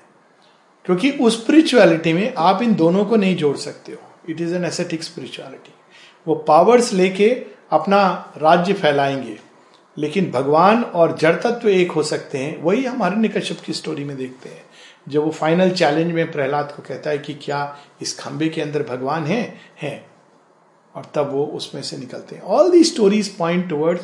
क्योंकि 0.86 1.12
उस 1.12 1.42
स्पिरिचुअलिटी 1.42 2.14
में 2.14 2.34
आप 2.38 2.62
इन 2.62 2.76
दोनों 2.76 3.06
को 3.06 3.16
नहीं 3.16 3.36
जोड़ 3.36 3.58
सकते 3.58 3.92
हो। 3.92 4.02
It 4.30 4.42
is 4.42 4.56
an 4.56 4.66
ascetic 4.66 5.04
spirituality 5.04 5.74
वो 6.28 6.36
पावर्स 6.36 6.94
लेके 6.94 7.46
अपना 7.72 8.34
राज्य 8.38 8.74
फैलाएँगे। 8.74 9.40
लेकिन 9.98 10.32
भगवान 10.32 10.84
और 10.84 11.18
जड़ 11.18 11.36
तत्व 11.36 11.70
एक 11.70 11.92
हो 11.92 12.04
सकते 12.04 12.38
हैं, 12.38 12.62
वही 12.62 12.86
हम 12.86 12.96
हमारे 12.96 13.16
निकश्यप 13.16 13.60
की 13.66 13.74
स्टोरी 13.74 14.04
में 14.04 14.18
देखते 14.18 14.50
हैं। 14.50 14.64
जब 15.10 15.24
वो 15.24 15.32
फाइनल 15.32 15.72
चैलेंज 15.72 16.14
में 16.14 16.32
प्रहलाद 16.32 16.74
को 16.78 16.84
कहता 16.84 17.10
है 17.10 17.18
कि 17.18 17.34
क्या 17.34 17.78
इस 18.02 18.20
खंबे 18.20 18.50
के 18.50 18.62
अंदर 18.62 18.84
भगवान 18.84 19.26
है? 19.26 19.60
हैं। 19.82 20.06
और 20.96 21.12
तब 21.16 21.32
वो 21.32 21.46
उसमें 21.46 21.82
से 21.82 21.98
निकलते 21.98 22.36
हैं। 22.36 22.42
All 22.42 22.72
the 22.72 22.84
stories 22.84 23.38
point 23.38 23.70
towards 23.70 24.04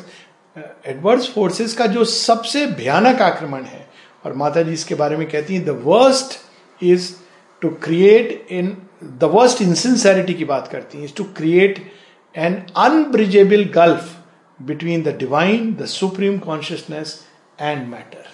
adverse 0.86 1.32
forces 1.32 1.74
का 1.74 1.86
जो 1.86 2.04
सबसे 2.04 2.66
भयानक 2.66 3.22
आक्रमण 3.22 3.62
है। 3.62 3.90
और 4.26 4.32
माता 4.32 4.62
जी 4.62 4.72
इसके 4.72 4.94
बारे 4.94 5.16
में 5.16 5.30
कहती 5.30 5.54
हैं 5.54 5.64
the 5.64 5.82
worst 5.84 6.45
is 6.82 7.12
to 7.60 7.68
create 7.68 8.46
in 8.50 8.76
the 9.04 9.24
worst 9.24 9.62
insincerity 9.62 10.34
की 10.34 10.44
बात 10.44 10.68
करती 10.68 10.98
है 10.98 11.08
to 11.08 11.24
create 11.24 11.92
an 12.36 12.62
unbridgeable 12.76 13.64
gulf 13.64 14.16
between 14.62 15.02
the 15.02 15.08
divine 15.08 15.74
the 15.74 15.86
supreme 15.86 16.38
consciousness 16.38 17.24
and 17.60 17.88
matter 17.88 18.24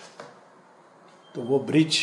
तो 1.34 1.42
वो 1.42 1.58
ब्रिज 1.58 1.98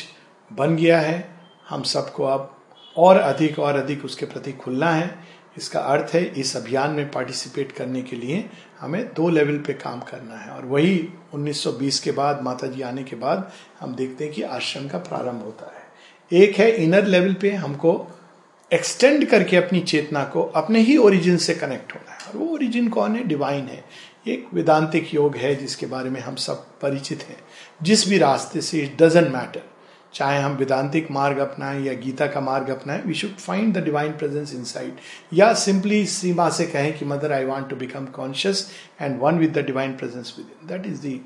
बन 0.54 0.76
गया 0.76 1.00
है। 1.00 1.30
हम 1.70 1.84
सबको 1.84 2.24
अब 2.24 2.56
और 2.98 3.18
अधिक 3.18 3.60
और 3.60 3.76
अधिक 3.76 4.06
उसके 4.06 4.26
प्रति 4.26 4.52
खुलना 4.52 4.92
है। 4.92 5.20
इसका 5.58 5.80
अर्थ 5.80 6.14
है, 6.14 6.24
इस 6.24 6.56
अभियान 6.58 6.92
में 6.92 7.12
पार्टिसिपेट 7.12 7.72
करने 7.72 8.02
के 8.02 8.16
लिए 8.16 8.50
हमें 8.80 9.14
दो 9.14 9.30
लेवल 9.30 9.58
पे 9.58 9.74
काम 9.74 10.00
करना 10.00 10.36
है। 10.36 10.52
और 10.52 10.66
वही 10.66 11.10
1920 11.34 12.00
के 12.00 12.12
बाद 12.12 12.42
माता 12.44 12.68
जी 12.68 12.82
आने 12.82 13.04
के 13.04 13.16
बाद 13.16 13.52
हम 13.80 13.96
देखते 13.96 14.24
हैं 14.24 14.34
कि 14.34 14.42
आश्रम 14.42 14.88
का 14.88 14.98
प्रारंभ 14.98 15.42
होता 15.42 15.74
है। 15.76 15.79
एक 16.34 16.56
है 16.56 16.72
इनर 16.72 17.06
लेवल 17.06 17.34
पे 17.34 17.52
हमको 17.52 18.08
एक्सटेंड 18.74 19.26
करके 19.30 19.58
अपनी 19.58 19.80
चेतना 19.80 20.24
को 20.24 20.44
अपने 20.44 20.80
ही 20.80 20.98
ओरिजिन 20.98 21.38
से 21.38 21.56
कनेक्ट 21.56 21.94
होना 21.96 22.12
है। 22.12 22.20
और 22.28 22.38
वो 22.38 22.54
ओरिजिन 22.54 22.90
कौन 22.90 23.16
है? 23.16 23.24
डिवाइन 23.24 23.66
है। 23.66 23.84
एक 24.28 24.48
वेदांतिक 24.54 25.14
योग 25.14 25.36
है 25.36 25.56
जिसके 25.56 25.86
बारे 25.86 26.10
में 26.10 26.22
हम 26.22 26.36
सब 26.36 26.66
परिचित 26.82 27.24
हैं। 27.24 27.38
जिस 27.84 28.10
भी 28.10 28.18
रास्ते 28.18 28.62
से 28.62 28.80
इट 28.80 29.02
डजेंट 29.02 29.28
मैटर 29.28 29.62
चाहे 30.14 30.40
हम 30.40 30.52
वेदांतिक 30.52 31.12
मार्ग 31.12 31.38
अपनाएँ 31.38 31.82
या 31.84 31.94
गीता 31.94 32.28
का 32.28 32.42
मार्ग 32.42 32.70
अपनाएँ 32.70 33.02
we 33.02 33.14
should 33.14 33.36
find 33.36 33.78
the 33.78 33.84
divine 33.84 34.12
presence 34.12 34.54
inside 34.64 34.94
या 35.34 35.54
सिंपली 35.54 36.06
सीमा 36.06 36.50
से 36.50 36.66
कहें 36.66 37.00
कि 37.00 37.06
mother 37.06 37.32
I 37.32 37.46
want 37.46 37.70
to 37.70 37.76
become 37.76 38.06
conscious 38.06 38.72
and 39.02 39.20
one 39.20 39.38
with 39.38 39.58
the 39.58 39.66
divine 39.66 39.96
presence 39.96 40.36
within 40.62 40.68
that 40.68 40.86
is 40.86 41.08
the 41.08 41.20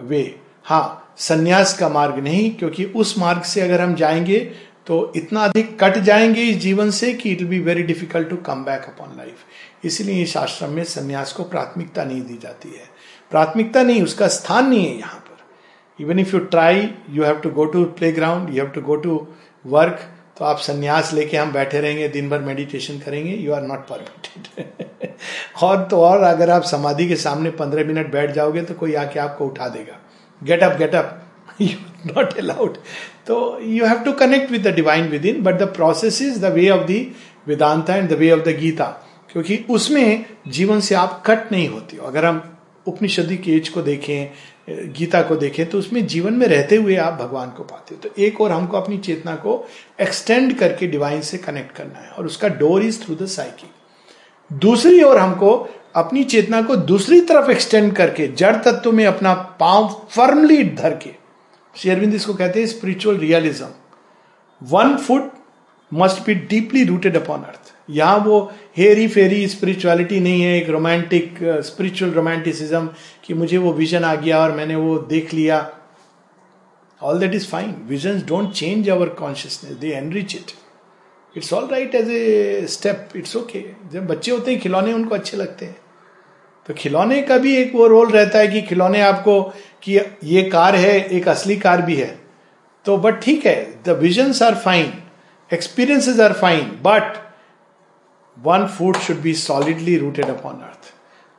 way 0.00 0.40
हाँ 0.64 1.05
संन्यास 1.18 1.76
का 1.78 1.88
मार्ग 1.88 2.18
नहीं, 2.18 2.50
क्योंकि 2.50 2.84
उस 2.86 3.18
मार्ग 3.18 3.42
से 3.44 3.60
अगर 3.60 3.80
हम 3.80 3.94
जाएँगे 3.94 4.38
तो 4.86 5.12
इतना 5.16 5.44
अधिक 5.44 5.78
कट 5.80 5.98
जाएँगे 5.98 6.42
इस 6.42 6.56
जीवन 6.56 6.90
से 6.90 7.12
कि 7.14 7.30
it 7.30 7.42
be 7.42 7.58
very 7.60 7.82
difficult 7.82 8.28
to 8.30 8.36
come 8.46 8.64
back 8.64 8.84
upon 8.88 9.16
life 9.16 9.84
इसलिए 9.84 10.22
इस 10.22 10.36
आश्रम 10.36 10.70
में 10.70 10.82
संन्यास 10.84 11.32
को 11.32 11.44
प्राथमिकता 11.44 12.04
नहीं 12.04 12.20
दी 12.22 12.38
जाती 12.42 12.68
है। 12.68 12.84
प्राथमिकता 13.30 13.82
नहीं, 13.82 14.02
उसका 14.02 14.28
स्थान 14.28 14.68
नहीं 14.68 14.86
है 14.86 14.98
यहाँ 14.98 15.18
पर। 15.20 16.04
Even 16.04 16.18
if 16.18 16.34
you 16.34 16.40
try 16.46 16.88
you 17.10 17.24
have 17.24 17.38
to 17.38 17.50
go 17.50 17.64
to 17.64 17.84
playground 18.12 18.48
you 18.48 18.56
have 18.56 18.70
to 18.70 18.80
go 18.82 18.96
to 18.96 19.26
work 19.64 20.00
तो 20.38 20.44
आप 20.44 20.58
संन्यास 20.58 21.12
लेके 21.14 21.36
हम 21.36 21.52
बैठे 21.52 21.80
रहेंगे, 21.80 22.08
दिन 22.08 22.28
भर 22.30 22.40
मेडिटेशन 22.40 22.98
करेंगे 22.98 23.34
यू 23.34 23.52
आर 23.52 23.62
नॉट 23.62 23.86
परमिटेड 23.88 25.14
और 25.62 25.84
तो 25.90 26.00
और 26.00 26.22
अगर 26.22 26.50
आप 26.50 26.62
समाधि 26.64 27.08
के 27.08 27.16
सामने 27.16 27.50
पंद्रह 27.52 27.84
मिनट 27.84 28.10
बैठ 28.12 28.30
जाओगे 28.30 28.62
तो 28.62 28.74
कोई 28.74 28.94
आके 28.94 29.20
आपको 29.20 29.46
उठा 29.46 29.68
देगा। 29.68 29.98
Get 30.40 30.62
up 30.62 30.76
get 30.78 30.94
up 30.94 31.22
you 31.60 31.68
not 32.06 32.36
allowed 32.38 32.76
तो 33.26 33.58
you 33.62 33.86
have 33.86 33.98
to 33.98 34.12
connect 34.12 34.50
with 34.50 34.66
the 34.66 34.74
divine 34.74 35.08
within 35.26 35.42
but 35.42 35.58
the 35.58 35.72
process 35.76 36.22
is 36.22 36.40
the 36.40 36.52
way 36.54 36.68
of 36.70 36.86
the 36.90 37.04
Vedanta 37.48 37.96
and 37.96 38.08
the 38.08 38.18
way 38.18 38.30
of 38.30 38.40
the 38.40 38.56
Gita 38.60 38.86
क्योंकि 39.32 39.64
उसमें 39.70 40.24
जीवन 40.48 40.80
से 40.80 40.94
आप 40.94 41.22
कट 41.26 41.52
नहीं 41.52 41.68
होती 41.68 41.96
अगर 42.06 42.24
हम 42.24 42.42
उपनिषदी 42.86 43.36
के 43.36 43.52
एज 43.52 43.68
को 43.68 43.82
देखें, 43.82 44.28
गीता 44.98 45.20
को 45.22 45.36
देखें 45.36 45.64
तो 45.70 45.78
उसमें 45.78 46.06
जीवन 46.06 46.34
में 46.34 46.46
रहते 46.46 46.76
हुए 46.76 46.96
आप 46.96 47.14
भगवान 47.14 47.50
को 47.50 47.62
पाते 47.62 47.94
हो। 47.94 48.00
तो 48.00 48.22
एक 48.22 48.40
और 48.40 48.52
हमको 48.52 48.76
अपनी 48.76 48.98
चेतना 48.98 49.34
को 49.36 49.54
एक्सटेंड 50.00 50.54
करके 50.58 50.86
डिवाइन 50.86 51.20
से 51.20 51.38
कनेक्ट 51.38 51.74
करना 51.76 51.98
है, 51.98 52.10
और 52.10 52.26
उसका 52.26 52.48
door 52.48 52.82
is 52.82 53.02
through 53.04 53.14
the 53.14 53.26
psychic 53.26 54.58
दूसरी 54.58 55.02
ओर 55.02 55.18
हमको 55.18 55.50
अपनी 55.96 56.22
चेतना 56.24 56.60
को 56.62 56.76
दूसरी 56.76 57.20
तरफ़ 57.20 57.50
एक्सटेंड 57.50 57.92
करके, 57.96 58.26
जड़ 58.28 58.56
तत्व 58.56 58.92
में 58.92 59.04
अपना 59.06 59.32
पाँव 59.60 59.88
फर्मली 60.10 60.62
धर 60.64 60.96
के 60.96 61.10
शेयरबिंद 61.74 62.14
इसको 62.14 62.34
कहते 62.34 62.60
हैं 62.60 62.66
spiritual 62.66 63.16
realism 63.18 63.66
one 64.60 64.96
foot 64.96 65.32
must 65.92 66.24
be 66.26 66.34
deeply 66.34 66.84
rooted 66.84 67.16
upon 67.16 67.42
earth 67.42 67.72
यहाँ 67.90 68.18
वो 68.18 68.40
हेरी 68.76 69.06
फेरी 69.08 69.46
स्पिरिचुअलिटी 69.48 70.20
नहीं 70.20 70.42
है, 70.42 70.56
एक 70.56 70.68
रोमांटिक 70.70 71.38
स्पिरिचुअल 71.64 72.12
रोमांटिसिज्म 72.12 72.88
कि 73.24 73.34
मुझे 73.34 73.58
वो 73.58 73.72
विजन 73.72 74.04
आ 74.04 74.14
गया 74.14 74.38
और 74.38 74.52
मैंने 74.52 74.76
वो 74.76 74.98
देख 75.08 75.34
लिया। 75.34 75.58
All 77.00 77.18
that 77.18 77.34
is 77.34 77.46
fine 77.48 77.74
vision 77.88 78.22
don't 78.28 78.52
change 78.52 78.88
our 78.90 79.08
consciousness 79.18 79.76
they 79.78 79.92
enrich 79.94 80.34
it 80.34 80.52
it's 81.36 81.52
all 81.52 81.68
right 81.70 81.94
as 81.94 82.10
a 82.10 82.66
step 82.70 83.16
it's 83.16 83.36
okay 83.36 83.64
जब 83.92 84.06
बच्चे 84.06 84.30
होते 84.30 84.50
हैं, 84.50 84.60
खिलौने 84.60 84.92
उनको 84.92 85.14
अच्छे 85.14 85.36
लगते 85.36 85.66
हैं। 85.66 85.76
तो 86.68 86.74
खिलौने 86.74 87.20
का 87.22 87.36
भी 87.38 87.56
एक 87.56 87.74
वो 87.74 87.86
रोल 87.86 88.10
रहता 88.10 88.38
है 88.38 88.48
कि 88.48 88.62
खिलौने 88.62 89.00
आपको 89.02 89.40
कि 89.82 89.98
ये 90.24 90.42
कार 90.50 90.76
है, 90.76 91.04
एक 91.06 91.28
असली 91.28 91.56
कार 91.56 91.82
भी 91.82 91.96
है। 91.96 92.18
तो 92.86 92.96
बट 92.98 93.20
ठीक 93.22 93.46
है 93.46 93.82
the 93.84 93.98
visions 94.00 94.42
are 94.42 94.54
fine 94.54 94.92
experiences 95.50 96.20
are 96.20 96.32
fine 96.32 96.70
but 96.82 97.16
one 98.36 98.66
foot 98.68 98.96
should 98.96 99.20
be 99.20 99.34
solidly 99.34 99.96
rooted 99.98 100.28
upon 100.30 100.60
earth 100.62 100.92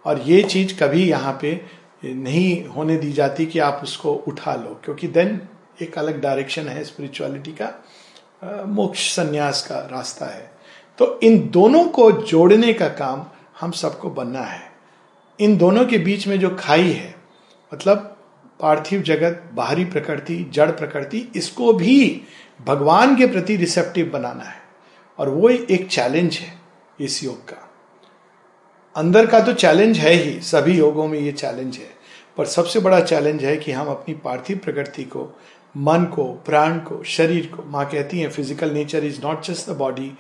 और 0.06 0.22
ये 0.22 0.42
चीज़ 0.44 0.78
कभी 0.80 1.04
यहाँ 1.10 1.38
पे 1.42 1.60
नहीं 2.06 2.66
होने 2.66 2.98
दी 2.98 3.12
जाती 3.12 3.46
कि 3.46 3.60
आप 3.60 3.80
उसको 3.84 4.14
उठा 4.28 4.54
लो, 4.56 4.80
क्योंकि 4.86 5.08
देन 5.08 5.40
एक 5.82 5.98
अलग 5.98 6.22
डायरेक्शन 6.22 6.68
है 6.68 6.84
स्पिरिचुअलिटी 6.84 7.56
का 7.62 8.66
मोक्ष 8.68 9.10
संन्यास 9.12 9.66
का 9.68 9.80
रास्ता 9.92 10.26
है। 10.26 10.52
तो 11.00 11.20
इन 11.24 11.38
दोनों 11.50 11.84
को 11.90 12.12
जोड़ने 12.24 12.74
का 12.74 12.88
काम 12.96 13.26
हम 13.60 13.72
सबको 13.74 14.10
बनना 14.10 14.42
है। 14.42 14.67
इन 15.40 15.58
दोनों 15.58 15.86
के 15.86 15.98
बीच 15.98 16.28
में 16.28 16.40
जो 16.40 16.56
खाई 16.60 16.92
है 16.92 17.16
मतलब 17.72 18.14
पार्थिव 18.60 19.02
जगत, 19.02 19.50
बाहरी 19.54 19.84
प्रकृति, 19.86 20.36
जड़ 20.54 20.70
प्रकृति, 20.72 21.28
इसको 21.36 21.74
भी 21.74 22.22
भगवान 22.60 23.16
के 23.16 23.28
प्रति 23.28 23.56
रिसेप्टिव 23.56 24.10
बनाना 24.10 24.44
है। 24.44 24.62
और 25.20 25.30
वो 25.30 25.50
एक 25.50 25.88
चैलेंज 25.88 26.38
है 26.38 26.54
इस 27.00 27.24
योग 27.24 27.44
का। 27.50 27.64
अंदर 28.96 29.26
का 29.26 29.40
तो 29.40 29.54
चैलेंज 29.54 29.98
है 29.98 30.14
ही, 30.14 30.40
सभी 30.42 30.78
योगों 30.78 31.08
में 31.08 31.20
ये 31.20 31.32
चैलेंज 31.32 31.78
है। 31.78 31.90
पर 32.38 32.46
सबसे 32.46 32.80
बड़ा 32.80 33.00
चैलेंज 33.00 33.44
है 33.46 33.56
कि 33.58 33.72
हम 33.72 33.88
अपनी 33.88 34.14
पार्थिव 34.16 34.58
प्रकृति 34.58 35.04
को, 35.04 35.30
मन 35.76 36.04
को, 36.06 36.24
प्राण 36.46 36.78
को, 36.80 37.04
शरीर 37.04 37.46
को, 37.48 37.64
माँ 37.64 37.86
कहती 37.86 38.20
हैं 38.20 38.30
physical 38.30 38.72
nature 38.72 39.06
is 39.06 39.22
not 39.24 39.44
just 39.46 39.70
the 39.70 39.76
body 39.76 40.12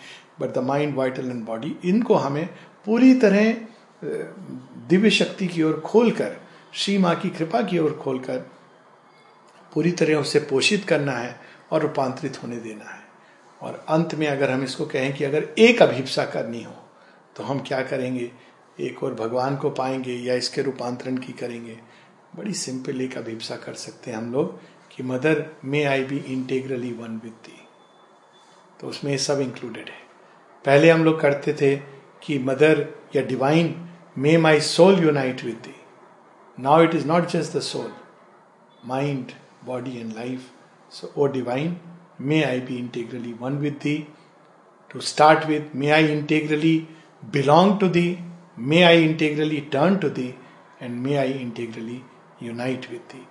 but 0.41 0.53
the 0.53 0.63
mind 0.63 0.95
vital 0.95 1.29
and 1.29 1.43
body 1.45 1.75
इनको 1.85 2.15
हमें 2.15 2.45
पूरी 2.85 3.13
तरह 3.13 3.53
दिव्य 4.01 5.09
शक्ति 5.09 5.47
की 5.47 5.63
ओर 5.63 5.79
खोलकर 5.79 6.35
श्री 6.73 6.97
माँ 6.97 7.15
की 7.15 7.29
कृपा 7.29 7.61
की 7.61 7.77
ओर 7.79 7.93
खोलकर 7.93 8.39
पूरी 9.73 9.91
तरह 9.91 10.15
उसे 10.15 10.39
पोषित 10.39 10.83
करना 10.85 11.11
है 11.11 11.39
और 11.71 11.81
रूपांतरित 11.81 12.41
होने 12.43 12.57
देना 12.57 12.89
है। 12.89 13.01
और 13.61 13.85
अंत 13.89 14.13
में 14.15 14.27
अगर 14.27 14.51
हम 14.51 14.63
इसको 14.63 14.85
कहें 14.85 15.13
कि 15.15 15.23
अगर 15.23 15.47
एक 15.59 15.81
अभिप्सा 15.81 16.25
करनी 16.25 16.63
हो 16.63 16.73
तो 17.35 17.43
हम 17.43 17.59
क्या 17.59 17.81
करेंगे? 17.81 18.31
एक 18.79 19.03
और 19.03 19.13
भगवान 19.13 19.55
को 19.57 19.69
पाएँगे 19.69 20.13
या 20.13 20.33
इसके 20.33 20.61
रूपांतरण 20.61 21.17
की 21.17 21.33
करेंगे? 21.33 21.77
बड़ी 22.35 22.53
सिंपल 22.53 23.01
एक 23.01 23.17
अभिप्सा 23.17 23.55
कर 23.55 23.73
सकते 23.73 24.11
हैं 24.11 24.17
हम 24.17 24.31
लोग 24.33 24.59
कि 24.91 25.03
mother 25.03 25.45
may 25.65 25.83
I 25.83 26.03
be 26.03 26.17
integrally 26.17 26.91
one 26.91 27.19
with 27.23 27.33
thee 27.45 27.59
तो 28.81 28.87
उसमें 28.87 29.17
सब 29.17 29.39
इंक्लूडेड 29.39 29.85
है। 29.85 30.05
पहले 30.65 30.89
हम 30.89 31.03
लोग 31.03 31.19
करते 31.21 31.53
थे 31.53 31.75
कि 32.23 32.39
मदर 32.39 32.87
या 33.15 33.21
divine 33.21 33.86
May 34.25 34.35
my 34.35 34.57
soul 34.57 34.99
unite 34.99 35.43
with 35.43 35.61
thee. 35.63 35.81
Now 36.57 36.79
it 36.79 36.95
is 36.99 37.05
not 37.05 37.27
just 37.29 37.53
the 37.53 37.61
soul, 37.61 37.91
mind, 38.83 39.35
body, 39.65 39.99
and 40.01 40.15
life. 40.15 40.49
So, 40.89 41.11
O 41.15 41.27
Divine, 41.27 41.79
may 42.17 42.43
I 42.45 42.59
be 42.59 42.79
integrally 42.79 43.33
one 43.33 43.61
with 43.61 43.79
thee. 43.81 44.07
To 44.89 45.01
start 45.01 45.47
with, 45.47 45.71
may 45.75 45.91
I 45.91 46.01
integrally 46.17 46.87
belong 47.31 47.77
to 47.79 47.87
thee, 47.87 48.23
may 48.57 48.83
I 48.85 48.95
integrally 48.95 49.61
turn 49.61 49.99
to 49.99 50.09
thee, 50.09 50.35
and 50.79 51.03
may 51.03 51.17
I 51.19 51.27
integrally 51.27 52.03
unite 52.39 52.89
with 52.89 53.07
thee. 53.09 53.27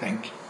Thank 0.00 0.26
you. 0.26 0.41